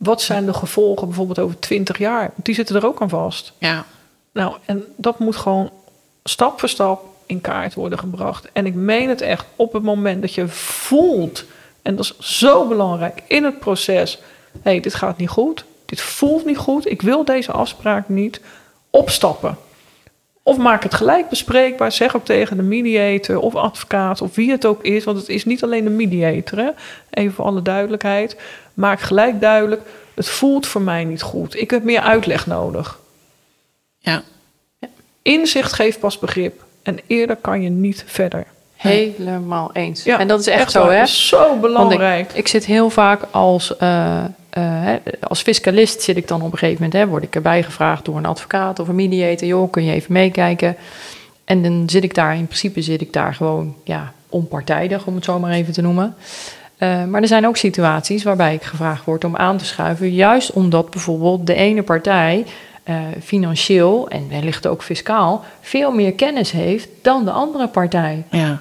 wat 0.00 0.22
zijn 0.22 0.46
de 0.46 0.54
gevolgen 0.54 1.06
bijvoorbeeld 1.06 1.38
over 1.38 1.58
20 1.58 1.98
jaar? 1.98 2.30
Die 2.34 2.54
zitten 2.54 2.76
er 2.76 2.86
ook 2.86 3.00
aan 3.00 3.08
vast. 3.08 3.52
Ja. 3.58 3.84
Nou, 4.32 4.56
en 4.64 4.84
dat 4.96 5.18
moet 5.18 5.36
gewoon 5.36 5.70
stap 6.24 6.60
voor 6.60 6.68
stap 6.68 7.04
in 7.26 7.40
kaart 7.40 7.74
worden 7.74 7.98
gebracht. 7.98 8.48
En 8.52 8.66
ik 8.66 8.74
meen 8.74 9.08
het 9.08 9.20
echt 9.20 9.46
op 9.56 9.72
het 9.72 9.82
moment 9.82 10.20
dat 10.20 10.34
je 10.34 10.48
voelt, 10.48 11.44
en 11.82 11.96
dat 11.96 12.04
is 12.04 12.38
zo 12.40 12.68
belangrijk 12.68 13.22
in 13.26 13.44
het 13.44 13.58
proces: 13.58 14.18
hé, 14.52 14.58
hey, 14.62 14.80
dit 14.80 14.94
gaat 14.94 15.16
niet 15.16 15.28
goed, 15.28 15.64
dit 15.84 16.00
voelt 16.00 16.44
niet 16.44 16.58
goed, 16.58 16.90
ik 16.90 17.02
wil 17.02 17.24
deze 17.24 17.52
afspraak 17.52 18.08
niet, 18.08 18.40
opstappen. 18.90 19.56
Of 20.42 20.56
maak 20.56 20.82
het 20.82 20.94
gelijk 20.94 21.28
bespreekbaar. 21.28 21.92
Zeg 21.92 22.16
ook 22.16 22.24
tegen 22.24 22.56
de 22.56 22.62
mediator 22.62 23.38
of 23.38 23.54
advocaat 23.54 24.20
of 24.20 24.34
wie 24.34 24.50
het 24.50 24.66
ook 24.66 24.82
is. 24.82 25.04
Want 25.04 25.18
het 25.18 25.28
is 25.28 25.44
niet 25.44 25.62
alleen 25.62 25.84
de 25.84 25.90
mediator. 25.90 26.58
Hè? 26.58 26.70
Even 27.10 27.32
voor 27.32 27.44
alle 27.44 27.62
duidelijkheid. 27.62 28.36
Maak 28.74 29.00
gelijk 29.00 29.40
duidelijk. 29.40 29.82
Het 30.14 30.28
voelt 30.28 30.66
voor 30.66 30.82
mij 30.82 31.04
niet 31.04 31.22
goed. 31.22 31.60
Ik 31.60 31.70
heb 31.70 31.82
meer 31.82 32.00
uitleg 32.00 32.46
nodig. 32.46 32.98
Ja. 33.98 34.22
Inzicht 35.22 35.72
geeft 35.72 36.00
pas 36.00 36.18
begrip. 36.18 36.64
En 36.82 36.98
eerder 37.06 37.36
kan 37.36 37.62
je 37.62 37.68
niet 37.68 38.04
verder. 38.06 38.46
Helemaal 38.76 39.70
eens. 39.72 40.04
Ja, 40.04 40.18
en 40.18 40.28
dat 40.28 40.40
is 40.40 40.46
echt, 40.46 40.70
zo, 40.70 40.88
hè? 40.88 40.98
Dat 40.98 41.08
is 41.08 41.28
zo 41.28 41.56
belangrijk. 41.56 42.30
Ik, 42.30 42.36
ik, 42.36 42.48
zit 42.48 42.64
heel 42.64 42.90
vaak 42.90 43.22
als, 43.30 43.74
uh, 43.82 44.24
uh, 44.58 44.88
als 45.20 45.42
fiscalist 45.42 46.02
zit 46.02 46.16
ik 46.16 46.28
dan 46.28 46.42
op 46.42 46.52
een 46.52 46.58
gegeven 46.58 46.82
moment, 46.82 47.02
hè, 47.02 47.06
word 47.06 47.22
ik 47.22 47.34
erbij 47.34 47.62
gevraagd 47.62 48.04
door 48.04 48.16
een 48.16 48.26
advocaat 48.26 48.78
of 48.78 48.88
een 48.88 48.94
mediator, 48.94 49.48
joh, 49.48 49.70
kun 49.70 49.84
je 49.84 49.92
even 49.92 50.12
meekijken? 50.12 50.76
En 51.44 51.62
dan 51.62 51.82
zit 51.86 52.04
ik 52.04 52.14
daar, 52.14 52.36
in 52.36 52.46
principe 52.46 52.82
zit 52.82 53.00
ik 53.00 53.12
daar 53.12 53.34
gewoon, 53.34 53.74
ja, 53.84 54.12
onpartijdig, 54.28 55.06
om 55.06 55.14
het 55.14 55.24
zo 55.24 55.38
maar 55.38 55.52
even 55.52 55.72
te 55.72 55.82
noemen. 55.82 56.14
Uh, 56.78 57.04
maar 57.04 57.22
er 57.22 57.28
zijn 57.28 57.46
ook 57.46 57.56
situaties 57.56 58.22
waarbij 58.22 58.54
ik 58.54 58.62
gevraagd 58.62 59.04
word 59.04 59.24
om 59.24 59.36
aan 59.36 59.56
te 59.56 59.64
schuiven, 59.64 60.12
juist 60.12 60.52
omdat 60.52 60.90
bijvoorbeeld 60.90 61.46
de 61.46 61.54
ene 61.54 61.82
partij 61.82 62.44
uh, 62.84 62.96
financieel 63.22 64.08
en 64.08 64.28
wellicht 64.28 64.66
ook 64.66 64.82
fiscaal 64.82 65.44
veel 65.60 65.90
meer 65.90 66.12
kennis 66.12 66.50
heeft 66.50 66.88
dan 67.02 67.24
de 67.24 67.30
andere 67.30 67.68
partij. 67.68 68.24
Ja. 68.30 68.60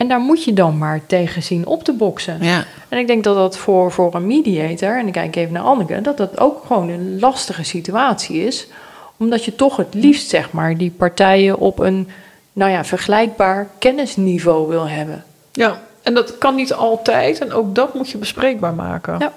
En 0.00 0.08
daar 0.08 0.20
moet 0.20 0.44
je 0.44 0.52
dan 0.52 0.78
maar 0.78 1.00
tegen 1.06 1.42
zien 1.42 1.66
op 1.66 1.84
te 1.84 1.92
boksen. 1.92 2.38
Ja. 2.40 2.64
En 2.88 2.98
ik 2.98 3.06
denk 3.06 3.24
dat 3.24 3.34
dat 3.34 3.58
voor, 3.58 3.92
voor 3.92 4.14
een 4.14 4.26
mediator, 4.26 4.98
en 4.98 5.06
ik 5.06 5.12
kijk 5.12 5.36
even 5.36 5.52
naar 5.52 5.62
Anneke, 5.62 6.00
dat 6.00 6.16
dat 6.16 6.40
ook 6.40 6.64
gewoon 6.66 6.88
een 6.88 7.18
lastige 7.18 7.62
situatie 7.62 8.44
is. 8.44 8.66
Omdat 9.16 9.44
je 9.44 9.54
toch 9.54 9.76
het 9.76 9.94
liefst, 9.94 10.28
zeg 10.28 10.52
maar, 10.52 10.76
die 10.76 10.90
partijen 10.90 11.58
op 11.58 11.78
een 11.78 12.08
nou 12.52 12.70
ja, 12.70 12.84
vergelijkbaar 12.84 13.68
kennisniveau 13.78 14.68
wil 14.68 14.88
hebben. 14.88 15.24
Ja, 15.52 15.80
en 16.02 16.14
dat 16.14 16.38
kan 16.38 16.54
niet 16.54 16.72
altijd. 16.72 17.40
En 17.40 17.52
ook 17.52 17.74
dat 17.74 17.94
moet 17.94 18.10
je 18.10 18.18
bespreekbaar 18.18 18.74
maken. 18.74 19.18
Ja. 19.18 19.32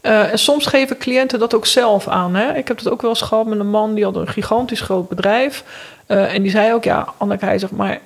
Eh, 0.00 0.32
en 0.32 0.38
soms 0.38 0.66
geven 0.66 0.98
cliënten 0.98 1.38
dat 1.38 1.54
ook 1.54 1.66
zelf 1.66 2.08
aan. 2.08 2.34
Hè? 2.34 2.54
Ik 2.56 2.68
heb 2.68 2.78
het 2.78 2.88
ook 2.88 3.02
wel 3.02 3.10
eens 3.10 3.20
gehad 3.20 3.46
met 3.46 3.58
een 3.58 3.70
man 3.70 3.94
die 3.94 4.04
had 4.04 4.16
een 4.16 4.28
gigantisch 4.28 4.80
groot 4.80 5.08
bedrijf. 5.08 5.64
Eh, 6.06 6.34
en 6.34 6.42
die 6.42 6.50
zei 6.50 6.72
ook, 6.72 6.84
ja, 6.84 7.06
Anneke, 7.16 7.44
hij 7.44 7.58
zegt, 7.58 7.72
maar 7.72 8.00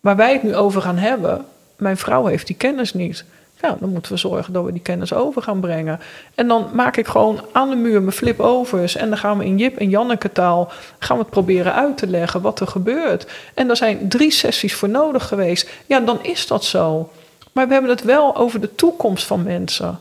waar 0.00 0.16
wij 0.16 0.32
het 0.32 0.42
nu 0.42 0.54
over 0.54 0.82
gaan 0.82 0.98
hebben, 0.98 1.44
mijn 1.76 1.96
vrouw 1.96 2.26
heeft 2.26 2.46
die 2.46 2.56
kennis 2.56 2.94
niet. 2.94 3.24
Ja, 3.60 3.76
dan 3.80 3.88
moeten 3.88 4.12
we 4.12 4.18
zorgen 4.18 4.52
dat 4.52 4.64
we 4.64 4.72
die 4.72 4.82
kennis 4.82 5.12
over 5.12 5.42
gaan 5.42 5.60
brengen. 5.60 6.00
En 6.34 6.48
dan 6.48 6.68
maak 6.72 6.96
ik 6.96 7.06
gewoon 7.06 7.40
aan 7.52 7.70
de 7.70 7.76
muur 7.76 8.02
mijn 8.02 8.16
flip-overs. 8.16 8.96
En 8.96 9.08
dan 9.08 9.18
gaan 9.18 9.38
we 9.38 9.44
in 9.44 9.58
Jip 9.58 9.76
en 9.76 9.90
Janneke 9.90 10.32
taal 10.32 10.72
gaan 10.98 11.16
we 11.16 11.22
het 11.22 11.32
proberen 11.32 11.74
uit 11.74 11.96
te 11.96 12.06
leggen 12.06 12.40
wat 12.40 12.60
er 12.60 12.66
gebeurt. 12.66 13.26
En 13.54 13.66
daar 13.66 13.76
zijn 13.76 14.08
drie 14.08 14.30
sessies 14.30 14.74
voor 14.74 14.88
nodig 14.88 15.28
geweest. 15.28 15.70
Ja, 15.86 16.00
dan 16.00 16.18
is 16.22 16.46
dat 16.46 16.64
zo. 16.64 17.10
Maar 17.52 17.66
we 17.66 17.72
hebben 17.72 17.90
het 17.90 18.02
wel 18.02 18.36
over 18.36 18.60
de 18.60 18.74
toekomst 18.74 19.24
van 19.26 19.42
mensen. 19.42 19.98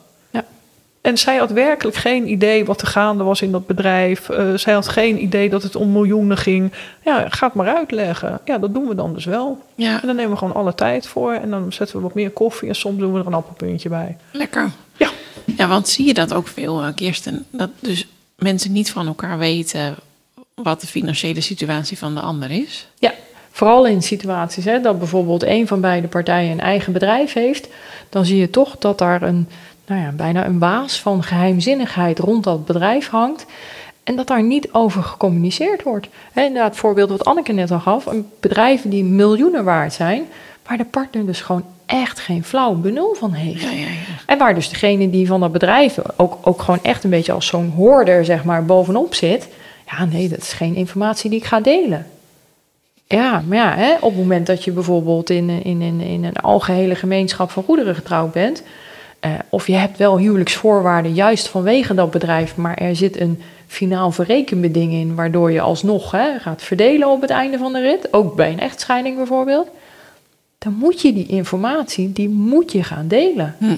En 1.01 1.17
zij 1.17 1.37
had 1.37 1.51
werkelijk 1.51 1.97
geen 1.97 2.31
idee 2.31 2.65
wat 2.65 2.81
er 2.81 2.87
gaande 2.87 3.23
was 3.23 3.41
in 3.41 3.51
dat 3.51 3.67
bedrijf. 3.67 4.29
Uh, 4.29 4.53
zij 4.53 4.73
had 4.73 4.87
geen 4.87 5.23
idee 5.23 5.49
dat 5.49 5.63
het 5.63 5.75
om 5.75 5.91
miljoenen 5.91 6.37
ging. 6.37 6.71
Ja, 7.03 7.29
ga 7.29 7.45
het 7.45 7.55
maar 7.55 7.75
uitleggen. 7.75 8.39
Ja, 8.45 8.57
dat 8.57 8.73
doen 8.73 8.87
we 8.87 8.95
dan 8.95 9.13
dus 9.13 9.25
wel. 9.25 9.61
Ja. 9.75 10.01
En 10.01 10.07
dan 10.07 10.15
nemen 10.15 10.31
we 10.31 10.37
gewoon 10.37 10.55
alle 10.55 10.75
tijd 10.75 11.07
voor. 11.07 11.33
En 11.33 11.49
dan 11.49 11.73
zetten 11.73 11.95
we 11.95 12.01
wat 12.01 12.13
meer 12.13 12.29
koffie. 12.29 12.67
En 12.67 12.75
soms 12.75 12.97
doen 12.97 13.13
we 13.13 13.19
er 13.19 13.27
een 13.27 13.33
appelpuntje 13.33 13.89
bij. 13.89 14.17
Lekker. 14.31 14.71
Ja. 14.97 15.09
Ja, 15.57 15.67
want 15.67 15.87
zie 15.87 16.05
je 16.05 16.13
dat 16.13 16.33
ook 16.33 16.47
veel, 16.47 16.83
uh, 16.83 16.87
Kirsten? 16.95 17.45
Dat 17.49 17.69
dus 17.79 18.07
mensen 18.35 18.71
niet 18.71 18.91
van 18.91 19.07
elkaar 19.07 19.37
weten 19.37 19.95
wat 20.53 20.81
de 20.81 20.87
financiële 20.87 21.41
situatie 21.41 21.97
van 21.97 22.15
de 22.15 22.21
ander 22.21 22.51
is? 22.51 22.87
Ja, 22.99 23.13
vooral 23.51 23.85
in 23.85 24.01
situaties 24.01 24.65
hè, 24.65 24.79
dat 24.81 24.99
bijvoorbeeld 24.99 25.43
een 25.43 25.67
van 25.67 25.81
beide 25.81 26.07
partijen 26.07 26.51
een 26.51 26.59
eigen 26.59 26.93
bedrijf 26.93 27.33
heeft, 27.33 27.67
dan 28.09 28.25
zie 28.25 28.37
je 28.37 28.49
toch 28.49 28.77
dat 28.77 28.97
daar 28.97 29.21
een, 29.21 29.49
nou 29.89 30.01
ja, 30.01 30.11
bijna 30.11 30.45
een 30.45 30.59
waas 30.59 31.01
van 31.01 31.23
geheimzinnigheid 31.23 32.19
rond 32.19 32.43
dat 32.43 32.65
bedrijf 32.65 33.09
hangt. 33.09 33.45
En 34.03 34.15
dat 34.15 34.27
daar 34.27 34.43
niet 34.43 34.71
over 34.71 35.03
gecommuniceerd 35.03 35.83
wordt. 35.83 36.07
Hè, 36.31 36.41
inderdaad, 36.41 36.69
het 36.69 36.79
voorbeeld 36.79 37.09
wat 37.09 37.25
Anneke 37.25 37.51
net 37.51 37.71
al 37.71 37.79
gaf: 37.79 38.05
een 38.05 38.29
bedrijven 38.39 38.89
die 38.89 39.03
miljoenen 39.03 39.63
waard 39.63 39.93
zijn, 39.93 40.23
waar 40.67 40.77
de 40.77 40.85
partner 40.85 41.25
dus 41.25 41.41
gewoon 41.41 41.65
echt 41.85 42.19
geen 42.19 42.43
flauw 42.43 42.73
benul 42.73 43.13
van 43.13 43.33
heeft. 43.33 43.61
Ja, 43.61 43.69
ja, 43.69 43.77
ja. 43.77 43.87
En 44.25 44.37
waar 44.37 44.55
dus 44.55 44.69
degene 44.69 45.09
die 45.09 45.27
van 45.27 45.39
dat 45.39 45.51
bedrijf 45.51 45.97
ook, 46.15 46.37
ook 46.41 46.61
gewoon 46.61 46.83
echt 46.83 47.03
een 47.03 47.09
beetje 47.09 47.31
als 47.31 47.47
zo'n 47.47 47.73
hoorder, 47.75 48.25
zeg 48.25 48.43
maar, 48.43 48.65
bovenop 48.65 49.13
zit. 49.13 49.47
Ja, 49.91 50.05
nee, 50.05 50.29
dat 50.29 50.39
is 50.39 50.53
geen 50.53 50.75
informatie 50.75 51.29
die 51.29 51.39
ik 51.39 51.45
ga 51.45 51.59
delen. 51.59 52.07
Ja, 53.07 53.43
maar 53.47 53.57
ja, 53.57 53.75
hè, 53.75 53.93
op 53.93 54.09
het 54.09 54.17
moment 54.19 54.47
dat 54.47 54.63
je 54.63 54.71
bijvoorbeeld 54.71 55.29
in, 55.29 55.49
in, 55.49 55.81
in, 55.81 56.01
in 56.01 56.23
een 56.23 56.35
algehele 56.35 56.95
gemeenschap 56.95 57.51
van 57.51 57.63
goederen 57.63 57.95
getrouwd 57.95 58.31
bent, 58.31 58.63
eh, 59.19 59.31
of 59.49 59.67
je 59.67 59.75
hebt 59.75 59.97
wel 59.97 60.17
huwelijksvoorwaarden 60.17 61.13
juist 61.13 61.47
vanwege 61.47 61.93
dat 61.93 62.11
bedrijf, 62.11 62.55
maar 62.55 62.77
er 62.77 62.95
zit 62.95 63.19
een 63.19 63.41
finaal 63.67 64.11
verrekenbeding 64.11 64.93
in, 64.93 65.15
waardoor 65.15 65.51
je 65.51 65.61
alsnog 65.61 66.11
hè, 66.11 66.39
gaat 66.39 66.61
verdelen 66.61 67.09
op 67.09 67.21
het 67.21 67.29
einde 67.29 67.57
van 67.57 67.73
de 67.73 67.81
rit, 67.81 68.13
ook 68.13 68.35
bij 68.35 68.51
een 68.51 68.59
echtscheiding 68.59 69.15
bijvoorbeeld, 69.17 69.67
dan 70.57 70.73
moet 70.73 71.01
je 71.01 71.13
die 71.13 71.27
informatie, 71.27 72.11
die 72.11 72.29
moet 72.29 72.71
je 72.71 72.83
gaan 72.83 73.07
delen. 73.07 73.55
Hm. 73.57 73.75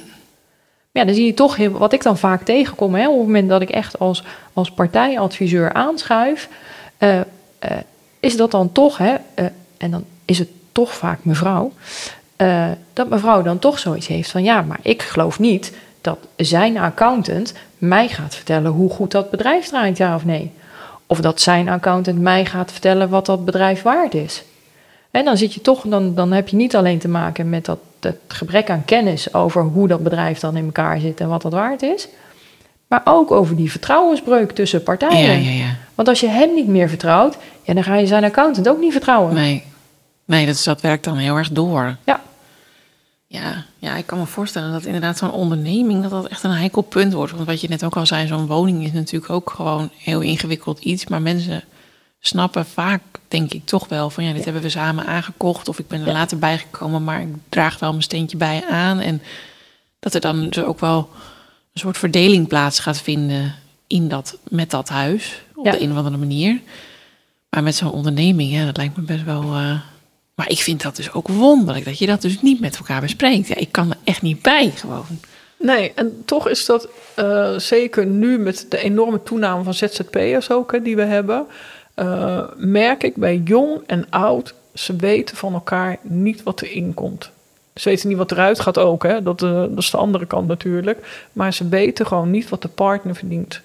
Ja, 0.92 1.06
dan 1.06 1.16
zie 1.16 1.26
je 1.26 1.34
toch, 1.34 1.56
heel, 1.56 1.72
wat 1.72 1.94
ik 1.94 2.04
dan 2.04 2.18
vaak 2.18 2.44
tegenkom, 2.44 2.96
hè, 2.96 3.10
op 3.10 3.18
het 3.18 3.26
moment 3.26 3.50
dat 3.50 3.62
ik 3.62 3.70
echt 3.70 4.00
als, 4.00 4.24
als 4.54 4.72
partijadviseur 4.72 5.74
aanschuif, 5.74 6.50
uh, 7.00 7.16
uh, 7.16 7.22
is 8.20 8.38
dat 8.38 8.52
dan 8.52 8.72
toch, 8.72 8.98
hè, 8.98 9.16
en 9.78 9.92
dan 9.92 10.04
is 10.26 10.40
het 10.40 10.50
toch 10.72 10.94
vaak 10.94 11.20
mevrouw, 11.24 11.72
dat 13.02 13.10
mevrouw 13.10 13.42
dan 13.42 13.60
toch 13.60 13.80
zoiets 13.80 14.08
heeft 14.08 14.32
van 14.32 14.44
ja, 14.44 14.62
maar 14.62 14.80
ik 14.82 15.02
geloof 15.02 15.40
niet 15.40 15.74
dat 16.02 16.18
zijn 16.36 16.78
accountant 16.78 17.54
mij 17.78 18.08
gaat 18.08 18.36
vertellen 18.36 18.72
hoe 18.72 18.90
goed 18.90 19.12
dat 19.12 19.30
bedrijf 19.30 19.68
draait, 19.68 19.98
ja 19.98 20.16
of 20.16 20.26
nee. 20.26 20.52
Of 21.08 21.22
dat 21.22 21.42
zijn 21.42 21.70
accountant 21.70 22.20
mij 22.20 22.46
gaat 22.46 22.72
vertellen 22.72 23.10
wat 23.10 23.26
dat 23.26 23.46
bedrijf 23.46 23.82
waard 23.82 24.14
is. 24.14 24.44
En 25.12 25.26
dan 25.26 25.38
zit 25.38 25.54
je 25.54 25.62
toch, 25.62 25.82
dan, 25.82 26.16
dan 26.16 26.32
heb 26.32 26.48
je 26.48 26.56
niet 26.56 26.76
alleen 26.76 27.00
te 27.00 27.08
maken 27.08 27.50
met 27.50 27.66
dat, 27.66 27.80
dat 28.00 28.16
gebrek 28.28 28.70
aan 28.70 28.86
kennis 28.86 29.34
over 29.34 29.64
hoe 29.64 29.88
dat 29.88 30.04
bedrijf 30.04 30.40
dan 30.40 30.58
in 30.58 30.66
elkaar 30.66 31.00
zit 31.00 31.20
en 31.20 31.28
wat 31.28 31.42
dat 31.42 31.52
waard 31.52 31.82
is. 31.82 32.08
Maar 32.88 33.02
ook 33.04 33.32
over 33.32 33.56
die 33.56 33.72
vertrouwensbreuk 33.72 34.52
tussen 34.52 34.84
partijen. 34.84 35.42
Ja, 35.42 35.50
ja, 35.50 35.66
ja. 35.66 35.76
Want 35.96 36.08
als 36.08 36.20
je 36.20 36.28
hem 36.28 36.54
niet 36.54 36.68
meer 36.68 36.90
vertrouwt, 36.90 37.38
ja, 37.62 37.74
dan 37.74 37.84
ga 37.84 37.96
je 37.96 38.08
zijn 38.08 38.24
accountant 38.24 38.70
ook 38.70 38.80
niet 38.80 38.92
vertrouwen. 38.92 39.34
Nee, 39.34 39.64
nee 40.26 40.46
dat, 40.46 40.62
dat 40.66 40.82
werkt 40.82 41.04
dan 41.04 41.18
heel 41.18 41.38
erg 41.38 41.50
door. 41.50 41.96
Ja. 42.06 42.22
Ja, 43.34 43.66
ja, 43.80 43.96
ik 43.96 44.06
kan 44.06 44.18
me 44.20 44.26
voorstellen 44.26 44.72
dat 44.72 44.86
inderdaad 44.86 45.18
zo'n 45.18 45.32
onderneming... 45.32 46.02
dat 46.02 46.12
dat 46.12 46.28
echt 46.28 46.44
een 46.44 46.52
heikel 46.52 46.82
punt 46.82 47.14
wordt. 47.14 47.32
Want 47.32 47.46
wat 47.46 47.62
je 47.62 47.68
net 47.68 47.84
ook 47.84 47.96
al 47.98 48.06
zei, 48.06 48.28
zo'n 48.28 48.46
woning 48.48 48.84
is 48.86 48.92
natuurlijk 48.92 49.32
ook 49.32 49.50
gewoon 49.50 49.90
heel 49.98 50.22
ingewikkeld 50.22 50.80
iets. 50.80 51.08
Maar 51.08 51.22
mensen 51.22 51.64
snappen 52.20 52.66
vaak, 52.66 53.02
denk 53.28 53.54
ik, 53.54 53.66
toch 53.66 53.88
wel 53.88 54.10
van... 54.10 54.24
ja, 54.24 54.30
dit 54.30 54.38
Ja. 54.38 54.44
hebben 54.44 54.62
we 54.64 54.70
samen 54.70 55.06
aangekocht 55.06 55.68
of 55.70 55.80
ik 55.80 55.88
ben 55.88 56.00
er 56.02 56.08
Ja. 56.08 56.12
later 56.14 56.40
bijgekomen... 56.40 57.04
maar 57.04 57.22
ik 57.22 57.28
draag 57.50 57.80
wel 57.80 57.90
mijn 57.90 58.04
steentje 58.04 58.38
bij 58.38 58.64
aan. 58.70 59.00
En 59.00 59.22
dat 60.00 60.14
er 60.14 60.22
dan 60.22 60.50
dus 60.50 60.64
ook 60.64 60.80
wel 60.80 61.10
een 61.74 61.80
soort 61.80 61.98
verdeling 61.98 62.48
plaats 62.48 62.80
gaat 62.80 63.02
vinden... 63.02 63.56
in 63.88 64.08
dat, 64.08 64.38
met 64.50 64.70
dat 64.70 64.90
huis, 64.90 65.42
op 65.56 65.66
Ja. 65.66 65.72
de 65.72 65.82
een 65.82 65.92
of 65.92 65.98
andere 65.98 66.18
manier. 66.18 66.62
Maar 67.50 67.64
met 67.64 67.76
zo'n 67.76 67.92
onderneming, 67.92 68.52
ja, 68.52 68.66
dat 68.66 68.78
lijkt 68.78 68.98
me 68.98 69.04
best 69.04 69.24
wel... 69.24 69.42
eh, 69.56 69.80
maar 70.42 70.50
ik 70.50 70.60
vind 70.60 70.82
dat 70.82 70.96
dus 70.96 71.14
ook 71.14 71.28
wonderlijk, 71.28 71.86
dat 71.86 71.98
je 72.00 72.06
dat 72.06 72.22
dus 72.22 72.42
niet 72.42 72.60
met 72.60 72.78
elkaar 72.78 73.02
bespreekt. 73.02 73.48
Ja, 73.48 73.56
ik 73.56 73.72
kan 73.72 73.90
er 73.90 73.98
echt 74.04 74.22
niet 74.22 74.42
bij, 74.42 74.72
gewoon. 74.76 75.06
Nee, 75.58 75.92
en 75.96 76.22
toch 76.26 76.50
is 76.50 76.66
dat 76.66 76.88
eh, 77.16 77.58
zeker 77.58 78.06
nu 78.06 78.38
met 78.38 78.66
de 78.70 78.78
enorme 78.78 79.24
toename 79.24 79.64
van 79.64 79.74
ZZP'ers 79.74 80.52
ook, 80.52 80.72
hè, 80.72 80.82
die 80.82 80.96
we 80.96 81.02
hebben, 81.02 81.46
eh, 81.94 82.44
merk 82.56 83.04
ik 83.04 83.16
bij 83.16 83.42
jong 83.44 83.82
en 83.86 84.06
oud, 84.10 84.54
ze 84.74 84.96
weten 84.96 85.38
van 85.38 85.54
elkaar 85.54 85.98
niet 86.02 86.44
wat 86.44 86.62
erin 86.62 86.94
komt. 86.94 87.30
Ze 87.76 87.90
weten 87.90 88.08
niet 88.08 88.18
wat 88.18 88.32
eruit 88.32 88.60
gaat 88.60 88.78
ook, 88.78 89.04
hè. 89.04 89.24
Dat, 89.24 89.44
eh, 89.44 89.52
dat 89.52 89.78
is 89.78 89.92
de 89.92 89.98
andere 89.98 90.26
kant 90.26 90.48
natuurlijk. 90.48 91.28
Maar 91.34 91.54
ze 91.54 91.68
weten 91.68 92.08
gewoon 92.08 92.32
niet 92.32 92.50
wat 92.50 92.62
de 92.62 92.68
partner 92.68 93.16
verdient. 93.16 93.62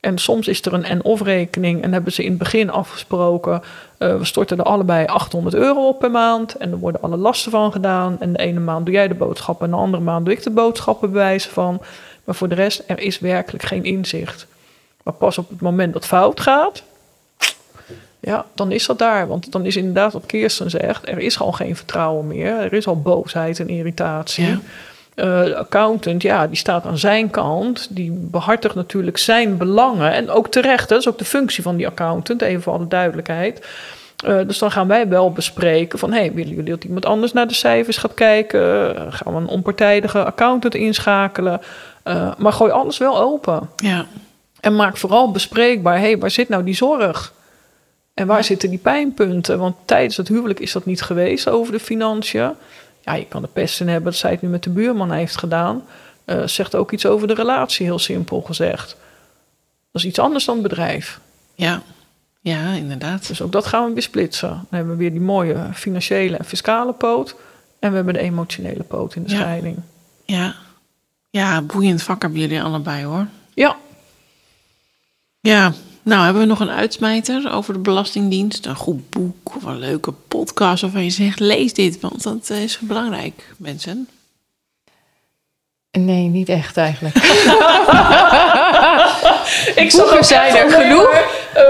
En 0.00 0.18
soms 0.18 0.48
is 0.48 0.64
er 0.64 0.72
een 0.72 0.84
en-of 0.84 1.22
rekening 1.22 1.82
en 1.82 1.92
hebben 1.92 2.12
ze 2.12 2.22
in 2.22 2.28
het 2.28 2.38
begin 2.38 2.70
afgesproken... 2.70 3.62
eh, 3.98 4.16
we 4.16 4.24
storten 4.24 4.58
er 4.58 4.64
allebei 4.64 5.06
800 5.06 5.54
euro 5.54 5.88
op 5.88 5.98
per 5.98 6.10
maand... 6.10 6.54
en 6.54 6.70
er 6.70 6.78
worden 6.78 7.02
alle 7.02 7.16
lasten 7.16 7.50
van 7.50 7.72
gedaan. 7.72 8.20
En 8.20 8.32
de 8.32 8.38
ene 8.38 8.60
maand 8.60 8.86
doe 8.86 8.94
jij 8.94 9.08
de 9.08 9.14
boodschappen... 9.14 9.66
en 9.66 9.72
de 9.72 9.78
andere 9.78 10.02
maand 10.02 10.24
doe 10.24 10.34
ik 10.34 10.42
de 10.42 10.50
boodschappen 10.50 11.10
bewijzen 11.10 11.50
van. 11.50 11.80
Maar 12.24 12.34
voor 12.34 12.48
de 12.48 12.54
rest, 12.54 12.82
er 12.86 12.98
is 13.00 13.18
werkelijk 13.18 13.64
geen 13.64 13.84
inzicht. 13.84 14.46
Maar 15.02 15.14
pas 15.14 15.38
op 15.38 15.48
het 15.48 15.60
moment 15.60 15.92
dat 15.92 16.06
fout 16.06 16.40
gaat... 16.40 16.82
ja, 18.20 18.46
dan 18.54 18.72
is 18.72 18.86
dat 18.86 18.98
daar. 18.98 19.28
Want 19.28 19.52
dan 19.52 19.66
is 19.66 19.76
inderdaad 19.76 20.12
wat 20.12 20.26
Kirsten 20.26 20.70
zegt... 20.70 21.08
er 21.08 21.18
is 21.18 21.40
al 21.40 21.52
geen 21.52 21.76
vertrouwen 21.76 22.26
meer. 22.26 22.58
Er 22.58 22.72
is 22.72 22.86
al 22.86 23.00
boosheid 23.00 23.60
en 23.60 23.68
irritatie... 23.68 24.46
Ja. 24.46 24.60
De 25.24 25.56
accountant, 25.56 26.22
ja, 26.22 26.46
die 26.46 26.56
staat 26.56 26.84
aan 26.84 26.98
zijn 26.98 27.30
kant. 27.30 27.86
Die 27.90 28.10
behartigt 28.10 28.74
natuurlijk 28.74 29.18
zijn 29.18 29.56
belangen. 29.56 30.12
En 30.12 30.30
ook 30.30 30.48
terecht, 30.48 30.88
hè, 30.88 30.94
dat 30.94 30.98
is 30.98 31.08
ook 31.08 31.18
de 31.18 31.24
functie 31.24 31.62
van 31.62 31.76
die 31.76 31.86
accountant, 31.86 32.42
even 32.42 32.62
voor 32.62 32.72
alle 32.72 32.88
duidelijkheid. 32.88 33.66
Eh, 34.24 34.38
dus 34.46 34.58
dan 34.58 34.70
gaan 34.70 34.88
wij 34.88 35.08
wel 35.08 35.32
bespreken 35.32 35.98
van... 35.98 36.12
hey, 36.12 36.32
willen 36.32 36.54
jullie 36.54 36.70
dat 36.70 36.84
iemand 36.84 37.06
anders 37.06 37.32
naar 37.32 37.48
de 37.48 37.54
cijfers 37.54 37.96
gaat 37.96 38.14
kijken? 38.14 38.96
Eh, 38.96 39.06
gaan 39.08 39.34
we 39.34 39.40
een 39.40 39.46
onpartijdige 39.46 40.24
accountant 40.24 40.74
inschakelen? 40.74 41.60
Maar 42.38 42.52
gooi 42.52 42.72
alles 42.72 42.98
wel 42.98 43.20
open. 43.20 43.70
Ja, 43.76 44.06
En 44.60 44.76
maak 44.76 44.96
vooral 44.96 45.30
bespreekbaar... 45.30 45.98
hey, 45.98 46.18
waar 46.18 46.30
zit 46.30 46.48
nou 46.48 46.64
die 46.64 46.74
zorg? 46.74 47.32
En 48.14 48.26
waar 48.26 48.44
zitten 48.44 48.70
die 48.70 48.78
pijnpunten? 48.78 49.58
Want 49.58 49.76
tijdens 49.84 50.16
het 50.16 50.28
huwelijk 50.28 50.60
is 50.60 50.72
dat 50.72 50.84
niet 50.84 51.02
geweest 51.02 51.48
over 51.48 51.72
de 51.72 51.80
financiën. 51.80 52.52
Ja, 53.08 53.14
je 53.14 53.26
kan 53.26 53.42
de 53.42 53.48
pest 53.48 53.80
in 53.80 53.88
hebben 53.88 54.10
dat 54.12 54.20
zij 54.20 54.30
het 54.30 54.42
nu 54.42 54.48
met 54.48 54.62
de 54.62 54.70
buurman 54.70 55.10
heeft 55.12 55.36
gedaan. 55.38 55.82
Eh, 56.24 56.46
zegt 56.46 56.74
ook 56.74 56.92
iets 56.92 57.06
over 57.06 57.28
de 57.28 57.34
relatie, 57.34 57.86
heel 57.86 57.98
simpel 57.98 58.40
gezegd. 58.40 58.88
Dat 59.92 60.02
is 60.02 60.04
iets 60.04 60.18
anders 60.18 60.44
dan 60.44 60.62
bedrijf. 60.62 61.20
ja, 61.54 61.82
ja, 62.40 62.72
inderdaad. 62.72 63.26
Dus 63.26 63.42
ook 63.42 63.52
dat 63.52 63.66
gaan 63.66 63.86
we 63.86 63.92
weer 63.92 64.02
splitsen. 64.02 64.48
Dan 64.48 64.66
hebben 64.70 64.92
we 64.92 64.98
weer 64.98 65.10
die 65.10 65.20
mooie 65.20 65.56
financiële 65.74 66.36
en 66.36 66.44
fiscale 66.44 66.92
poot. 66.92 67.34
En 67.78 67.90
we 67.90 67.96
hebben 67.96 68.14
de 68.14 68.20
emotionele 68.20 68.82
poot 68.82 69.14
in 69.14 69.22
de 69.22 69.30
Ja. 69.30 69.36
scheiding. 69.36 69.76
Ja, 70.24 70.54
ja 71.30 71.62
boeiend 71.62 72.02
vak 72.02 72.22
hebben 72.22 72.40
jullie 72.40 72.62
allebei 72.62 73.04
hoor. 73.04 73.26
Ja, 73.54 73.76
Ja, 75.40 75.72
nou 76.08 76.24
hebben 76.24 76.42
we 76.42 76.48
nog 76.48 76.60
een 76.60 76.70
uitsmijter 76.70 77.52
over 77.52 77.72
de 77.72 77.78
Belastingdienst. 77.78 78.66
Een 78.66 78.76
goed 78.76 79.10
boek 79.10 79.56
of 79.56 79.62
een 79.64 79.78
leuke 79.78 80.12
podcast 80.28 80.82
waarvan 80.82 81.04
je 81.04 81.10
zegt, 81.10 81.40
lees 81.40 81.72
dit, 81.72 82.00
want 82.00 82.22
dat 82.22 82.48
eh, 82.50 82.62
is 82.62 82.78
belangrijk, 82.80 83.54
mensen. 83.56 84.08
Nee, 85.98 86.28
niet 86.28 86.48
echt 86.48 86.76
eigenlijk. 86.76 87.16
ik 89.84 89.92
ook 90.12 90.24
zijn 90.24 90.56
er 90.56 90.70
genoeg. 90.70 91.10
eh, 91.54 91.64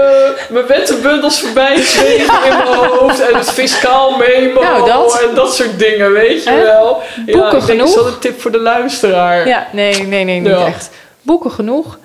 mijn 0.49 0.67
wettenbundels 0.67 1.39
voorbij 1.41 1.81
zweven 1.93 2.43
in 2.45 2.57
mijn 2.57 2.67
hoofd. 2.77 3.19
En 3.19 3.35
het 3.37 3.51
fiscaal 3.51 4.17
memo. 4.17 4.61
Nou, 4.61 4.85
dat. 4.87 5.21
En 5.29 5.35
dat 5.35 5.55
soort 5.55 5.79
dingen, 5.79 6.11
weet 6.11 6.43
je 6.43 6.51
wel. 6.63 7.01
Boeken 7.25 7.41
ja, 7.41 7.45
ik 7.45 7.51
denk, 7.51 7.63
genoeg. 7.63 7.87
is 7.87 7.93
dat 7.93 8.05
een 8.05 8.19
tip 8.19 8.41
voor 8.41 8.51
de 8.51 8.59
luisteraar? 8.59 9.47
Ja, 9.47 9.67
nee, 9.71 10.03
nee, 10.07 10.23
nee, 10.23 10.39
niet 10.39 10.49
Ja. 10.49 10.65
echt. 10.65 10.89
boeken 11.21 11.51
genoeg. 11.51 11.97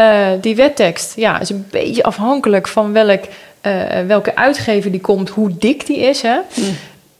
Eh, 0.00 0.28
die 0.40 0.56
wettekst 0.56 1.16
ja, 1.16 1.40
is 1.40 1.50
een 1.50 1.66
beetje 1.70 2.02
afhankelijk 2.02 2.68
van 2.68 2.92
welk, 2.92 3.24
eh, 3.60 4.00
welke 4.06 4.36
uitgever 4.36 4.90
die 4.90 5.00
komt, 5.00 5.28
hoe 5.28 5.56
dik 5.58 5.86
die 5.86 5.98
is. 5.98 6.22
Hè? 6.22 6.38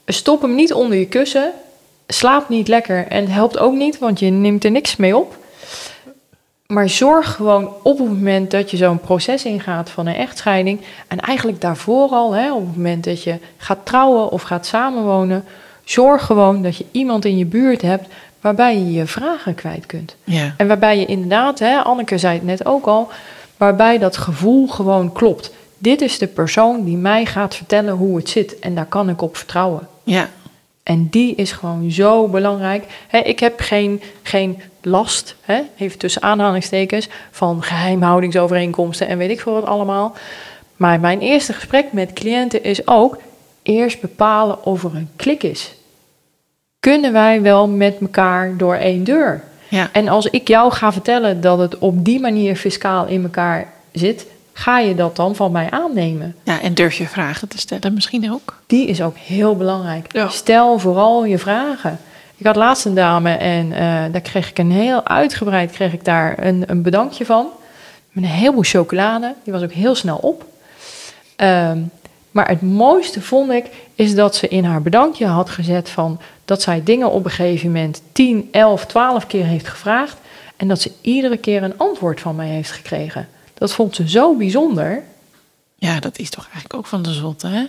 Stop 0.05 0.41
hem 0.41 0.55
niet 0.55 0.73
onder 0.73 0.97
je 0.97 1.07
kussen. 1.07 1.51
Slaap 2.07 2.49
niet 2.49 2.67
lekker 2.67 3.07
en 3.07 3.21
het 3.21 3.31
helpt 3.31 3.57
ook 3.57 3.73
niet, 3.73 3.99
want 3.99 4.19
je 4.19 4.29
neemt 4.29 4.63
er 4.63 4.71
niks 4.71 4.95
mee 4.95 5.17
op. 5.17 5.37
Maar 6.67 6.89
zorg 6.89 7.35
gewoon 7.35 7.73
op 7.83 7.97
het 7.97 8.07
moment 8.07 8.51
dat 8.51 8.71
je 8.71 8.77
zo'n 8.77 8.99
proces 8.99 9.45
ingaat 9.45 9.89
van 9.89 10.07
een 10.07 10.15
echtscheiding. 10.15 10.79
En 11.07 11.19
eigenlijk 11.19 11.61
daarvoor 11.61 12.09
al, 12.09 12.33
hè, 12.33 12.53
op 12.53 12.65
het 12.65 12.75
moment 12.75 13.03
dat 13.03 13.23
je 13.23 13.37
gaat 13.57 13.85
trouwen 13.85 14.29
of 14.29 14.41
gaat 14.41 14.65
samenwonen. 14.65 15.45
Zorg 15.83 16.25
gewoon 16.25 16.61
dat 16.61 16.77
je 16.77 16.85
iemand 16.91 17.25
in 17.25 17.37
je 17.37 17.45
buurt 17.45 17.81
hebt 17.81 18.07
waarbij 18.41 18.77
je 18.77 18.91
je 18.91 19.05
vragen 19.05 19.55
kwijt 19.55 19.85
kunt. 19.85 20.15
Ja. 20.23 20.53
En 20.57 20.67
waarbij 20.67 20.99
je 20.99 21.05
inderdaad, 21.05 21.59
hè, 21.59 21.77
Anneke 21.77 22.17
zei 22.17 22.33
het 22.33 22.43
net 22.43 22.65
ook 22.65 22.85
al, 22.85 23.09
waarbij 23.57 23.97
dat 23.97 24.17
gevoel 24.17 24.67
gewoon 24.67 25.11
klopt. 25.11 25.51
Dit 25.77 26.01
is 26.01 26.17
de 26.17 26.27
persoon 26.27 26.83
die 26.83 26.97
mij 26.97 27.25
gaat 27.25 27.55
vertellen 27.55 27.93
hoe 27.93 28.17
het 28.17 28.29
zit 28.29 28.59
en 28.59 28.75
daar 28.75 28.85
kan 28.85 29.09
ik 29.09 29.21
op 29.21 29.37
vertrouwen. 29.37 29.87
Ja. 30.03 30.29
En 30.83 31.07
die 31.09 31.35
is 31.35 31.51
gewoon 31.51 31.91
zo 31.91 32.27
belangrijk. 32.27 32.83
Ik 33.23 33.39
heb 33.39 33.59
geen, 33.59 34.01
geen 34.23 34.61
last, 34.81 35.35
hè, 35.41 35.61
even 35.77 35.97
tussen 35.97 36.21
aanhalingstekens, 36.21 37.09
van 37.31 37.63
geheimhoudingsovereenkomsten 37.63 39.07
en 39.07 39.17
weet 39.17 39.29
ik 39.29 39.41
veel 39.41 39.53
wat 39.53 39.65
allemaal. 39.65 40.15
Maar 40.75 40.99
mijn 40.99 41.19
eerste 41.19 41.53
gesprek 41.53 41.93
met 41.93 42.13
cliënten 42.13 42.63
is 42.63 42.87
ook 42.87 43.17
eerst 43.63 44.01
bepalen 44.01 44.65
of 44.65 44.83
er 44.83 44.95
een 44.95 45.09
klik 45.15 45.43
is. 45.43 45.73
Kunnen 46.81 47.13
wij 47.13 47.41
wel 47.41 47.67
met 47.67 47.97
elkaar 48.01 48.57
door 48.57 48.75
één 48.75 49.03
deur? 49.03 49.43
Ja. 49.67 49.89
En 49.91 50.07
als 50.07 50.25
ik 50.25 50.47
jou 50.47 50.71
ga 50.71 50.91
vertellen 50.91 51.41
dat 51.41 51.59
het 51.59 51.77
op 51.77 52.05
die 52.05 52.19
manier 52.19 52.55
fiscaal 52.55 53.05
in 53.05 53.23
elkaar 53.23 53.67
zit, 53.91 54.25
ga 54.53 54.79
je 54.79 54.95
dat 54.95 55.15
dan 55.15 55.35
van 55.35 55.51
mij 55.51 55.69
aannemen? 55.69 56.35
ja, 56.43 56.61
en 56.61 56.73
durf 56.73 56.93
je 56.93 57.07
vragen 57.07 57.47
te 57.47 57.57
stellen 57.57 57.93
misschien 57.93 58.31
ook? 58.31 58.57
Die 58.67 58.87
is 58.87 59.01
ook 59.01 59.17
heel 59.17 59.55
belangrijk. 59.55 60.13
Ja. 60.13 60.29
Stel 60.29 60.79
vooral 60.79 61.25
je 61.25 61.37
vragen. 61.37 61.99
Ik 62.37 62.45
had 62.45 62.55
laatst 62.55 62.85
een 62.85 62.95
dame 62.95 63.31
en 63.31 63.71
eh, 63.71 64.03
daar 64.11 64.21
kreeg 64.21 64.49
ik 64.49 64.57
een 64.57 64.71
heel 64.71 65.07
uitgebreid 65.07 65.71
kreeg 65.71 65.93
ik 65.93 66.05
daar 66.05 66.45
een, 66.45 66.63
een 66.67 66.81
bedankje 66.81 67.25
van. 67.25 67.47
Met 68.11 68.23
een 68.23 68.29
heleboel 68.29 68.63
chocolade. 68.63 69.35
Die 69.43 69.53
was 69.53 69.63
ook 69.63 69.71
heel 69.71 69.95
snel 69.95 70.17
op. 70.17 70.45
Ehm, 71.35 71.77
maar 72.31 72.47
het 72.47 72.61
mooiste 72.61 73.21
vond 73.21 73.51
ik, 73.51 73.65
is 73.95 74.15
dat 74.15 74.35
ze 74.35 74.47
in 74.47 74.63
haar 74.63 74.81
bedankje 74.81 75.25
had 75.25 75.49
gezet 75.49 75.89
van 75.89 76.19
dat 76.45 76.61
zij 76.61 76.81
dingen 76.83 77.11
op 77.11 77.25
een 77.25 77.31
gegeven 77.31 77.67
moment 77.67 78.01
10, 78.11 78.47
11, 78.51 78.85
12 78.85 79.27
keer 79.27 79.45
heeft 79.45 79.67
gevraagd. 79.67 80.17
En 80.57 80.67
dat 80.67 80.81
ze 80.81 80.91
iedere 81.01 81.37
keer 81.37 81.63
een 81.63 81.77
antwoord 81.77 82.19
van 82.21 82.35
mij 82.35 82.47
heeft 82.47 82.71
gekregen. 82.71 83.27
Dat 83.53 83.73
vond 83.73 83.95
ze 83.95 84.09
zo 84.09 84.35
bijzonder. 84.35 85.03
Ja, 85.75 85.99
dat 85.99 86.17
is 86.17 86.29
toch 86.29 86.43
eigenlijk 86.43 86.73
ook 86.73 86.85
van 86.85 87.01
de 87.01 87.13
zotte, 87.13 87.47
hè? 87.47 87.63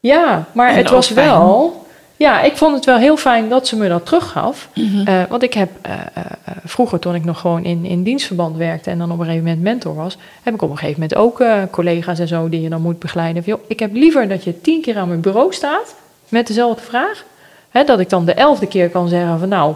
Ja, 0.00 0.44
maar 0.52 0.68
En 0.70 0.76
het 0.76 0.90
was 0.90 1.06
fijn. 1.10 1.28
wel. 1.28 1.83
Ja, 2.24 2.40
ik 2.40 2.56
vond 2.56 2.74
het 2.74 2.84
wel 2.84 2.96
heel 2.96 3.16
fijn 3.16 3.48
dat 3.48 3.66
ze 3.66 3.76
me 3.76 3.88
dat 3.88 4.06
teruggaf. 4.06 4.68
Eh, 5.04 5.22
want 5.28 5.42
ik 5.42 5.54
heb 5.54 5.70
eh, 5.82 5.92
eh, 5.92 6.24
vroeger, 6.64 6.98
toen 6.98 7.14
ik 7.14 7.24
nog 7.24 7.40
gewoon 7.40 7.64
in, 7.64 7.84
in 7.84 8.02
dienstverband 8.02 8.56
werkte 8.56 8.90
en 8.90 8.98
dan 8.98 9.10
op 9.10 9.18
een 9.18 9.24
gegeven 9.24 9.46
moment 9.46 9.62
mentor 9.62 9.94
was, 9.94 10.16
heb 10.42 10.54
ik 10.54 10.62
op 10.62 10.70
een 10.70 10.78
gegeven 10.78 11.00
moment 11.00 11.18
ook 11.18 11.44
collega's 11.70 12.18
en 12.18 12.28
zo 12.28 12.48
die 12.48 12.60
je 12.60 12.68
dan 12.68 12.82
moet 12.82 12.98
begeleiden. 12.98 13.44
Van, 13.44 13.52
joh, 13.52 13.64
ik 13.68 13.80
heb 13.80 13.92
liever 13.92 14.28
dat 14.28 14.44
je 14.44 14.60
tien 14.60 14.80
keer 14.80 14.96
aan 14.96 15.08
mijn 15.08 15.20
bureau 15.20 15.52
staat 15.52 15.94
met 16.28 16.46
dezelfde 16.46 16.82
vraag. 16.82 17.24
Hè, 17.70 17.84
dat 17.84 18.00
ik 18.00 18.08
dan 18.08 18.24
de 18.24 18.34
elfde 18.34 18.66
keer 18.66 18.90
kan 18.90 19.08
zeggen 19.08 19.38
van 19.38 19.48
nou, 19.48 19.74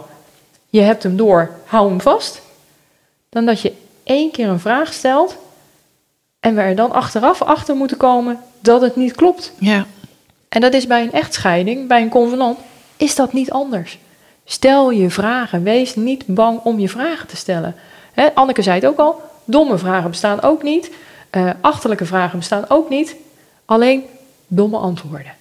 je 0.71 0.81
hebt 0.81 1.03
hem 1.03 1.17
door, 1.17 1.51
hou 1.65 1.89
hem 1.89 2.01
vast. 2.01 2.43
Dan 3.29 3.47
dat 3.47 3.61
je 3.61 3.73
één 4.03 4.31
keer 4.31 4.49
een 4.49 4.61
vraag 4.61 4.93
stelt 4.93 5.37
en 6.41 6.55
we 6.55 6.61
er 6.61 6.77
dan 6.77 6.93
achteraf 6.93 7.43
achter 7.43 7.77
moeten 7.77 7.97
komen 7.97 8.39
dat 8.61 8.81
het 8.81 8.97
niet 8.97 9.15
klopt. 9.15 9.53
Ja. 9.59 9.87
En 10.49 10.61
dat 10.61 10.75
is 10.75 10.87
bij 10.87 11.03
een 11.03 11.13
echtscheiding, 11.13 11.89
bij 11.89 12.03
een 12.03 12.09
convenant, 12.09 12.59
is 12.97 13.15
dat 13.15 13.33
niet 13.33 13.51
anders. 13.51 13.99
Stel 14.45 14.91
je 14.91 15.11
vragen. 15.11 15.63
Wees 15.63 15.95
niet 15.97 16.27
bang 16.27 16.61
om 16.63 16.79
je 16.79 16.89
vragen 16.89 17.27
te 17.27 17.37
stellen. 17.37 17.75
Hè, 18.13 18.35
Anneke 18.35 18.63
zei 18.63 18.81
het 18.81 18.87
ook 18.89 18.99
al. 18.99 19.23
Domme 19.45 19.79
vragen 19.79 20.11
bestaan 20.11 20.43
ook 20.43 20.63
niet. 20.63 20.91
eh, 21.31 21.51
achterlijke 21.61 22.05
vragen 22.07 22.39
bestaan 22.39 22.65
ook 22.69 22.89
niet. 22.89 23.17
Alleen 23.65 24.05
domme 24.47 24.77
antwoorden. 24.79 25.33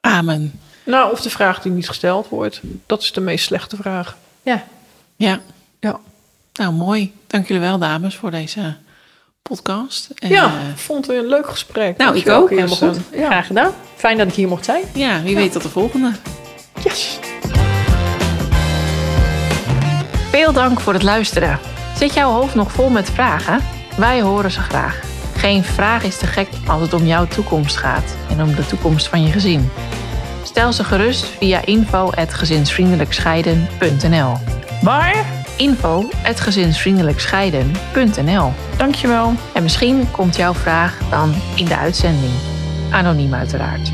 Amen. 0.00 0.60
Nou, 0.84 1.12
of 1.12 1.20
de 1.20 1.30
vraag 1.30 1.62
die 1.62 1.72
niet 1.72 1.88
gesteld 1.88 2.28
wordt. 2.28 2.60
Dat 2.86 3.02
is 3.02 3.12
de 3.12 3.20
meest 3.20 3.44
slechte 3.44 3.76
vraag. 3.76 4.16
Ja, 4.42 4.64
Ja. 5.16 5.40
Ja, 5.80 6.00
Nou, 6.52 6.72
mooi. 6.72 7.12
Dank 7.26 7.46
jullie 7.48 7.62
wel, 7.62 7.78
dames, 7.78 8.16
voor 8.16 8.30
deze 8.30 8.76
podcast. 9.50 10.08
En, 10.18 10.28
ja 10.28 10.44
eh, 10.44 10.50
vond 10.74 11.06
het 11.06 11.16
een 11.16 11.26
leuk 11.26 11.48
gesprek. 11.48 11.96
nou, 11.96 12.16
ik 12.16 12.28
ook. 12.28 12.50
helemaal 12.50 12.76
goed. 12.76 12.98
Graag 13.12 13.46
gedaan. 13.46 13.72
Fijn 13.96 14.18
dat 14.18 14.26
ik 14.26 14.34
hier 14.34 14.48
mocht 14.48 14.64
zijn. 14.64 14.82
ja, 14.94 15.22
wie 15.22 15.34
weet 15.34 15.52
tot 15.52 15.62
de 15.62 15.68
volgende. 15.68 16.12
Yes. 16.84 17.18
Veel 20.30 20.52
dank 20.52 20.80
voor 20.80 20.92
het 20.92 21.02
luisteren. 21.02 21.58
Zit 21.96 22.14
jouw 22.14 22.30
hoofd 22.30 22.54
nog 22.54 22.72
vol 22.72 22.88
met 22.88 23.10
vragen? 23.10 23.60
Wij 23.96 24.22
horen 24.22 24.50
ze 24.50 24.60
graag. 24.60 25.00
Geen 25.36 25.64
vraag 25.64 26.04
is 26.04 26.18
te 26.18 26.26
gek 26.26 26.48
als 26.66 26.82
het 26.82 26.92
om 26.92 27.06
jouw 27.06 27.26
toekomst 27.26 27.76
gaat 27.76 28.14
en 28.30 28.42
om 28.42 28.54
de 28.54 28.66
toekomst 28.66 29.08
van 29.08 29.22
je 29.22 29.32
gezin. 29.32 29.70
Stel 30.44 30.72
ze 30.72 30.84
gerust 30.84 31.24
via 31.24 31.64
info.gezinsvriendelijkscheiden.nl 31.64 34.32
Waar? 34.82 35.39
info.gezinsvriendelijkscheiden.nl 35.60 38.52
Dankjewel. 38.76 39.32
En 39.54 39.62
misschien 39.62 40.10
komt 40.10 40.36
jouw 40.36 40.54
vraag 40.54 40.98
dan 41.10 41.34
in 41.54 41.64
de 41.64 41.76
uitzending. 41.76 42.32
Anoniem 42.90 43.34
uiteraard. 43.34 43.92